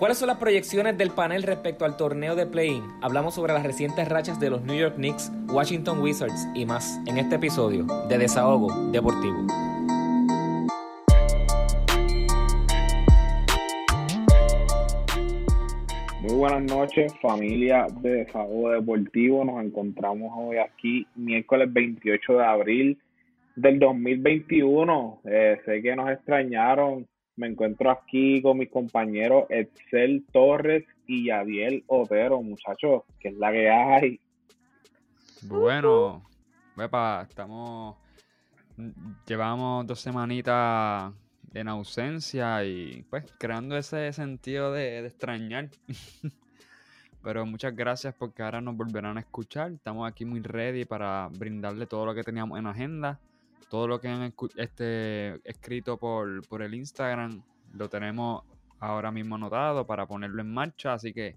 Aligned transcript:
¿Cuáles 0.00 0.16
son 0.16 0.28
las 0.28 0.38
proyecciones 0.38 0.96
del 0.96 1.10
panel 1.10 1.42
respecto 1.42 1.84
al 1.84 1.98
torneo 1.98 2.34
de 2.34 2.46
play-in? 2.46 2.82
Hablamos 3.02 3.34
sobre 3.34 3.52
las 3.52 3.62
recientes 3.62 4.08
rachas 4.08 4.40
de 4.40 4.48
los 4.48 4.62
New 4.62 4.74
York 4.74 4.94
Knicks, 4.94 5.30
Washington 5.46 6.00
Wizards 6.00 6.48
y 6.54 6.64
más 6.64 6.98
en 7.06 7.18
este 7.18 7.34
episodio 7.34 7.84
de 8.08 8.16
Desahogo 8.16 8.90
Deportivo. 8.92 9.36
Muy 16.22 16.34
buenas 16.34 16.62
noches, 16.62 17.12
familia 17.20 17.86
de 18.00 18.24
Desahogo 18.24 18.70
Deportivo. 18.70 19.44
Nos 19.44 19.62
encontramos 19.62 20.32
hoy 20.34 20.56
aquí, 20.56 21.06
miércoles 21.14 21.70
28 21.70 22.38
de 22.38 22.44
abril 22.46 22.98
del 23.54 23.78
2021. 23.78 25.20
Eh, 25.26 25.60
sé 25.66 25.82
que 25.82 25.94
nos 25.94 26.10
extrañaron 26.10 27.06
me 27.40 27.46
encuentro 27.46 27.90
aquí 27.90 28.42
con 28.42 28.58
mis 28.58 28.68
compañeros 28.68 29.46
Excel 29.48 30.26
Torres 30.30 30.84
y 31.06 31.28
Yadiel 31.28 31.84
Otero, 31.86 32.42
muchachos, 32.42 33.04
que 33.18 33.28
es 33.28 33.34
la 33.34 33.50
que 33.50 33.70
hay. 33.70 34.20
Bueno, 35.42 36.22
Wepa, 36.76 37.26
estamos. 37.28 37.96
Llevamos 39.26 39.86
dos 39.86 40.00
semanitas 40.00 41.14
en 41.54 41.68
ausencia 41.68 42.62
y 42.62 43.06
pues 43.08 43.24
creando 43.38 43.76
ese 43.78 44.12
sentido 44.12 44.70
de, 44.72 45.00
de 45.00 45.08
extrañar. 45.08 45.70
Pero 47.22 47.46
muchas 47.46 47.74
gracias 47.74 48.14
porque 48.14 48.42
ahora 48.42 48.60
nos 48.60 48.76
volverán 48.76 49.16
a 49.16 49.20
escuchar. 49.20 49.72
Estamos 49.72 50.06
aquí 50.06 50.26
muy 50.26 50.40
ready 50.40 50.84
para 50.84 51.28
brindarle 51.38 51.86
todo 51.86 52.04
lo 52.04 52.14
que 52.14 52.22
teníamos 52.22 52.58
en 52.58 52.66
agenda 52.66 53.18
todo 53.70 53.86
lo 53.86 54.00
que 54.00 54.08
han 54.08 54.34
este, 54.56 55.48
escrito 55.48 55.96
por, 55.96 56.46
por 56.48 56.60
el 56.60 56.74
Instagram 56.74 57.40
lo 57.72 57.88
tenemos 57.88 58.42
ahora 58.80 59.12
mismo 59.12 59.36
anotado 59.36 59.86
para 59.86 60.06
ponerlo 60.06 60.42
en 60.42 60.52
marcha. 60.52 60.92
Así 60.92 61.12
que 61.12 61.36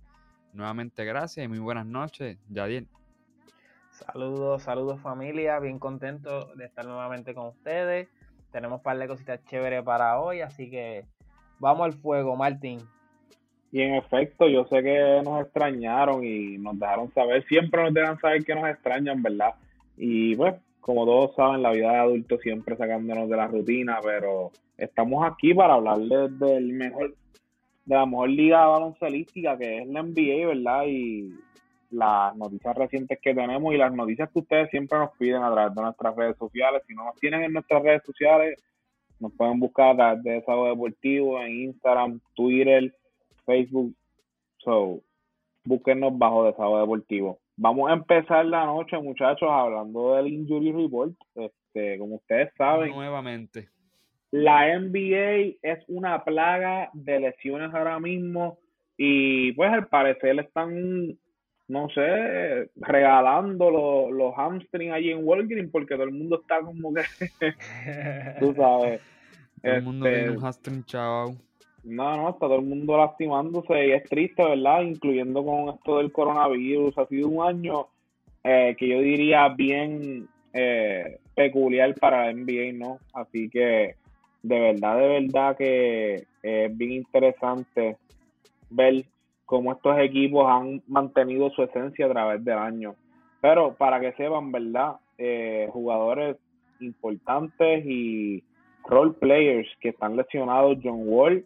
nuevamente 0.52 1.06
gracias 1.06 1.46
y 1.46 1.48
muy 1.48 1.60
buenas 1.60 1.86
noches, 1.86 2.38
Yadiel. 2.50 2.88
Saludos, 3.92 4.64
saludos 4.64 5.00
familia, 5.00 5.60
bien 5.60 5.78
contento 5.78 6.56
de 6.56 6.66
estar 6.66 6.86
nuevamente 6.86 7.36
con 7.36 7.48
ustedes. 7.48 8.10
Tenemos 8.52 8.80
un 8.80 8.84
par 8.84 8.98
de 8.98 9.08
cositas 9.08 9.46
chéveres 9.46 9.84
para 9.84 10.20
hoy, 10.20 10.42
así 10.42 10.72
que 10.72 11.06
vamos 11.60 11.86
al 11.86 11.94
fuego, 11.94 12.36
Martín. 12.36 12.80
Y 13.72 13.82
en 13.82 13.94
efecto, 13.94 14.48
yo 14.48 14.66
sé 14.66 14.82
que 14.82 15.22
nos 15.24 15.42
extrañaron 15.42 16.24
y 16.24 16.58
nos 16.58 16.80
dejaron 16.80 17.14
saber, 17.14 17.46
siempre 17.46 17.84
nos 17.84 17.94
dejan 17.94 18.20
saber 18.20 18.44
que 18.44 18.56
nos 18.56 18.68
extrañan, 18.68 19.22
¿verdad? 19.22 19.54
Y 19.98 20.36
pues 20.36 20.56
como 20.84 21.06
todos 21.06 21.34
saben, 21.36 21.62
la 21.62 21.72
vida 21.72 21.92
de 21.92 21.98
adulto 21.98 22.38
siempre 22.40 22.76
sacándonos 22.76 23.30
de 23.30 23.38
la 23.38 23.48
rutina, 23.48 24.00
pero 24.04 24.52
estamos 24.78 25.26
aquí 25.26 25.54
para 25.54 25.76
hablarles 25.76 26.38
del 26.38 26.74
mejor, 26.74 27.16
de 27.86 27.96
la 27.96 28.06
mejor 28.06 28.30
liga 28.30 28.66
baloncelística 28.66 29.58
que 29.58 29.78
es 29.78 29.88
la 29.88 30.04
NBA, 30.04 30.46
¿verdad? 30.48 30.84
Y 30.88 31.34
las 31.90 32.36
noticias 32.36 32.76
recientes 32.76 33.18
que 33.22 33.34
tenemos 33.34 33.74
y 33.74 33.78
las 33.78 33.94
noticias 33.94 34.30
que 34.30 34.40
ustedes 34.40 34.70
siempre 34.72 35.00
nos 35.00 35.12
piden 35.18 35.42
a 35.42 35.54
través 35.54 35.74
de 35.74 35.82
nuestras 35.84 36.16
redes 36.18 36.38
sociales. 36.38 36.82
Si 36.86 36.94
no 36.94 37.06
nos 37.06 37.16
tienen 37.16 37.44
en 37.44 37.54
nuestras 37.54 37.82
redes 37.82 38.02
sociales, 38.06 38.62
nos 39.22 39.32
pueden 39.32 39.62
buscar 39.62 39.92
a 39.92 39.96
través 39.96 40.24
de 40.24 40.32
Desahogo 40.32 40.68
Deportivo 40.68 41.42
en 41.42 41.62
Instagram, 41.62 42.20
Twitter, 42.34 42.94
Facebook. 43.46 43.94
So, 44.58 45.00
búsquenos 45.64 46.18
bajo 46.18 46.44
Desahogo 46.44 46.82
Deportivo. 46.82 47.40
Vamos 47.56 47.90
a 47.90 47.94
empezar 47.94 48.46
la 48.46 48.66
noche, 48.66 48.98
muchachos, 48.98 49.48
hablando 49.50 50.16
del 50.16 50.28
Injury 50.28 50.72
Report. 50.72 51.14
Este, 51.36 51.98
como 51.98 52.16
ustedes 52.16 52.52
saben, 52.58 52.92
nuevamente. 52.92 53.70
La 54.32 54.80
NBA 54.80 55.58
es 55.62 55.84
una 55.88 56.24
plaga 56.24 56.90
de 56.94 57.20
lesiones 57.20 57.72
ahora 57.74 58.00
mismo 58.00 58.58
y 58.98 59.52
pues 59.52 59.72
al 59.72 59.88
parecer 59.88 60.40
están, 60.40 61.16
no 61.68 61.90
sé, 61.90 62.72
regalando 62.78 63.70
los, 63.70 64.12
los 64.12 64.34
hamstrings 64.36 64.94
allí 64.94 65.12
en 65.12 65.24
Walgreens 65.24 65.70
porque 65.72 65.94
todo 65.94 66.06
el 66.06 66.14
mundo 66.14 66.42
está 66.42 66.62
como 66.62 66.94
que, 66.94 67.04
tú 68.40 68.56
sabes. 68.56 69.02
Todo 69.64 69.72
el 69.72 69.84
mundo 69.84 70.06
tiene 70.06 70.24
un 70.24 70.36
este, 70.36 70.46
hamstring, 70.46 70.84
chao. 70.84 71.38
No, 71.84 72.16
no, 72.16 72.30
está 72.30 72.48
todo 72.48 72.56
el 72.56 72.66
mundo 72.66 72.98
lastimándose 72.98 73.88
y 73.88 73.92
es 73.92 74.04
triste, 74.06 74.44
¿verdad? 74.44 74.82
Incluyendo 74.84 75.44
con 75.44 75.70
esto 75.70 75.98
del 75.98 76.12
coronavirus. 76.12 76.98
Ha 76.98 77.06
sido 77.08 77.28
un 77.28 77.46
año 77.46 77.88
eh, 78.44 78.76
que 78.78 78.88
yo 78.88 79.00
diría 79.00 79.50
bien 79.50 80.28
eh, 80.54 81.20
peculiar 81.36 81.94
para 81.96 82.26
la 82.26 82.34
NBA, 82.34 82.74
¿no? 82.74 83.00
Así 83.14 83.50
que 83.50 83.96
de 84.44 84.60
verdad, 84.60 84.98
de 84.98 85.08
verdad 85.08 85.58
que 85.58 86.26
es 86.42 86.78
bien 86.78 86.92
interesante 86.92 87.98
ver 88.70 89.06
cómo 89.46 89.74
estos 89.74 89.98
equipos 90.00 90.46
han 90.50 90.82
mantenido 90.88 91.50
su 91.52 91.64
esencia 91.64 92.06
a 92.06 92.10
través 92.10 92.44
del 92.44 92.58
año. 92.58 92.96
Pero 93.42 93.74
para 93.74 94.00
que 94.00 94.14
sepan, 94.14 94.52
¿verdad? 94.52 94.96
Eh, 95.18 95.68
jugadores 95.72 96.38
importantes 96.80 97.86
y 97.86 98.44
role 98.86 99.14
players 99.14 99.68
que 99.80 99.90
están 99.90 100.16
lesionados, 100.16 100.78
John 100.82 101.02
Wall 101.06 101.46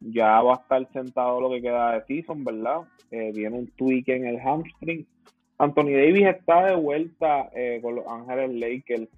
ya 0.00 0.40
va 0.42 0.54
a 0.54 0.56
estar 0.56 0.92
sentado 0.92 1.40
lo 1.40 1.50
que 1.50 1.62
queda 1.62 1.92
de 1.92 2.04
season, 2.06 2.44
¿verdad? 2.44 2.82
Eh, 3.10 3.32
viene 3.34 3.58
un 3.58 3.66
tweak 3.68 4.08
en 4.08 4.26
el 4.26 4.40
hamstring. 4.40 5.06
Anthony 5.58 5.90
Davis 5.90 6.26
está 6.26 6.66
de 6.66 6.76
vuelta 6.76 7.50
eh, 7.54 7.80
con 7.82 7.96
los 7.96 8.06
Ángeles 8.06 8.54
Lakers. 8.54 9.08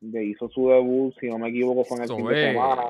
Le 0.00 0.24
hizo 0.24 0.48
su 0.48 0.68
debut, 0.68 1.14
si 1.20 1.28
no 1.28 1.38
me 1.38 1.50
equivoco, 1.50 1.84
fue 1.84 1.98
en 1.98 2.02
el 2.04 2.08
fin 2.08 2.26
de 2.26 2.52
semana. 2.52 2.82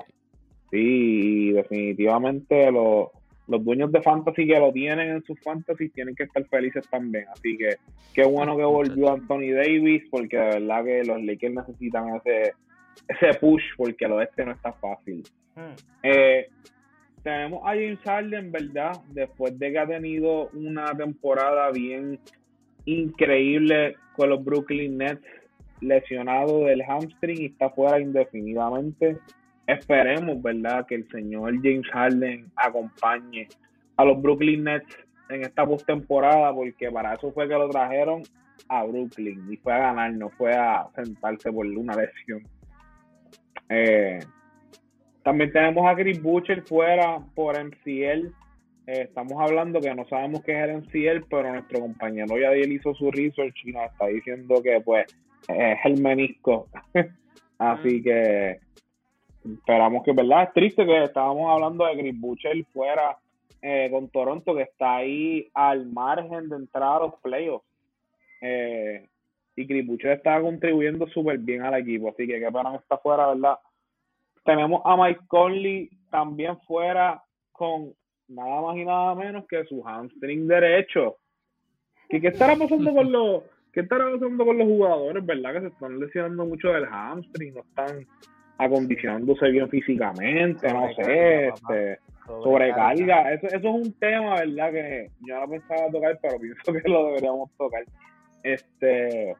Sí, 0.71 1.50
definitivamente 1.50 2.71
los, 2.71 3.09
los 3.49 3.65
dueños 3.65 3.91
de 3.91 4.00
Fantasy 4.00 4.47
que 4.47 4.61
lo 4.61 4.72
tienen 4.72 5.11
en 5.11 5.25
sus 5.25 5.41
Fantasy 5.41 5.88
tienen 5.88 6.15
que 6.15 6.22
estar 6.22 6.44
felices 6.47 6.88
también. 6.88 7.25
Así 7.32 7.59
que 7.59 7.77
qué 8.15 8.25
bueno 8.25 8.56
que 8.56 8.62
volvió 8.62 9.12
Anthony 9.12 9.53
Davis, 9.53 10.05
porque 10.09 10.37
de 10.37 10.61
verdad 10.61 10.84
que 10.84 11.05
los 11.05 11.21
Lakers 11.21 11.55
necesitan 11.55 12.15
ese, 12.15 12.53
ese 13.09 13.38
push, 13.41 13.65
porque 13.77 14.05
el 14.05 14.12
oeste 14.12 14.44
no 14.44 14.53
está 14.53 14.72
fácil. 14.75 15.25
Hmm. 15.56 15.75
Eh, 16.05 16.49
tenemos 17.22 17.60
a 17.64 17.70
James 17.70 17.98
Harden, 18.04 18.53
¿verdad? 18.53 18.92
Después 19.08 19.58
de 19.58 19.72
que 19.72 19.78
ha 19.78 19.86
tenido 19.86 20.48
una 20.54 20.94
temporada 20.97 21.70
bien 21.70 22.19
increíble 22.84 23.97
con 24.16 24.31
los 24.31 24.44
Brooklyn 24.44 24.98
Nets, 24.98 25.25
lesionado 25.81 26.64
del 26.64 26.82
hamstring 26.82 27.42
y 27.42 27.47
está 27.47 27.70
fuera 27.70 28.00
indefinidamente. 28.00 29.19
Esperemos, 29.66 30.42
¿verdad? 30.42 30.86
Que 30.86 30.97
el 30.97 31.08
señor 31.08 31.54
James 31.62 31.86
Harden 31.92 32.50
acompañe 32.56 33.48
a 33.97 34.04
los 34.04 34.20
Brooklyn 34.20 34.64
Nets 34.64 34.97
en 35.28 35.42
esta 35.42 35.64
postemporada, 35.64 36.52
porque 36.52 36.91
para 36.91 37.14
eso 37.14 37.32
fue 37.32 37.48
que 37.48 37.54
lo 37.54 37.69
trajeron 37.69 38.22
a 38.69 38.84
Brooklyn 38.84 39.50
y 39.50 39.56
fue 39.56 39.72
a 39.72 39.78
ganar, 39.78 40.12
no 40.12 40.31
fue 40.31 40.54
a 40.54 40.88
sentarse 40.94 41.52
por 41.52 41.66
una 41.66 41.94
lesión. 41.94 42.42
Eh, 43.69 44.19
también 45.22 45.53
tenemos 45.53 45.86
a 45.86 45.94
Chris 45.94 46.22
Butcher 46.22 46.62
fuera 46.62 47.20
por 47.34 47.58
MCL. 47.62 48.32
Eh, 48.86 49.03
estamos 49.03 49.34
hablando 49.38 49.81
que 49.81 49.94
no 49.94 50.06
sabemos 50.08 50.42
qué 50.42 50.53
es 50.53 50.69
el 50.69 50.76
MCL, 50.78 51.26
pero 51.28 51.53
nuestro 51.53 51.81
compañero 51.81 52.38
Yadiel 52.38 52.72
hizo 52.72 52.94
su 52.94 53.10
research 53.10 53.54
y 53.64 53.72
nos 53.72 53.91
está 53.91 54.06
diciendo 54.06 54.62
que 54.62 54.81
pues 54.81 55.06
es 55.48 55.78
el 55.84 56.00
menisco. 56.00 56.69
Así 57.58 58.03
que 58.03 58.58
esperamos 59.44 60.03
que, 60.04 60.12
¿verdad? 60.12 60.44
Es 60.44 60.53
triste 60.54 60.86
que 60.86 61.04
estábamos 61.04 61.50
hablando 61.50 61.84
de 61.87 61.98
Chris 61.98 62.19
Butcher 62.19 62.64
fuera 62.72 63.19
eh, 63.62 63.88
con 63.91 64.08
Toronto, 64.08 64.54
que 64.54 64.62
está 64.62 64.97
ahí 64.97 65.48
al 65.52 65.87
margen 65.87 66.48
de 66.48 66.56
entrar 66.56 66.97
a 66.97 67.06
los 67.06 67.14
playoffs. 67.20 67.66
Eh, 68.41 69.06
y 69.56 69.66
Chris 69.66 69.87
Butcher 69.87 70.12
está 70.12 70.41
contribuyendo 70.41 71.06
súper 71.08 71.38
bien 71.38 71.62
al 71.62 71.75
equipo, 71.75 72.08
así 72.08 72.26
que 72.26 72.41
qué 72.41 72.50
pena 72.50 72.70
que 72.70 72.78
está 72.78 72.97
fuera, 72.97 73.28
¿verdad? 73.28 73.58
Tenemos 74.45 74.83
a 74.84 74.97
Mike 74.97 75.21
Conley 75.28 75.91
también 76.11 76.59
fuera 76.67 77.23
con 77.53 77.93
nada 78.29 78.61
más 78.62 78.76
y 78.76 78.85
nada 78.85 79.14
menos 79.14 79.44
que 79.49 79.64
su 79.64 79.82
hamstring 79.82 80.47
derecho. 80.47 81.17
¿Qué, 82.09 82.20
qué 82.20 82.29
estará 82.29 82.56
pasando 82.56 82.94
con 82.94 83.12
los 83.12 83.43
qué 83.73 83.81
estará 83.81 84.11
pasando 84.11 84.44
con 84.44 84.59
los 84.59 84.67
jugadores, 84.67 85.25
verdad? 85.25 85.55
Que 85.55 85.61
se 85.61 85.67
están 85.69 86.00
lesionando 86.00 86.44
mucho 86.44 86.69
del 86.69 86.87
hamstring, 86.87 87.55
no 87.55 87.61
están 87.61 88.06
acondicionándose 88.59 89.50
bien 89.50 89.69
físicamente, 89.70 90.73
no 90.73 90.93
sé, 90.94 91.49
este, 91.49 91.99
sobrecarga. 92.26 93.32
Eso, 93.32 93.47
eso 93.47 93.56
es 93.56 93.64
un 93.64 93.93
tema, 93.99 94.37
¿verdad? 94.37 94.73
Que 94.73 95.11
yo 95.26 95.41
no 95.41 95.49
pensaba 95.49 95.91
tocar, 95.91 96.19
pero 96.20 96.38
pienso 96.38 96.73
que 96.73 96.88
lo 96.88 97.06
deberíamos 97.06 97.50
tocar. 97.56 97.85
Este, 98.43 99.35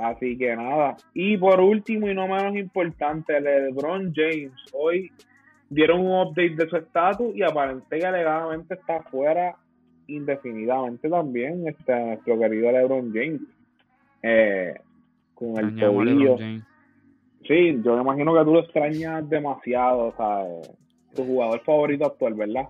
Así 0.00 0.38
que 0.38 0.56
nada. 0.56 0.96
Y 1.12 1.36
por 1.36 1.60
último 1.60 2.08
y 2.08 2.14
no 2.14 2.26
menos 2.26 2.56
importante, 2.56 3.38
LeBron 3.38 4.14
James. 4.14 4.52
Hoy 4.72 5.12
dieron 5.68 6.00
un 6.00 6.26
update 6.26 6.56
de 6.56 6.68
su 6.70 6.76
estatus 6.76 7.36
y 7.36 7.42
aparentemente 7.42 7.98
y 7.98 8.02
alegadamente 8.02 8.74
está 8.74 9.02
fuera 9.02 9.56
indefinidamente 10.06 11.08
también 11.08 11.68
este 11.68 11.94
nuestro 11.94 12.38
querido 12.38 12.72
LeBron 12.72 13.12
James. 13.12 13.42
Eh, 14.22 14.74
con 15.34 15.58
el 15.58 15.76
tobillo. 15.76 16.38
Sí, 17.46 17.80
yo 17.82 17.96
me 17.96 18.02
imagino 18.02 18.34
que 18.34 18.44
tú 18.44 18.54
lo 18.54 18.60
extrañas 18.60 19.28
demasiado, 19.28 20.08
o 20.08 20.16
sea, 20.16 20.72
tu 21.14 21.24
jugador 21.24 21.60
favorito 21.62 22.06
actual, 22.06 22.34
¿verdad? 22.34 22.68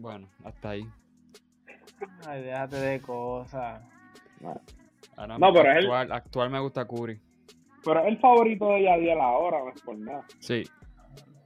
bueno, 0.00 0.28
hasta 0.44 0.70
ahí. 0.70 0.86
Ay, 2.26 2.42
déjate 2.42 2.76
de 2.76 3.00
cosas. 3.00 3.82
Ahora 5.20 5.38
No, 5.38 5.52
pero 5.52 5.70
él- 5.70 5.78
actual, 5.78 6.12
actual 6.12 6.50
me 6.50 6.60
gusta 6.60 6.86
Curry. 6.86 7.20
Pero 7.84 8.00
es 8.00 8.06
el 8.08 8.18
favorito 8.18 8.68
de 8.72 8.82
Yadiel 8.84 9.20
ahora, 9.20 9.58
no 9.64 9.70
es 9.70 9.82
por 9.82 9.98
nada. 9.98 10.24
Sí. 10.38 10.62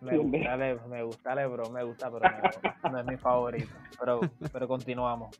Me 0.00 0.16
gusta, 0.18 0.56
Le, 0.56 0.76
me 0.88 1.02
gusta 1.02 1.34
LeBron, 1.34 1.72
me 1.72 1.82
gusta, 1.82 2.10
pero 2.10 2.30
no, 2.30 2.90
no 2.92 2.98
es 3.00 3.06
mi 3.06 3.16
favorito. 3.16 3.68
Pero, 3.98 4.20
pero 4.52 4.68
continuamos. 4.68 5.30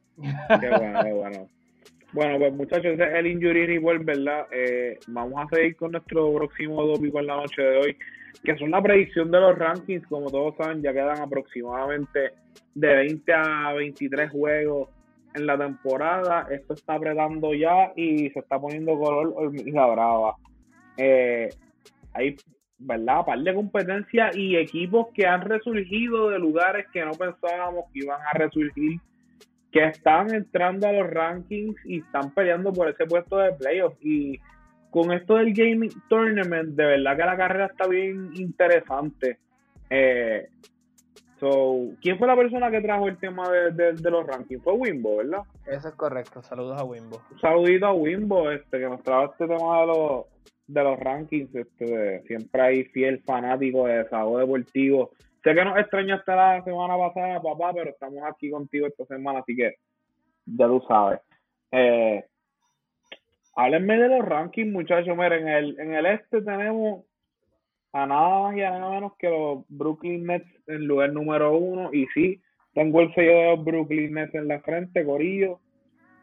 Qué 0.61 0.69
bueno, 0.71 1.01
qué 1.03 1.13
bueno. 1.13 1.49
Bueno, 2.13 2.39
pues 2.39 2.55
muchachos, 2.55 2.87
ese 2.87 3.03
es 3.03 3.15
el 3.15 3.27
Injury 3.27 3.67
Report, 3.67 4.05
¿verdad? 4.05 4.47
Eh, 4.53 4.99
vamos 5.09 5.35
a 5.45 5.55
seguir 5.55 5.77
con 5.77 5.93
nuestro 5.93 6.33
próximo 6.33 6.77
tópico 6.95 7.19
en 7.21 7.27
la 7.27 7.37
noche 7.37 7.61
de 7.61 7.77
hoy, 7.77 7.99
que 8.43 8.57
son 8.57 8.71
la 8.71 8.81
predicción 8.81 9.31
de 9.31 9.41
los 9.41 9.59
rankings. 9.59 10.07
Como 10.07 10.31
todos 10.31 10.57
saben, 10.57 10.81
ya 10.81 10.93
quedan 10.93 11.21
aproximadamente 11.21 12.31
de 12.75 12.95
20 12.95 13.33
a 13.35 13.73
23 13.75 14.31
juegos 14.31 14.89
en 15.35 15.47
la 15.47 15.59
temporada. 15.59 16.47
Esto 16.51 16.75
está 16.75 16.95
apretando 16.95 17.55
ya 17.55 17.93
y 17.97 18.31
se 18.31 18.39
está 18.39 18.61
poniendo 18.61 18.99
color 18.99 19.33
hormiga 19.37 19.87
brava. 19.87 20.37
Eh, 20.97 21.49
hay, 22.13 22.37
¿verdad? 22.79 23.25
Par 23.27 23.39
de 23.41 23.55
competencia 23.55 24.31
y 24.35 24.57
equipos 24.57 25.09
que 25.15 25.27
han 25.27 25.43
resurgido 25.43 26.31
de 26.31 26.39
lugares 26.39 26.87
que 26.93 27.05
no 27.05 27.13
pensábamos 27.13 27.85
que 27.93 28.01
iban 28.01 28.21
a 28.21 28.39
resurgir 28.39 29.01
que 29.75 29.85
están 29.87 30.33
entrando 30.33 30.87
a 30.87 30.93
los 30.93 31.11
rankings 31.11 31.75
y 31.85 31.99
están 31.99 32.31
peleando 32.31 32.73
por 32.73 32.89
ese 32.89 33.07
puesto 33.07 33.39
de 33.39 33.53
playoff. 33.55 33.95
Y 34.01 34.39
con 34.91 35.11
esto 35.11 35.35
del 35.35 35.53
Gaming 35.53 35.91
Tournament, 36.09 36.77
de 36.77 36.85
verdad 36.85 37.17
que 37.17 37.25
la 37.25 37.37
carrera 37.37 37.67
está 37.67 37.89
bien 37.89 38.31
interesante. 38.35 39.39
Eh, 39.91 40.47
so, 41.53 41.97
¿Quién 42.01 42.19
fue 42.19 42.27
la 42.27 42.37
persona 42.37 42.71
que 42.71 42.81
trajo 42.81 43.09
el 43.09 43.19
tema 43.19 43.49
de, 43.51 43.71
de- 43.73 43.93
de 43.95 44.11
los 44.11 44.27
rankings? 44.27 44.63
Fue 44.63 44.73
Wimbo, 44.75 45.17
¿verdad? 45.19 45.43
Eso 45.67 45.89
es 45.89 45.95
correcto. 45.95 46.43
Saludos 46.43 46.81
a 46.81 46.85
Wimbo. 46.85 47.21
Saludito 47.41 47.87
a 47.87 47.93
Wimbo, 47.93 48.51
este, 48.51 48.79
que 48.79 48.89
nos 48.89 49.03
trajo 49.03 49.33
este 49.33 49.47
tema 49.47 49.81
de 49.81 49.87
los, 49.87 50.25
de 50.67 50.83
los 50.83 50.99
rankings. 50.99 51.55
Este, 51.55 52.23
siempre 52.27 52.63
hay 52.63 52.85
fiel 52.85 53.21
fanático 53.25 53.87
de 53.87 53.99
desahogo 53.99 54.39
deportivo. 54.39 55.11
Sé 55.43 55.55
que 55.55 55.65
nos 55.65 55.79
extrañaste 55.79 56.33
la 56.35 56.63
semana 56.65 56.97
pasada, 56.97 57.43
papá, 57.43 57.73
pero 57.75 57.91
estamos 57.91 58.23
aquí 58.27 58.51
contigo 58.51 58.87
esta 58.87 59.05
semana, 59.05 59.41
así 59.41 59.55
que 59.55 59.75
ya 60.47 60.67
tú 60.67 60.83
sabes. 60.89 61.21
Eh, 61.71 62.25
háblenme 63.57 63.99
de 63.99 64.09
los 64.09 64.25
rankings, 64.25 64.73
muchachos. 64.73 65.17
Miren, 65.17 65.47
en 65.47 65.55
el, 65.55 65.81
en 65.81 65.95
el 65.95 66.07
este 66.07 66.41
tenemos 66.43 67.05
a 67.95 68.07
nada 68.07 68.43
más 68.43 68.57
y 68.57 68.63
a 68.63 68.71
nada 68.71 68.91
menos 68.91 69.13
que 69.19 69.31
los 69.31 69.65
Brooklyn 69.69 70.27
Nets 70.27 70.47
en 70.67 70.87
lugar 70.87 71.13
número 71.13 71.57
uno. 71.57 71.91
Y 71.93 72.07
sí, 72.13 72.41
tengo 72.75 73.01
el 73.01 73.15
sello 73.15 73.33
de 73.33 73.57
los 73.57 73.65
Brooklyn 73.65 74.13
Nets 74.15 74.35
en 74.35 74.49
la 74.49 74.61
frente, 74.61 75.05
Corillo. 75.05 75.61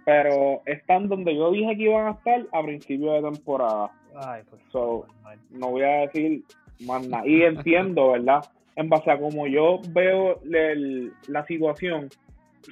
Pero 0.05 0.61
están 0.65 1.07
donde 1.07 1.35
yo 1.35 1.51
dije 1.51 1.77
que 1.77 1.83
iban 1.83 2.07
a 2.07 2.11
estar 2.11 2.45
a 2.51 2.63
principio 2.63 3.13
de 3.13 3.21
temporada. 3.31 3.91
Ay, 4.15 4.41
pues. 4.49 4.61
So, 4.71 5.05
no 5.51 5.69
voy 5.71 5.83
a 5.83 6.07
decir 6.07 6.43
más 6.85 7.07
nada. 7.07 7.25
Y 7.25 7.43
entiendo, 7.43 8.11
¿verdad? 8.11 8.41
En 8.75 8.89
base 8.89 9.09
a 9.11 9.19
como 9.19 9.47
yo 9.47 9.79
veo 9.93 10.41
el- 10.43 11.13
la 11.27 11.45
situación, 11.45 12.09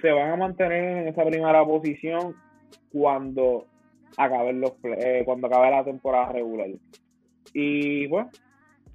se 0.01 0.11
van 0.11 0.31
a 0.31 0.35
mantener 0.35 0.97
en 0.97 1.07
esa 1.07 1.23
primera 1.23 1.63
posición 1.63 2.35
cuando 2.91 3.65
acaben 4.17 4.59
los 4.59 4.73
eh, 4.83 5.21
cuando 5.23 5.47
acabe 5.47 5.71
la 5.71 5.83
temporada 5.83 6.33
regular. 6.33 6.69
Y 7.53 8.07
bueno, 8.07 8.29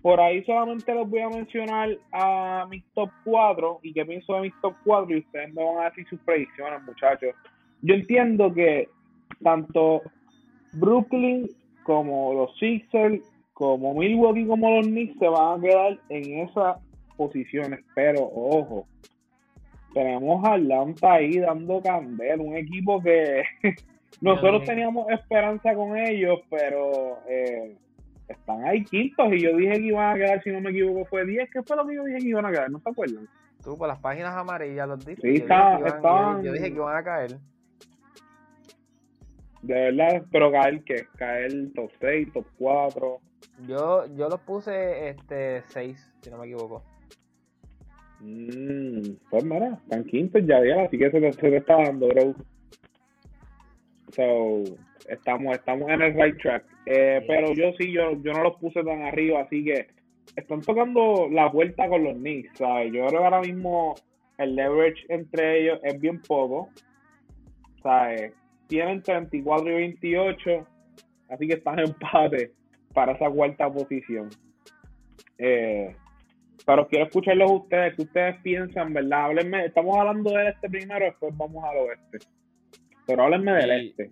por 0.05 0.21
ahí 0.21 0.45
solamente 0.45 0.95
les 0.95 1.09
voy 1.09 1.21
a 1.21 1.31
mencionar 1.31 1.97
a 2.12 2.67
mis 2.69 2.85
top 2.93 3.09
4 3.25 3.81
y 3.85 3.95
qué 3.95 4.05
pienso 4.05 4.35
de 4.35 4.43
mis 4.43 4.61
top 4.61 4.75
4 4.85 5.17
y 5.17 5.21
ustedes 5.21 5.55
me 5.55 5.65
van 5.65 5.79
a 5.79 5.89
decir 5.89 6.06
sus 6.11 6.21
predicciones, 6.21 6.83
muchachos. 6.83 7.35
Yo 7.81 7.95
entiendo 7.95 8.53
que 8.53 8.91
tanto 9.43 10.03
Brooklyn 10.75 11.49
como 11.85 12.35
los 12.35 12.55
Sixers, 12.59 13.23
como 13.55 13.95
Milwaukee, 13.95 14.47
como 14.47 14.77
los 14.77 14.87
Knicks 14.87 15.19
se 15.19 15.27
van 15.27 15.59
a 15.59 15.62
quedar 15.62 15.99
en 16.11 16.39
esas 16.41 16.77
posiciones. 17.17 17.81
Pero 17.95 18.25
ojo, 18.25 18.87
tenemos 19.95 20.45
a 20.45 20.53
Atlanta 20.53 21.15
ahí 21.15 21.39
dando 21.39 21.81
candela, 21.81 22.43
un 22.43 22.59
equipo 22.59 23.03
que 23.03 23.43
nosotros 24.21 24.65
teníamos 24.65 25.11
esperanza 25.11 25.75
con 25.75 25.97
ellos, 25.97 26.41
pero 26.51 27.21
eh, 27.27 27.75
están 28.29 28.65
ahí 28.65 28.85
quintos 28.85 29.32
y 29.32 29.43
yo 29.43 29.56
dije 29.56 29.73
que 29.75 29.87
iban 29.87 30.12
a 30.12 30.15
quedar, 30.15 30.43
si 30.43 30.50
no 30.50 30.61
me 30.61 30.71
equivoco, 30.71 31.05
fue 31.06 31.25
10. 31.26 31.49
¿Qué 31.53 31.62
fue 31.62 31.76
lo 31.76 31.87
que 31.87 31.94
yo 31.94 32.05
dije 32.05 32.19
que 32.19 32.29
iban 32.29 32.47
a 32.47 32.50
quedar? 32.50 32.71
¿No 32.71 32.81
se 32.81 32.91
acuerdan? 32.91 33.29
Tú, 33.62 33.76
por 33.76 33.88
las 33.88 33.99
páginas 34.00 34.35
amarillas 34.35 34.88
los 34.88 35.05
dices. 35.05 35.23
Sí, 35.23 35.38
yo, 35.38 35.47
dije 35.47 35.53
está- 35.55 35.88
estaban- 35.88 36.37
yo- 36.43 36.43
yo 36.49 36.53
dije 36.53 36.69
que 36.69 36.75
iban 36.75 36.97
a 36.97 37.05
caer. 37.05 37.38
De 39.62 39.75
verdad, 39.75 40.23
pero 40.31 40.53
caer 40.53 40.82
que 40.85 41.06
caer 41.17 41.50
top 41.75 41.91
6, 42.00 42.32
top 42.32 42.47
4. 42.59 43.21
Yo, 43.67 44.05
yo 44.15 44.29
los 44.29 44.41
puse 44.41 45.09
este 45.09 45.62
6, 45.69 46.12
si 46.20 46.31
no 46.31 46.38
me 46.38 46.47
equivoco. 46.47 46.82
Mm, 48.20 49.17
pues 49.31 49.44
mira, 49.44 49.79
están 49.82 50.05
quintos 50.05 50.43
ya, 50.47 50.65
ya, 50.65 50.82
así 50.85 50.99
que 50.99 51.11
se 51.11 51.20
te, 51.20 51.32
se 51.32 51.50
te 51.50 51.56
está 51.56 51.77
dando, 51.77 52.09
bro. 52.09 52.35
So, 54.14 54.62
estamos, 55.08 55.56
estamos 55.56 55.90
en 55.90 56.02
el 56.02 56.14
right 56.14 56.40
track. 56.40 56.64
Eh, 56.87 57.19
Sí. 57.20 57.26
Pero 57.26 57.52
yo 57.52 57.72
sí, 57.78 57.93
yo, 57.93 58.12
yo 58.22 58.32
no 58.32 58.43
los 58.44 58.56
puse 58.56 58.82
tan 58.84 59.02
arriba, 59.02 59.40
así 59.40 59.64
que 59.64 59.88
están 60.37 60.61
tocando 60.61 61.28
la 61.31 61.50
puerta 61.50 61.88
con 61.88 62.05
los 62.05 62.14
Knicks, 62.14 62.58
¿sabes? 62.58 62.93
Yo 62.93 63.06
creo 63.06 63.20
que 63.20 63.25
ahora 63.25 63.40
mismo 63.40 63.94
el 64.38 64.55
leverage 64.55 65.05
entre 65.08 65.62
ellos 65.62 65.81
es 65.82 66.00
bien 66.00 66.20
poco, 66.22 66.69
¿sabes? 67.82 68.32
Tienen 68.69 69.02
34 69.02 69.70
y 69.70 69.75
28, 69.75 70.67
así 71.31 71.46
que 71.49 71.55
están 71.55 71.78
en 71.78 71.87
empate 71.87 72.52
para 72.93 73.12
esa 73.12 73.28
cuarta 73.31 73.70
posición. 73.70 74.31
Eh, 75.38 75.94
pero 76.67 76.87
quiero 76.88 77.06
escucharlos 77.06 77.50
a 77.50 77.55
ustedes, 77.55 77.94
que 77.94 78.02
ustedes 78.02 78.37
piensan, 78.43 78.93
¿verdad? 78.94 79.25
Háblenme, 79.25 79.67
estamos 79.67 79.96
hablando 79.99 80.31
del 80.31 80.49
este 80.49 80.69
primero, 80.69 81.05
después 81.05 81.37
vamos 81.37 81.62
al 81.64 81.76
oeste. 81.78 82.19
Pero 83.06 83.23
háblenme 83.25 83.53
del 83.53 83.83
Y- 83.83 83.89
este. 83.89 84.11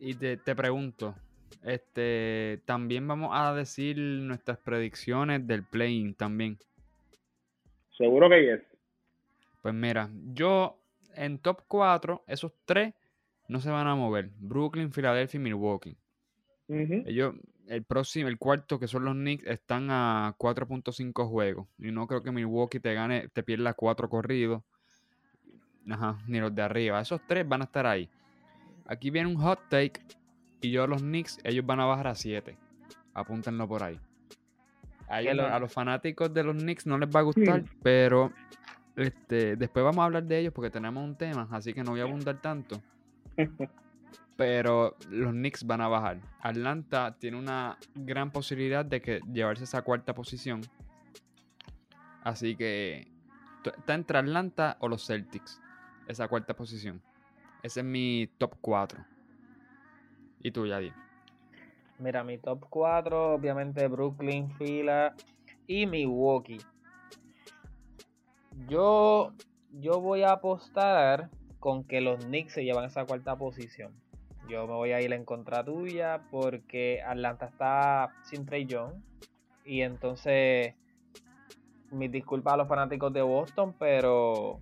Y 0.00 0.14
te, 0.14 0.36
te 0.36 0.54
pregunto, 0.54 1.14
este, 1.62 2.60
también 2.66 3.06
vamos 3.08 3.30
a 3.32 3.54
decir 3.54 3.96
nuestras 3.98 4.58
predicciones 4.58 5.46
del 5.46 5.64
play 5.64 6.12
también. 6.14 6.58
Seguro 7.96 8.28
que 8.28 8.42
yes. 8.44 8.60
Pues 9.62 9.74
mira, 9.74 10.10
yo 10.34 10.78
en 11.14 11.38
top 11.38 11.62
4, 11.68 12.22
esos 12.26 12.52
tres 12.64 12.92
no 13.48 13.60
se 13.60 13.70
van 13.70 13.86
a 13.86 13.94
mover. 13.94 14.30
Brooklyn, 14.38 14.92
Filadelfia 14.92 15.38
y 15.38 15.42
Milwaukee. 15.42 15.96
Ellos, 16.68 17.34
el 17.68 17.84
próximo, 17.84 18.28
el 18.28 18.38
cuarto, 18.38 18.78
que 18.78 18.88
son 18.88 19.04
los 19.04 19.14
Knicks, 19.14 19.46
están 19.46 19.88
a 19.90 20.34
4.5 20.38 21.28
juegos. 21.28 21.66
Y 21.78 21.92
no 21.92 22.06
creo 22.06 22.22
que 22.22 22.32
Milwaukee 22.32 22.80
te 22.80 22.94
gane, 22.94 23.28
te 23.28 23.42
pierda 23.42 23.74
cuatro 23.74 24.08
corridos. 24.08 24.62
Ajá, 25.90 26.18
ni 26.26 26.40
los 26.40 26.54
de 26.54 26.62
arriba. 26.62 27.00
Esos 27.00 27.20
tres 27.26 27.46
van 27.46 27.62
a 27.62 27.64
estar 27.64 27.86
ahí. 27.86 28.08
Aquí 28.86 29.10
viene 29.10 29.28
un 29.28 29.36
hot 29.36 29.60
take. 29.68 30.00
Y 30.60 30.70
yo 30.70 30.86
los 30.86 31.02
Knicks, 31.02 31.38
ellos 31.44 31.64
van 31.66 31.80
a 31.80 31.84
bajar 31.84 32.06
a 32.06 32.14
7. 32.14 32.56
Apúntenlo 33.12 33.68
por 33.68 33.82
ahí. 33.82 34.00
A, 35.08 35.20
ellos 35.20 35.38
a 35.40 35.58
los 35.58 35.72
fanáticos 35.72 36.32
de 36.32 36.42
los 36.42 36.56
Knicks 36.56 36.86
no 36.86 36.96
les 36.96 37.08
va 37.08 37.20
a 37.20 37.22
gustar, 37.24 37.62
pero 37.82 38.32
este, 38.96 39.56
después 39.56 39.84
vamos 39.84 40.02
a 40.02 40.04
hablar 40.06 40.24
de 40.24 40.38
ellos 40.38 40.52
porque 40.54 40.70
tenemos 40.70 41.04
un 41.04 41.16
tema, 41.16 41.46
así 41.50 41.74
que 41.74 41.82
no 41.82 41.90
voy 41.90 42.00
a 42.00 42.04
abundar 42.04 42.40
tanto. 42.40 42.80
Pero 44.36 44.96
los 45.10 45.30
Knicks 45.30 45.64
van 45.64 45.80
a 45.80 45.86
bajar. 45.86 46.20
Atlanta 46.40 47.16
tiene 47.20 47.38
una 47.38 47.78
gran 47.94 48.32
posibilidad 48.32 48.84
de 48.84 49.00
que 49.00 49.20
llevarse 49.32 49.62
esa 49.62 49.82
cuarta 49.82 50.12
posición. 50.12 50.62
Así 52.24 52.56
que 52.56 53.06
está 53.64 53.94
entre 53.94 54.18
Atlanta 54.18 54.76
o 54.80 54.88
los 54.88 55.06
Celtics. 55.06 55.60
Esa 56.08 56.28
cuarta 56.28 56.54
posición. 56.54 57.00
Ese 57.62 57.80
es 57.80 57.86
mi 57.86 58.28
top 58.38 58.56
4. 58.60 59.04
¿Y 60.40 60.50
tú, 60.50 60.66
Yadi? 60.66 60.92
Mira, 61.98 62.22
mi 62.24 62.38
top 62.38 62.66
4, 62.68 63.34
obviamente 63.34 63.88
Brooklyn, 63.88 64.50
Fila 64.58 65.14
y 65.66 65.86
Milwaukee. 65.86 66.60
Yo, 68.68 69.32
yo 69.72 70.00
voy 70.00 70.22
a 70.22 70.32
apostar 70.32 71.30
con 71.58 71.84
que 71.84 72.00
los 72.00 72.24
Knicks 72.26 72.52
se 72.52 72.64
llevan 72.64 72.84
esa 72.84 73.06
cuarta 73.06 73.36
posición. 73.36 73.94
Yo 74.48 74.66
me 74.66 74.74
voy 74.74 74.92
a 74.92 75.00
ir 75.00 75.12
en 75.14 75.24
contra 75.24 75.64
tuya 75.64 76.20
porque 76.30 77.00
Atlanta 77.02 77.46
está 77.46 78.14
sin 78.24 78.44
Trey 78.44 78.66
Young. 78.66 78.92
Y 79.64 79.80
entonces, 79.80 80.74
mis 81.90 82.10
disculpas 82.10 82.54
a 82.54 82.56
los 82.58 82.68
fanáticos 82.68 83.12
de 83.14 83.22
Boston, 83.22 83.74
pero 83.78 84.60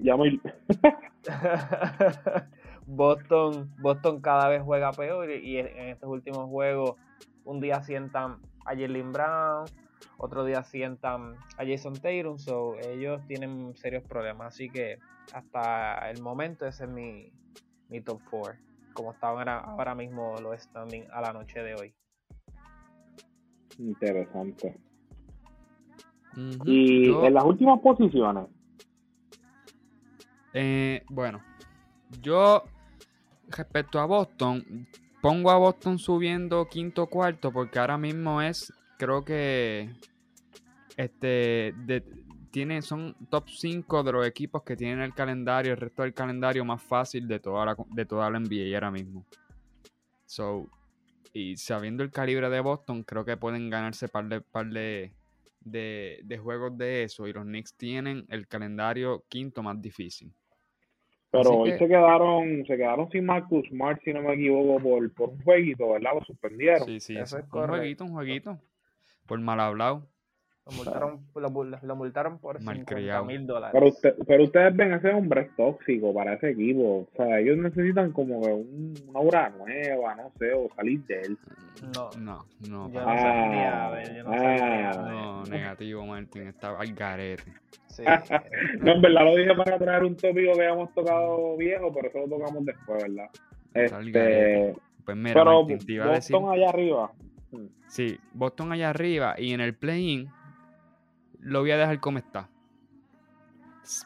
ya 0.00 0.16
muy... 0.16 0.40
Boston, 2.86 3.70
Boston 3.80 4.20
cada 4.20 4.48
vez 4.48 4.62
juega 4.62 4.92
peor 4.92 5.30
y 5.30 5.56
y 5.56 5.58
en 5.58 5.88
estos 5.88 6.08
últimos 6.08 6.48
juegos 6.48 6.96
un 7.44 7.60
día 7.60 7.82
sientan 7.82 8.38
a 8.64 8.74
Jalen 8.74 9.12
Brown, 9.12 9.64
otro 10.18 10.44
día 10.44 10.62
sientan 10.64 11.36
a 11.56 11.64
Jason 11.66 11.94
Tatum, 11.94 12.38
so 12.38 12.74
ellos 12.78 13.22
tienen 13.26 13.74
serios 13.76 14.04
problemas, 14.04 14.54
así 14.54 14.68
que 14.68 14.98
hasta 15.32 16.10
el 16.10 16.20
momento 16.20 16.66
ese 16.66 16.84
es 16.84 16.90
mi, 16.90 17.32
mi 17.88 18.02
top 18.02 18.20
4, 18.30 18.54
como 18.92 19.12
estaban 19.12 19.48
ahora, 19.48 19.94
mismo 19.94 20.34
los 20.42 20.60
standing 20.60 21.04
a 21.12 21.22
la 21.22 21.32
noche 21.32 21.62
de 21.62 21.74
hoy. 21.74 21.94
Interesante. 23.78 24.76
Y 26.64 27.10
en 27.10 27.34
las 27.34 27.44
últimas 27.44 27.80
posiciones. 27.80 28.46
Eh, 30.54 31.04
bueno, 31.08 31.42
yo 32.20 32.64
respecto 33.48 34.00
a 34.00 34.06
Boston, 34.06 34.86
pongo 35.20 35.50
a 35.50 35.56
Boston 35.56 35.98
subiendo 35.98 36.66
quinto 36.68 37.06
cuarto 37.06 37.52
porque 37.52 37.78
ahora 37.78 37.98
mismo 37.98 38.40
es, 38.42 38.72
creo 38.98 39.24
que, 39.24 39.90
este, 40.96 41.74
tiene, 42.50 42.82
son 42.82 43.14
top 43.30 43.48
5 43.48 44.02
de 44.02 44.12
los 44.12 44.26
equipos 44.26 44.62
que 44.62 44.76
tienen 44.76 45.00
el 45.00 45.14
calendario, 45.14 45.72
el 45.72 45.78
resto 45.78 46.02
del 46.02 46.14
calendario 46.14 46.64
más 46.64 46.82
fácil 46.82 47.28
de 47.28 47.40
toda 47.40 47.64
la, 47.66 47.76
de 47.90 48.06
toda 48.06 48.30
la 48.30 48.40
NBA 48.40 48.74
ahora 48.74 48.90
mismo. 48.90 49.24
So, 50.26 50.68
y 51.32 51.56
sabiendo 51.56 52.02
el 52.02 52.10
calibre 52.10 52.48
de 52.50 52.60
Boston, 52.60 53.02
creo 53.02 53.24
que 53.24 53.36
pueden 53.36 53.70
ganarse 53.70 54.08
par 54.08 54.28
de, 54.28 54.40
par 54.40 54.66
de, 54.66 55.12
de, 55.70 56.40
juegos 56.42 56.76
de 56.76 57.04
eso. 57.04 57.26
Y 57.26 57.32
los 57.32 57.44
Knicks 57.44 57.74
tienen 57.74 58.24
el 58.28 58.46
calendario 58.46 59.24
quinto 59.28 59.62
más 59.62 59.80
difícil. 59.80 60.32
Pero 61.30 61.50
hoy 61.58 61.72
se 61.72 61.86
quedaron, 61.86 62.64
se 62.66 62.76
quedaron 62.76 63.10
sin 63.10 63.26
Marcus 63.26 63.68
Smart, 63.68 64.00
si 64.02 64.14
no 64.14 64.22
me 64.22 64.34
equivoco, 64.34 64.82
por, 64.82 65.12
por 65.12 65.28
un 65.28 65.42
jueguito, 65.42 65.92
¿verdad? 65.92 66.12
Lo 66.14 66.24
suspendieron. 66.24 66.86
Sí, 66.86 67.00
sí, 67.00 67.16
es 67.16 67.32
un 67.34 67.42
jueguito, 67.42 68.04
un 68.04 68.12
jueguito. 68.12 68.58
Por 69.26 69.38
mal 69.40 69.60
hablado. 69.60 70.08
Lo 70.68 70.76
multaron, 70.76 71.20
lo, 71.82 71.96
multaron 71.96 72.38
por 72.38 72.58
50 72.58 73.22
mil 73.22 73.46
dólares. 73.46 73.96
Pero, 74.02 74.14
pero 74.26 74.44
ustedes 74.44 74.76
ven 74.76 74.92
ese 74.92 75.10
hombre 75.10 75.50
tóxico 75.56 76.12
para 76.12 76.34
ese 76.34 76.50
equipo. 76.50 76.82
O 76.82 77.08
sea, 77.16 77.40
ellos 77.40 77.56
necesitan 77.56 78.12
como 78.12 78.38
un, 78.38 78.94
una 79.08 79.18
aura 79.18 79.48
nueva, 79.48 80.14
no 80.16 80.30
sé, 80.38 80.52
o 80.52 80.68
salir 80.76 81.00
de 81.06 81.22
él. 81.22 81.38
No, 81.94 82.10
no, 82.18 82.44
no. 82.68 82.90
Yo 82.90 83.00
no 83.00 83.08
ah, 83.08 83.90
ver, 83.94 84.14
yo 84.14 84.24
no 84.24 84.30
ah, 84.30 85.06
No, 85.10 85.44
negativo, 85.44 86.04
Martín, 86.04 86.48
estaba 86.48 86.80
al 86.80 86.92
garete. 86.92 87.44
Sí. 87.86 88.02
no, 88.80 88.92
en 88.92 89.00
verdad 89.00 89.24
lo 89.24 89.36
dije 89.36 89.54
para 89.54 89.78
traer 89.78 90.04
un 90.04 90.16
tópico 90.16 90.52
que 90.52 90.60
habíamos 90.60 90.92
tocado 90.92 91.56
viejo, 91.56 91.90
pero 91.94 92.08
eso 92.08 92.18
lo 92.18 92.28
tocamos 92.36 92.64
después, 92.66 93.02
¿verdad? 93.04 93.30
Este, 93.72 94.74
pues 95.06 95.16
mira, 95.16 95.32
pero 95.32 95.62
Martín, 95.62 95.78
te 95.78 95.92
iba 95.94 96.04
a 96.04 96.14
decir... 96.16 96.36
Boston 96.36 96.52
allá 96.52 96.68
arriba. 96.68 97.12
Sí, 97.86 98.18
Boston 98.34 98.72
allá 98.72 98.90
arriba 98.90 99.34
y 99.38 99.54
en 99.54 99.62
el 99.62 99.74
play-in 99.74 100.28
lo 101.48 101.60
voy 101.60 101.70
a 101.70 101.76
dejar 101.76 102.00
como 102.00 102.18
está. 102.18 102.48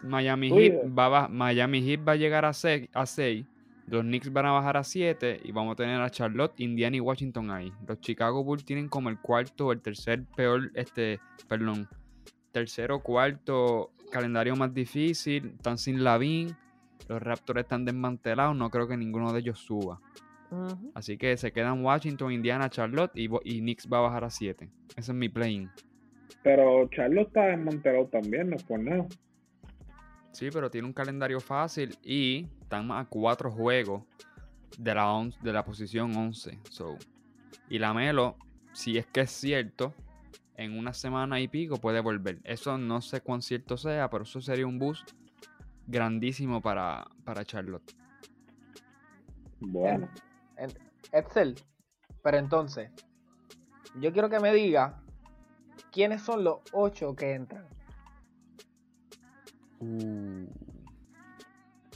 Miami 0.03 0.51
Heat, 0.51 0.75
va, 0.97 1.29
Miami 1.29 1.83
Heat 1.83 2.07
va 2.07 2.13
a 2.13 2.17
llegar 2.17 2.45
a 2.45 2.53
6, 2.53 2.89
a 2.95 3.05
los 3.89 4.03
Knicks 4.03 4.33
van 4.33 4.47
a 4.47 4.53
bajar 4.53 4.77
a 4.77 4.85
7 4.85 5.41
y 5.43 5.53
vamos 5.53 5.73
a 5.73 5.77
tener 5.77 6.01
a 6.01 6.09
Charlotte, 6.09 6.61
Indiana 6.61 6.97
y 6.97 7.01
Washington 7.01 7.51
ahí. 7.51 7.73
Los 7.87 8.01
Chicago 8.01 8.45
Bulls 8.45 8.65
tienen 8.65 8.89
como 8.89 9.09
el 9.09 9.19
cuarto 9.19 9.67
o 9.67 9.73
el 9.73 9.81
tercer 9.81 10.25
peor, 10.37 10.71
este, 10.75 11.21
perdón, 11.49 11.89
tercero 12.53 13.03
cuarto 13.03 13.91
calendario 14.11 14.55
más 14.55 14.73
difícil, 14.73 15.55
están 15.57 15.79
sin 15.79 16.05
Lavin, 16.05 16.57
los 17.09 17.21
Raptors 17.21 17.61
están 17.61 17.85
desmantelados, 17.85 18.55
no 18.55 18.71
creo 18.71 18.87
que 18.87 18.97
ninguno 18.97 19.33
de 19.33 19.41
ellos 19.41 19.59
suba. 19.59 20.01
Así 20.95 21.17
que 21.17 21.37
se 21.39 21.51
quedan 21.51 21.83
Washington, 21.83 22.31
Indiana, 22.31 22.69
Charlotte 22.69 23.13
y, 23.15 23.29
y 23.45 23.61
Knicks 23.61 23.89
va 23.91 23.99
a 23.99 24.03
bajar 24.03 24.25
a 24.25 24.31
7. 24.31 24.71
Ese 24.97 25.13
es 25.13 25.17
mi 25.17 25.31
play 25.31 25.69
pero 26.43 26.89
Charlo 26.89 27.23
está 27.23 27.47
desmantelado 27.47 28.07
también, 28.09 28.51
no 28.51 28.57
es 28.57 28.63
por 28.63 28.81
nada. 28.81 29.07
Sí, 30.33 30.49
pero 30.53 30.71
tiene 30.71 30.87
un 30.87 30.93
calendario 30.93 31.41
fácil 31.41 31.97
y 32.03 32.47
están 32.63 32.91
a 32.91 33.07
cuatro 33.07 33.51
juegos 33.51 34.03
de 34.79 34.95
la, 34.95 35.31
de 35.43 35.53
la 35.53 35.65
posición 35.65 36.17
11. 36.17 36.59
So. 36.71 36.97
Y 37.69 37.79
la 37.79 37.93
Melo, 37.93 38.37
si 38.73 38.97
es 38.97 39.07
que 39.07 39.21
es 39.21 39.31
cierto, 39.31 39.95
en 40.57 40.79
una 40.79 40.95
semana 40.95 41.41
y 41.41 41.49
pico 41.49 41.77
puede 41.77 42.01
volver. 42.01 42.39
Eso 42.45 42.79
no 42.79 43.03
sé 43.03 43.21
cuán 43.21 43.43
cierto 43.43 43.77
sea, 43.77 44.09
pero 44.09 44.25
eso 44.25 44.41
sería 44.41 44.67
un 44.67 44.79
boost 44.79 45.11
grandísimo 45.87 46.61
para, 46.61 47.07
para 47.25 47.45
Charlotte. 47.45 47.95
Bueno. 49.61 50.09
Excel, 51.13 51.57
pero 52.23 52.39
entonces, 52.39 52.91
yo 54.01 54.13
quiero 54.13 54.31
que 54.31 54.41
me 54.41 54.53
diga 54.55 55.02
¿Quiénes 55.93 56.23
son 56.23 56.43
los 56.43 56.61
ocho 56.73 57.15
que 57.15 57.35
entran? 57.35 57.67
Uh. 59.81 60.47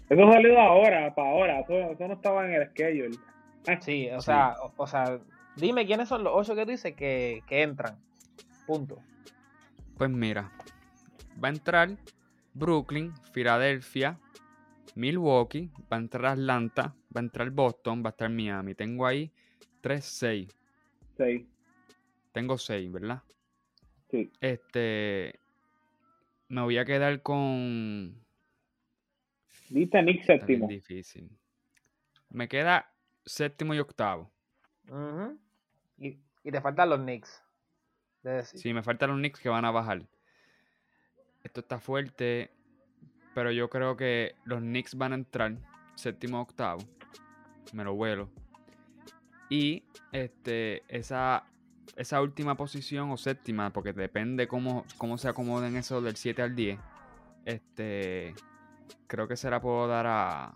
Eso 0.09 0.33
salió 0.33 0.61
ahora, 0.61 1.15
para 1.15 1.31
ahora. 1.31 1.61
Eso, 1.61 2.07
no 2.07 2.15
estaba 2.15 2.47
en 2.47 2.53
el 2.53 2.69
schedule. 2.71 3.17
Ah, 3.67 3.81
sí, 3.81 4.09
o 4.11 4.21
sea, 4.21 4.55
o, 4.77 4.87
sea, 4.87 5.19
dime 5.57 5.87
quiénes 5.87 6.09
son 6.09 6.23
los 6.23 6.33
ocho 6.37 6.55
que 6.55 6.67
dice 6.67 6.95
que, 6.95 7.43
que 7.49 7.63
entran. 7.63 7.99
Punto. 8.67 8.99
Pues 9.97 10.11
mira, 10.11 10.53
va 11.43 11.49
a 11.49 11.53
entrar 11.53 11.89
Brooklyn, 12.55 13.15
Filadelfia, 13.33 14.19
Milwaukee, 14.95 15.71
va 15.91 15.97
a 15.97 16.01
entrar 16.01 16.27
Atlanta, 16.33 16.95
va 17.15 17.21
a 17.21 17.25
entrar 17.25 17.51
Boston, 17.51 18.03
va 18.05 18.11
a 18.11 18.11
estar 18.11 18.29
Miami. 18.29 18.75
Tengo 18.75 19.07
ahí 19.07 19.33
3, 19.81 20.05
6. 20.05 20.49
6. 21.17 21.47
Tengo 22.33 22.59
6, 22.59 22.93
¿verdad? 22.93 23.23
Sí. 24.17 24.33
Este. 24.41 25.39
Me 26.49 26.63
voy 26.63 26.79
a 26.79 26.85
quedar 26.85 27.23
con. 27.23 28.15
Viste 29.69 30.03
Nick 30.03 30.25
séptimo. 30.25 30.69
difícil. 30.69 31.29
Me 32.31 32.49
queda 32.49 32.91
séptimo 33.25 33.75
y 33.75 33.79
octavo. 33.79 34.31
y, 35.99 36.19
te 36.43 36.61
faltan 36.61 36.91
los 36.91 37.01
Knicks. 37.01 37.43
Sí, 38.43 38.73
me 38.73 38.83
faltan 38.83 39.11
los 39.11 39.19
Knicks 39.19 39.41
que 39.41 39.49
van 39.49 39.65
a 39.65 39.71
bajar. 39.71 40.03
Esto 41.43 41.61
está 41.61 41.79
fuerte. 41.79 42.51
Pero 43.35 43.53
yo 43.53 43.69
creo 43.69 43.97
que 43.97 44.35
los 44.45 44.61
Knicks 44.61 44.95
van 44.95 45.13
a 45.13 45.17
entrar 45.17 45.57
séptimo 45.95 46.41
octavo. 46.41 46.81
Me 47.73 47.85
lo 47.85 47.95
vuelo. 47.95 48.31
Y 49.51 49.85
este, 50.13 50.83
esa 50.89 51.45
esa 51.95 52.21
última 52.21 52.57
posición 52.57 53.11
o 53.11 53.17
séptima, 53.17 53.73
porque 53.73 53.93
depende 53.93 54.49
cómo, 54.49 54.85
cómo 54.99 55.19
se 55.19 55.29
acomoden 55.29 55.77
eso 55.77 56.01
del 56.01 56.17
7 56.17 56.43
al 56.43 56.57
10, 56.57 56.79
este, 57.45 58.35
creo 59.07 59.29
que 59.29 59.37
se 59.37 59.51
la 59.51 59.61
puedo 59.61 59.87
dar 59.87 60.07
a... 60.07 60.55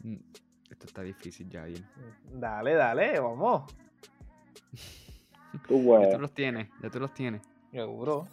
Mm, 0.00 0.16
esto 0.70 0.86
está 0.86 1.02
difícil 1.02 1.48
ya, 1.50 1.64
bien. 1.64 1.84
Dale, 2.32 2.74
dale, 2.74 3.20
vamos. 3.20 3.72
ya 5.52 5.60
tú 5.62 6.20
los 6.20 6.32
tienes, 6.32 6.68
ya 6.80 6.90
tú 6.90 7.00
los 7.00 7.12
tienes. 7.12 7.42
Seguro. 7.70 8.26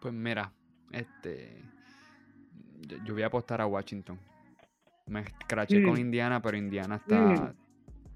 pues 0.00 0.14
mira, 0.14 0.52
este... 0.90 1.62
Yo, 3.04 3.14
voy 3.14 3.22
a 3.22 3.26
apostar 3.26 3.60
a 3.60 3.66
Washington. 3.66 4.18
Me 5.06 5.20
escraché 5.20 5.82
con 5.82 5.94
mm. 5.94 5.98
Indiana, 5.98 6.42
pero 6.42 6.56
Indiana 6.56 6.96
está, 6.96 7.16
mm 7.16 7.65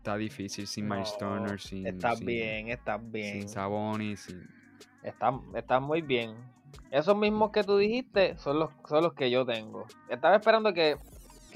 está 0.00 0.16
difícil 0.16 0.66
sin 0.66 0.88
Miles 0.88 1.16
Turner, 1.18 1.60
sin. 1.60 1.86
Está 1.86 2.14
bien, 2.14 2.68
está 2.68 2.96
bien. 2.96 3.40
Sin 3.40 3.48
Sabonis, 3.50 4.20
sin. 4.20 4.48
Está, 5.02 5.38
está 5.54 5.78
muy 5.78 6.00
bien. 6.00 6.34
Esos 6.90 7.16
mismos 7.16 7.50
que 7.50 7.62
tú 7.64 7.76
dijiste 7.76 8.36
son 8.38 8.60
los, 8.60 8.70
son 8.88 9.02
los 9.02 9.12
que 9.12 9.30
yo 9.30 9.44
tengo. 9.44 9.84
Estaba 10.08 10.36
esperando 10.36 10.72
que, 10.72 10.96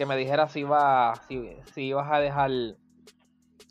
me 0.06 0.16
dijera 0.16 0.46
si, 0.48 0.60
iba, 0.60 1.14
si, 1.26 1.56
si 1.72 1.84
ibas 1.84 2.10
a 2.12 2.18
dejar 2.18 2.50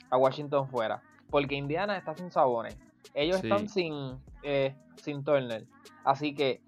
a 0.09 0.17
Washington 0.17 0.67
fuera. 0.67 1.03
Porque 1.29 1.53
Indiana 1.53 1.95
está 1.95 2.15
sin 2.15 2.31
Sabonis. 2.31 2.75
Ellos 3.13 3.43
están 3.43 3.69
sin, 3.69 4.17
eh, 4.41 4.75
sin 4.95 5.23
Turner. 5.23 5.67
Así 6.03 6.33
que 6.33 6.61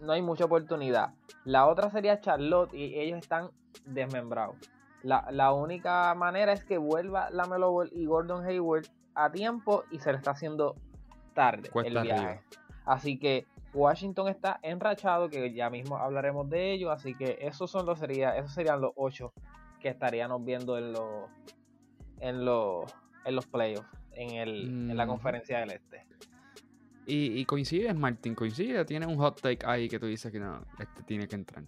no 0.00 0.12
hay 0.12 0.22
mucha 0.22 0.46
oportunidad. 0.46 1.12
La 1.44 1.66
otra 1.66 1.90
sería 1.90 2.18
Charlotte 2.18 2.72
y 2.72 2.98
ellos 2.98 3.18
están 3.18 3.50
desmembrados. 3.84 4.56
La, 5.06 5.52
única 5.52 6.12
manera 6.16 6.52
es 6.52 6.64
que 6.64 6.78
vuelva 6.78 7.30
la 7.30 7.46
Melo 7.46 7.84
y 7.92 8.06
Gordon 8.06 8.44
Hayward 8.44 8.86
a 9.14 9.30
tiempo 9.30 9.84
y 9.92 10.00
se 10.00 10.10
le 10.10 10.18
está 10.18 10.32
haciendo 10.32 10.74
tarde 11.32 11.70
el 11.84 12.02
viaje. 12.02 12.40
Así 12.84 13.16
que 13.16 13.46
Washington 13.72 14.26
está 14.26 14.58
enrachado, 14.62 15.28
que 15.28 15.52
ya 15.52 15.70
mismo 15.70 15.96
hablaremos 15.96 16.50
de 16.50 16.72
ello. 16.72 16.90
Así 16.90 17.14
que 17.14 17.38
esos 17.40 17.70
son 17.70 17.86
los 17.86 18.00
sería, 18.00 18.36
esos 18.36 18.52
serían 18.52 18.80
los 18.80 18.92
ocho 18.96 19.32
que 19.80 19.88
estaríamos 19.90 20.44
viendo 20.44 20.76
en 20.76 20.92
los 20.92 21.30
en 22.18 22.44
los 22.44 22.92
en 23.24 23.36
los 23.36 23.46
playoffs, 23.46 23.88
en, 24.12 24.30
el, 24.30 24.90
en 24.90 24.96
la 24.96 25.06
conferencia 25.06 25.60
del 25.60 25.70
este. 25.70 26.04
Y, 27.06 27.38
y 27.38 27.44
coincide, 27.44 27.94
Martín, 27.94 28.34
coincide, 28.34 28.84
tiene 28.84 29.06
un 29.06 29.16
hot 29.18 29.40
take 29.40 29.64
ahí 29.64 29.88
que 29.88 30.00
tú 30.00 30.06
dices 30.06 30.32
que 30.32 30.40
no, 30.40 30.64
este 30.80 31.04
tiene 31.04 31.28
que 31.28 31.36
entrar. 31.36 31.64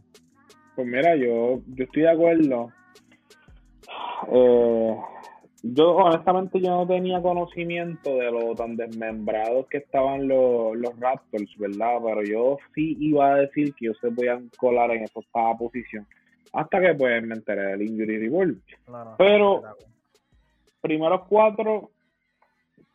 Pues 0.74 0.88
mira, 0.88 1.14
yo, 1.14 1.60
yo 1.68 1.84
estoy 1.84 2.02
de 2.02 2.10
acuerdo 2.10 2.72
eh, 4.32 4.96
yo 5.62 5.96
honestamente 5.96 6.60
yo 6.60 6.70
no 6.70 6.86
tenía 6.86 7.20
conocimiento 7.20 8.14
de 8.16 8.30
lo 8.30 8.54
tan 8.54 8.76
desmembrados 8.76 9.66
que 9.68 9.78
estaban 9.78 10.28
los, 10.28 10.76
los 10.76 10.98
Raptors, 11.00 11.56
¿verdad? 11.58 11.98
Pero 12.04 12.22
yo 12.22 12.58
sí 12.74 12.96
iba 13.00 13.32
a 13.32 13.36
decir 13.36 13.74
que 13.74 13.86
ellos 13.86 13.98
se 14.00 14.10
podían 14.10 14.50
colar 14.56 14.90
en 14.92 15.02
esa 15.04 15.18
octava 15.18 15.56
posición. 15.56 16.06
Hasta 16.52 16.80
que 16.80 16.94
pues 16.94 17.22
me 17.24 17.34
enteré 17.34 17.62
del 17.76 17.82
injury 17.82 18.18
report. 18.18 18.56
No, 18.88 19.14
Pero- 19.18 19.60
era- 19.60 19.74
Primeros 20.80 21.22
cuatro, 21.28 21.90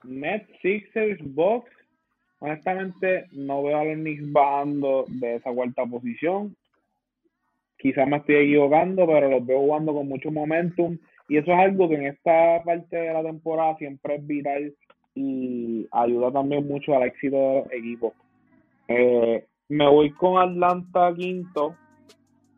Nets, 0.05 0.47
Sixers, 0.61 1.19
Bucks. 1.21 1.69
Honestamente 2.39 3.25
no 3.33 3.61
veo 3.61 3.77
a 3.77 3.83
los 3.83 3.95
Knicks 3.95 4.31
bajando 4.31 5.03
de 5.09 5.35
esa 5.35 5.51
cuarta 5.51 5.85
posición. 5.85 6.55
Quizás 7.83 8.07
me 8.07 8.15
estoy 8.15 8.35
equivocando, 8.35 9.05
pero 9.05 9.29
los 9.29 9.45
veo 9.45 9.59
jugando 9.59 9.93
con 9.93 10.07
mucho 10.07 10.31
momentum. 10.31 10.97
Y 11.27 11.35
eso 11.35 11.51
es 11.51 11.59
algo 11.59 11.89
que 11.89 11.95
en 11.95 12.07
esta 12.07 12.63
parte 12.63 12.95
de 12.95 13.11
la 13.13 13.21
temporada 13.21 13.75
siempre 13.75 14.15
es 14.15 14.25
vital 14.25 14.73
y 15.15 15.85
ayuda 15.91 16.31
también 16.31 16.65
mucho 16.65 16.95
al 16.95 17.03
éxito 17.03 17.35
de 17.35 17.55
los 17.59 17.71
equipos. 17.73 18.13
Eh, 18.87 19.45
me 19.67 19.89
voy 19.89 20.11
con 20.11 20.37
Atlanta 20.37 21.13
quinto. 21.13 21.75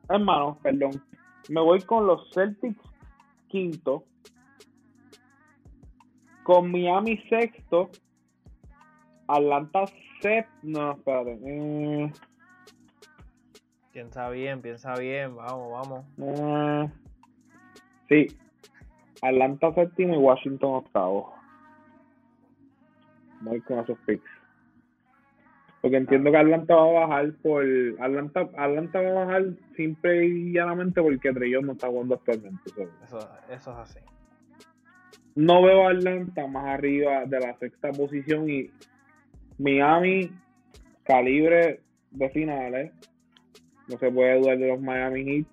Hermano, 0.08 0.60
perdón. 0.62 0.91
Me 1.50 1.60
voy 1.60 1.82
con 1.82 2.05
los 2.05 2.29
Celtics 2.32 2.79
quinto. 3.48 4.03
Con 6.44 6.72
Miami 6.72 7.17
sexto. 7.29 7.89
Atlanta 9.27 9.86
séptimo. 10.22 10.79
No, 10.79 10.91
espérate. 10.91 11.36
Mm, 11.41 12.12
Piensa 13.96 14.30
bien, 14.30 14.62
piensa 14.62 14.94
bien, 15.00 15.38
vamos, 15.38 15.72
vamos. 15.72 16.06
mm, 16.18 16.92
sí. 18.10 18.28
Atlanta 19.22 19.74
séptimo 19.74 20.16
y 20.16 20.18
Washington 20.18 20.74
octavo. 20.74 21.34
Voy 23.40 23.62
con 23.62 23.80
esos 23.80 23.98
picks. 24.00 24.30
Porque 25.80 25.96
entiendo 25.96 26.30
que 26.30 26.38
Atlanta 26.38 26.75
va 26.75 26.82
a 26.82 27.08
bajar 27.08 27.32
por. 27.42 27.64
Atlanta, 28.02 28.42
Atlanta 28.58 29.00
va 29.00 29.10
a 29.10 29.25
bajar 29.25 29.46
simple 29.78 30.25
y 30.25 30.52
llanamente 30.52 31.02
porque 31.02 31.32
Trellón 31.32 31.68
no 31.68 31.72
está 31.72 31.88
jugando 31.88 32.16
actualmente. 32.16 32.70
so. 32.75 32.82
Eso, 33.02 33.30
eso 33.50 33.72
es 33.72 33.78
así. 33.78 34.00
no 35.36 35.62
veo 35.62 35.88
a 35.88 35.92
Atlanta 35.92 36.48
más 36.48 36.66
arriba 36.66 37.24
de 37.28 37.40
la 37.40 37.58
sexta 37.60 37.94
posición 37.94 38.50
y 38.50 38.70
Miami 39.58 40.32
calibre 41.06 41.80
de 42.12 42.30
finales 42.32 42.92
no 43.88 43.98
se 43.98 44.12
puede 44.12 44.39
dudar 44.39 44.58
de 44.58 44.68
los 44.68 44.82
Miami 44.82 45.24
Heat. 45.24 45.46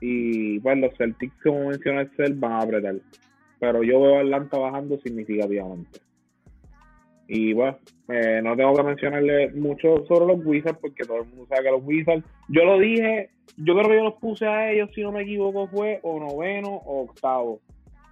Y 0.00 0.60
pues 0.60 0.78
los 0.78 0.96
Celtics 0.96 1.34
como 1.42 1.68
mencioné 1.68 2.02
el 2.02 2.10
Cel 2.16 2.34
van 2.34 2.52
a 2.52 2.60
apretar. 2.60 2.96
Pero 3.60 3.82
yo 3.82 4.00
veo 4.00 4.18
a 4.18 4.20
Atlanta 4.20 4.58
bajando 4.58 4.98
significativamente. 4.98 6.00
Y 7.26 7.52
bueno 7.54 7.78
eh, 8.08 8.40
no 8.42 8.54
tengo 8.54 8.74
que 8.74 8.82
mencionarle 8.82 9.50
mucho 9.52 10.04
sobre 10.06 10.26
los 10.26 10.44
Wizards 10.44 10.78
porque 10.78 11.04
todo 11.04 11.22
el 11.22 11.28
mundo 11.28 11.46
sabe 11.48 11.64
que 11.64 11.70
los 11.70 11.82
Wizards 11.82 12.24
yo 12.48 12.64
lo 12.66 12.78
dije 12.78 13.30
yo 13.56 13.74
creo 13.74 13.88
que 13.88 13.96
yo 13.96 14.04
los 14.04 14.14
puse 14.14 14.46
a 14.46 14.72
ellos 14.72 14.90
si 14.94 15.02
no 15.02 15.12
me 15.12 15.22
equivoco 15.22 15.68
fue 15.68 16.00
o 16.02 16.18
noveno 16.18 16.68
o 16.68 17.02
octavo. 17.02 17.60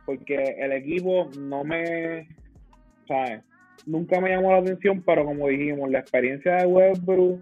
Porque 0.06 0.56
el 0.58 0.72
equipo 0.72 1.30
no 1.38 1.64
me, 1.64 2.28
¿sabes? 3.06 3.42
Nunca 3.86 4.20
me 4.20 4.30
llamó 4.30 4.52
la 4.52 4.58
atención, 4.58 5.02
pero 5.04 5.24
como 5.24 5.48
dijimos, 5.48 5.90
la 5.90 6.00
experiencia 6.00 6.56
de 6.56 6.66
Westbrook 6.66 7.40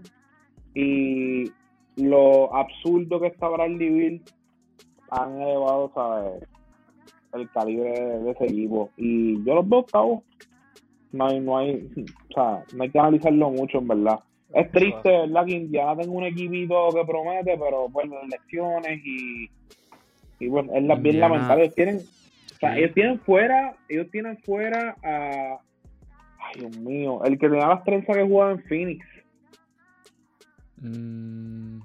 y 0.74 1.50
lo 1.96 2.54
absurdo 2.54 3.20
que 3.20 3.28
está 3.28 3.48
Bradley 3.48 3.90
Bill 3.90 4.22
han 5.10 5.40
elevado, 5.40 5.90
¿sabes? 5.94 6.42
El 7.32 7.50
calibre 7.50 7.90
de, 7.90 8.18
de 8.20 8.30
ese 8.30 8.44
equipo. 8.44 8.90
Y 8.96 9.42
yo 9.44 9.54
los 9.56 9.68
veo 9.68 9.80
octavos. 9.80 10.22
No 11.12 11.26
hay, 11.26 11.40
no 11.40 11.58
hay, 11.58 11.88
o 12.30 12.32
sea, 12.34 12.64
no 12.74 12.82
hay 12.84 12.90
que 12.90 12.98
analizarlo 12.98 13.50
mucho, 13.50 13.78
en 13.78 13.88
verdad. 13.88 14.20
Es 14.54 14.70
triste. 14.70 15.10
¿verdad? 15.10 15.44
Que 15.44 15.52
Indiana 15.52 15.96
tenga 15.96 16.12
un 16.12 16.24
equipito 16.24 16.88
que 16.94 17.04
promete, 17.04 17.56
pero 17.58 17.88
pues 17.92 18.08
las 18.08 18.28
lesiones 18.28 19.00
y, 19.04 19.50
y 20.38 20.48
bueno, 20.48 20.72
es 20.74 20.82
la, 20.84 20.94
bien 20.94 21.16
Indiana- 21.16 21.34
lamentable. 21.34 21.68
Tienen, 21.70 21.96
o 21.96 22.54
sea, 22.60 22.78
ellos 22.78 22.94
tienen 22.94 23.18
fuera, 23.20 23.74
ellos 23.88 24.08
tienen 24.10 24.38
fuera 24.38 24.96
a. 25.02 25.58
Ay, 26.38 26.60
Dios 26.60 26.78
mío, 26.78 27.22
el 27.24 27.38
que 27.38 27.48
tenía 27.48 27.66
las 27.68 27.84
trenzas 27.84 28.16
que 28.16 28.22
jugaba 28.24 28.52
en 28.52 28.62
Phoenix. 28.64 29.06
Mm, 30.80 31.80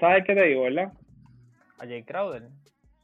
¿Sabes 0.00 0.24
qué 0.26 0.34
te 0.34 0.42
digo, 0.44 0.62
verdad? 0.62 0.92
A 1.78 1.86
Jay 1.86 2.02
Crowder. 2.02 2.48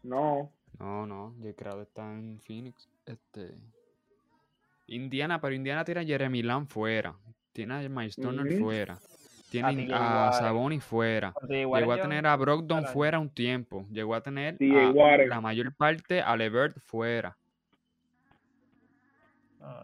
No. 0.02 0.50
no, 0.78 1.06
no, 1.06 1.34
Jay 1.42 1.54
Crowder 1.54 1.82
está 1.82 2.10
en 2.12 2.40
Phoenix. 2.40 2.88
Este. 3.06 3.54
Indiana, 4.86 5.40
pero 5.40 5.54
Indiana 5.54 5.84
tiene 5.84 6.00
a 6.00 6.04
Jeremy 6.04 6.42
Lamb 6.42 6.66
fuera. 6.66 7.14
Tiene 7.52 7.74
a 7.84 7.88
Miles 7.88 8.16
Turner 8.16 8.58
fuera. 8.58 8.98
Tiene 9.50 9.92
A 9.92 10.28
a. 10.28 10.32
Sabonis 10.32 10.82
fuera. 10.84 11.34
Llegó 11.48 11.74
a 11.76 11.80
yo- 11.96 12.02
tener 12.02 12.26
a 12.26 12.36
Brogdon 12.36 12.86
fuera 12.86 13.18
un 13.18 13.28
tiempo. 13.28 13.84
Llegó 13.90 14.14
a 14.14 14.20
tener 14.22 14.56
a 14.60 15.16
la 15.26 15.40
mayor 15.40 15.74
parte 15.74 16.22
a 16.22 16.36
Levert 16.36 16.78
fuera. 16.78 17.36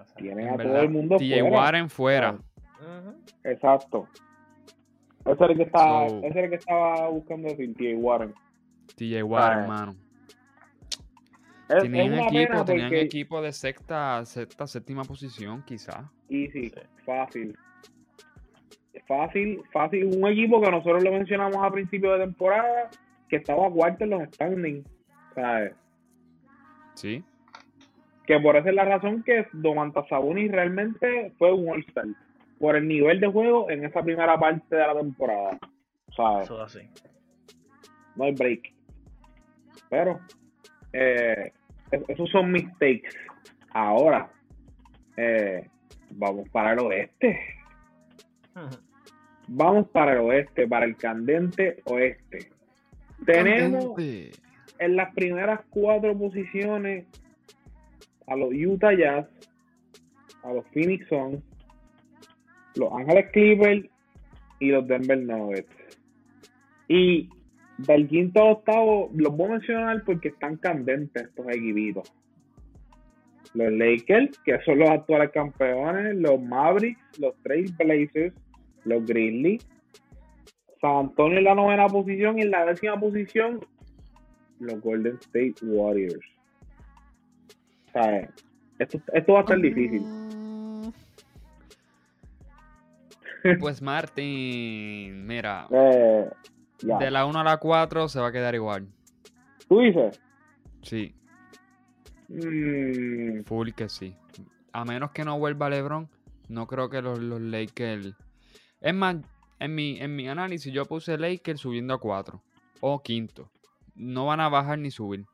Ese- 0.03 0.15
Tienen 0.17 0.47
En 0.49 0.61
a 0.61 0.63
todo 0.65 0.81
el 0.81 0.89
mundo 0.91 1.17
TJ 1.19 1.41
fuera. 1.41 1.57
Warren 1.57 1.91
fuera. 1.91 2.39
Exacto. 3.45 4.09
Ese 5.27 5.45
es 5.45 5.51
el 5.51 5.57
que 5.57 5.63
estaba, 5.65 6.09
So- 6.09 6.19
ese 6.19 6.29
es 6.29 6.37
el 6.37 6.51
que 6.51 6.57
estaba 6.57 7.09
buscando 7.09 7.49
decir, 7.49 7.75
T.J. 7.75 7.99
Warren. 7.99 8.35
TJ 8.97 9.23
Warren, 9.25 9.59
hermano. 9.61 9.95
Es, 11.69 11.83
Tenían 11.83 12.15
equipo, 12.15 12.65
tenían 12.65 12.89
porque 12.89 13.01
equipo 13.01 13.43
de 13.43 13.53
sexta, 13.53 14.25
sexta, 14.25 14.67
séptima 14.69 15.03
posición, 15.03 15.63
quizás. 15.65 16.05
easy, 16.29 16.71
Sí. 16.71 16.73
fácil. 17.05 17.59
Fácil, 19.09 19.63
fácil. 19.73 20.05
Un 20.17 20.27
equipo 20.29 20.61
que 20.61 20.71
nosotros 20.71 21.03
lo 21.03 21.13
mencionamos 21.13 21.57
a 21.63 21.71
principio 21.71 22.13
de 22.13 22.21
temporada, 22.21 22.91
que 23.29 23.37
estaba 23.37 23.71
cuarto 23.71 24.05
en 24.05 24.11
los 24.11 24.23
standings. 24.35 24.87
¿sabes? 25.35 25.75
Sí. 26.95 27.23
Que 28.27 28.41
por 28.41 28.57
esa 28.57 28.71
es 28.71 28.75
la 28.75 28.85
razón 28.87 29.23
que 29.23 29.47
Domantas 29.53 30.09
Sabonis 30.09 30.51
realmente 30.51 31.33
fue 31.39 31.53
un 31.53 31.69
All-Star. 31.69 32.07
Por 32.59 32.77
el 32.77 32.87
nivel 32.89 33.21
de 33.21 33.27
juego 33.29 33.71
en 33.71 33.85
esa 33.85 34.03
primera 34.03 34.39
parte 34.39 34.75
de 34.77 34.87
la 34.87 34.95
temporada. 34.99 35.59
¿Sabes? 36.17 36.45
Eso 36.45 36.65
es 36.65 36.77
así. 36.77 36.89
no 38.17 38.25
hay 38.25 38.33
break. 38.33 38.73
Pero, 39.91 40.19
eh, 40.93 41.53
es- 41.91 42.03
esos 42.09 42.31
son 42.31 42.51
mis 42.51 42.65
takes. 42.79 43.11
Ahora, 43.73 44.31
eh, 45.19 45.69
vamos 46.11 46.49
para 46.49 46.73
el 46.73 46.79
oeste. 46.81 47.39
Vamos 49.49 49.87
para 49.91 50.15
el 50.15 50.19
oeste, 50.19 50.67
para 50.67 50.87
el 50.87 50.97
candente 50.97 51.81
oeste. 51.85 52.51
Tenemos 53.25 53.95
Candente. 53.95 54.33
en 54.81 54.97
las 54.97 55.15
primeras 55.15 55.61
cuatro 55.71 56.19
posiciones 56.19 57.07
a 58.27 58.35
los 58.35 58.49
Utah 58.53 58.93
Jazz, 58.93 59.29
a 60.43 60.53
los 60.53 60.67
Phoenix 60.73 61.07
Suns, 61.09 61.41
los 62.77 62.93
Ángeles 62.93 63.31
Clippers 63.33 63.87
y 64.61 64.69
los 64.69 64.87
Denver 64.87 65.19
Nuggets. 65.19 65.99
Y 66.89 67.29
del 67.79 68.09
quinto 68.09 68.43
al 68.43 68.53
octavo 68.53 69.11
los 69.15 69.37
voy 69.37 69.49
a 69.49 69.53
mencionar 69.53 70.03
porque 70.05 70.29
están 70.29 70.57
candentes 70.57 71.25
estos 71.25 71.47
equipitos. 71.49 72.13
Los 73.55 73.73
Lakers, 73.73 74.39
que 74.41 74.59
son 74.65 74.79
los 74.81 74.91
actuales 74.91 75.31
campeones, 75.31 76.17
los 76.17 76.41
Mavericks, 76.41 77.19
los 77.19 77.35
Trail 77.43 77.73
Blazers, 77.79 78.35
los 78.85 79.05
Grizzlies, 79.07 79.67
San 80.81 80.97
Antonio 80.97 81.39
en 81.39 81.45
la 81.45 81.55
novena 81.55 81.87
posición 81.87 82.39
y 82.39 82.43
en 82.43 82.51
la 82.51 82.67
décima 82.67 82.99
posición 82.99 83.61
los 84.61 84.81
Golden 84.81 85.17
State 85.17 85.55
Warriors. 85.63 86.25
¿Sabes? 87.93 88.29
Esto, 88.79 89.01
esto 89.13 89.33
va 89.33 89.39
a 89.39 89.43
estar 89.43 89.61
difícil. 89.61 90.03
Pues 93.59 93.81
Martín, 93.83 95.27
mira, 95.27 95.67
Eh, 95.71 96.29
ya. 96.83 96.99
de 96.99 97.11
la 97.11 97.27
1 97.27 97.41
a 97.41 97.45
la 97.45 97.57
4 97.59 98.09
se 98.09 98.21
va 98.21 98.29
a 98.29 98.33
quedar 98.33 98.55
igual. 98.55 98.89
¿Tú 99.69 99.81
dices? 99.81 100.21
Sí, 100.83 101.15
Mm, 102.29 103.43
full 103.45 103.71
que 103.71 103.89
sí. 103.89 104.17
A 104.73 104.85
menos 104.85 105.13
que 105.13 105.25
no 105.25 105.39
vuelva 105.39 105.71
LeBron, 105.71 106.09
no 106.49 106.67
creo 106.67 106.91
que 106.91 107.01
los, 107.01 107.19
los 107.21 107.41
Lakers. 107.41 108.15
Es 108.81 108.95
más, 108.95 109.17
en 109.61 109.75
mi, 109.75 109.99
en 110.01 110.17
mi 110.17 110.29
análisis 110.29 110.73
yo 110.73 110.85
puse 110.87 111.17
Lakers 111.19 111.61
subiendo 111.61 111.95
a 111.95 112.01
4 112.01 112.43
o 112.81 113.01
quinto. 113.03 113.51
No 113.95 114.27
van 114.27 114.41
a 114.41 114.49
bajar 114.49 114.79
ni 114.79 114.91
subir. 114.91 115.25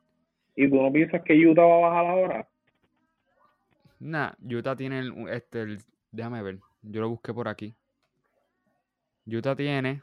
¿Y 0.55 0.69
tú 0.69 0.77
no 0.83 0.93
piensas 0.93 1.23
que 1.25 1.35
Utah 1.35 1.63
va 1.65 1.77
a 1.77 1.81
bajar 1.91 2.07
ahora? 2.07 2.49
Nah, 4.01 4.33
Utah 4.45 4.77
tiene 4.77 4.99
el, 4.99 5.29
este, 5.31 5.63
el- 5.63 5.83
déjame 6.11 6.43
ver, 6.43 6.59
yo 6.83 7.01
lo 7.01 7.09
busqué 7.09 7.33
por 7.33 7.49
aquí. 7.49 7.75
Utah 9.27 9.55
tiene 9.57 10.03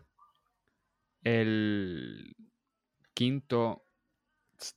el 1.23 2.36
quinto 3.13 3.84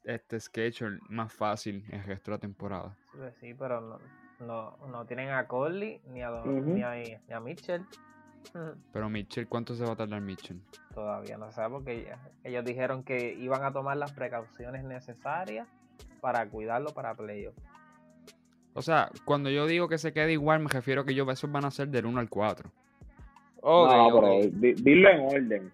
este 0.05 0.39
schedule 0.41 0.99
más 1.09 1.33
fácil 1.33 1.85
el 1.91 2.05
resto 2.05 2.31
de 2.31 2.37
la 2.37 2.41
temporada. 2.41 2.97
Pues 3.17 3.35
sí, 3.41 3.55
pero 3.55 3.81
no, 3.81 3.99
no, 4.41 4.77
no 4.89 5.07
tienen 5.07 5.31
a 5.31 5.47
Conley 5.47 6.01
ni 6.07 6.23
a, 6.23 6.31
ni 6.45 6.83
a, 6.83 6.95
ni 6.95 7.35
a 7.35 7.41
Mitchell. 7.41 7.85
Pero 8.93 9.09
Mitchell, 9.09 9.47
¿cuánto 9.47 9.75
se 9.77 9.85
va 9.85 9.93
a 9.93 9.97
tardar 9.97 10.21
Mitchell? 10.21 10.61
Todavía 10.93 11.39
no 11.39 11.53
sé 11.53 11.63
porque 11.71 12.05
ya- 12.05 12.29
ellos 12.43 12.65
dijeron 12.65 13.05
que 13.05 13.35
iban 13.35 13.63
a 13.65 13.73
tomar 13.73 13.97
las 13.97 14.13
precauciones 14.13 14.83
necesarias 14.83 15.69
para 16.21 16.49
cuidarlo 16.49 16.93
para 16.93 17.15
playoff. 17.15 17.55
O 18.75 18.83
sea, 18.83 19.11
cuando 19.25 19.49
yo 19.49 19.67
digo 19.67 19.89
que 19.89 19.99
se 19.99 20.13
quede 20.13 20.33
igual, 20.33 20.59
me 20.61 20.69
refiero 20.69 21.05
que 21.05 21.15
yo 21.15 21.31
esos 21.31 21.53
van 21.53 21.65
a 21.65 21.71
ser 21.71 21.89
del 21.89 22.07
1 22.07 22.19
al 22.19 22.29
4. 22.29 22.73
No, 23.63 24.21
pero 24.21 24.41
di- 24.51 24.75
dilo 24.75 25.11
en 25.11 25.21
orden. 25.21 25.73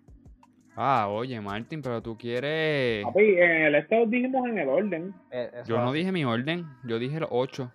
Ah, 0.76 1.08
oye, 1.08 1.40
Martin, 1.40 1.82
pero 1.82 2.00
tú 2.00 2.16
quieres. 2.16 3.04
Papi, 3.04 3.24
en 3.24 3.50
el 3.64 3.74
estado 3.74 4.06
dijimos 4.06 4.48
en 4.48 4.58
el 4.58 4.68
orden. 4.68 5.14
Eh, 5.32 5.50
Yo 5.66 5.78
no 5.78 5.92
dije 5.92 6.12
mi 6.12 6.24
orden, 6.24 6.66
yo 6.84 6.98
dije 7.00 7.18
los 7.18 7.28
8. 7.32 7.72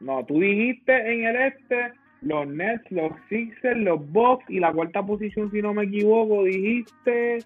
No, 0.00 0.24
tú 0.26 0.40
dijiste 0.40 0.92
en 0.92 1.24
el 1.26 1.36
este 1.36 1.92
los 2.22 2.48
Nets, 2.48 2.82
los 2.90 3.12
Sixers, 3.28 3.78
los 3.78 4.00
Bucks 4.10 4.44
y 4.48 4.58
la 4.58 4.72
cuarta 4.72 5.04
posición, 5.06 5.50
si 5.52 5.62
no 5.62 5.72
me 5.72 5.84
equivoco, 5.84 6.42
dijiste 6.44 7.38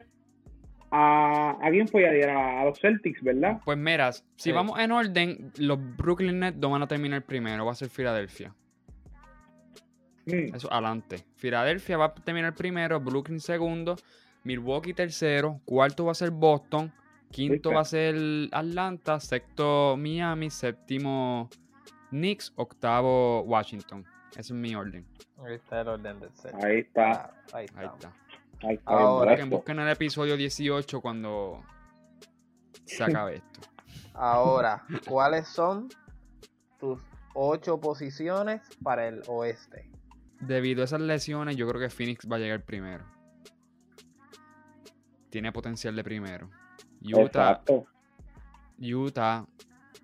a, 0.91 1.57
¿a 1.63 1.71
quién 1.71 1.89
fue? 1.89 2.07
A, 2.27 2.61
a 2.61 2.65
los 2.65 2.79
Celtics, 2.81 3.23
¿verdad? 3.23 3.61
Pues 3.65 3.77
mira, 3.79 4.13
si 4.13 4.23
Sí. 4.37 4.53
vamos 4.53 4.79
en 4.79 4.93
orden, 4.93 5.53
los 5.59 5.79
Brooklyn 5.97 6.41
Nets 6.41 6.57
no 6.59 6.71
van 6.71 6.83
a 6.83 6.87
terminar 6.89 7.23
primero, 7.23 7.67
va 7.67 7.73
a 7.73 7.75
ser 7.75 7.89
Filadelfia. 7.91 8.55
Mm, 10.27 10.55
Eso 10.55 10.73
adelante. 10.73 11.25
Filadelfia 11.37 11.97
va 11.97 12.07
a 12.07 12.15
terminar 12.15 12.55
primero, 12.55 13.01
Brooklyn 13.01 13.41
segundo, 13.41 13.97
Milwaukee 14.45 14.95
tercero, 14.95 15.61
cuarto 15.65 16.05
va 16.05 16.13
a 16.13 16.15
ser 16.15 16.31
Boston, 16.31 16.93
quinto 17.31 17.71
¿Viste? 17.71 17.75
va 17.75 17.81
a 17.81 17.85
ser 17.85 18.15
Atlanta, 18.53 19.19
sexto 19.21 19.97
Miami, 19.97 20.51
séptimo 20.51 21.49
Knicks, 22.11 22.53
octavo 22.57 23.43
Washington. 23.43 24.05
Ese 24.33 24.41
es 24.41 24.53
mi 24.53 24.75
orden. 24.75 25.07
Ahí 25.45 25.55
está 25.55 25.81
el 25.81 25.89
orden 25.89 26.21
del 26.21 26.31
set. 26.35 26.55
ahí 26.63 26.79
está. 26.79 27.11
Ah, 27.11 27.35
ahí 27.53 27.67
Ahí 27.75 27.87
está. 27.87 27.95
está. 28.09 28.13
Ahí 28.69 28.75
está. 28.77 28.91
Ahora 28.93 29.35
puesto. 29.37 29.57
busquen 29.57 29.79
el 29.81 29.89
episodio 29.89 30.37
18 30.37 31.01
cuando 31.01 31.63
se 32.85 33.03
acabe 33.05 33.37
esto. 33.37 33.61
Ahora, 34.15 34.85
¿cuáles 35.09 35.49
son 35.49 35.89
tus 36.79 37.01
ocho 37.35 37.81
posiciones 37.81 38.61
para 38.83 39.09
el 39.09 39.23
oeste? 39.27 39.91
Debido 40.43 40.83
a 40.83 40.87
esas 40.87 41.01
lesiones, 41.01 41.57
yo 41.57 41.69
creo 41.69 41.81
que 41.81 41.89
Phoenix 41.89 42.29
va 42.31 42.37
a 42.37 42.41
llegar 42.41 42.65
primero. 42.65 43.05
Tiene 45.31 45.53
potencial 45.53 45.95
de 45.95 46.03
primero. 46.03 46.51
Utah, 47.01 47.23
Exacto. 47.23 47.87
Utah 48.79 49.47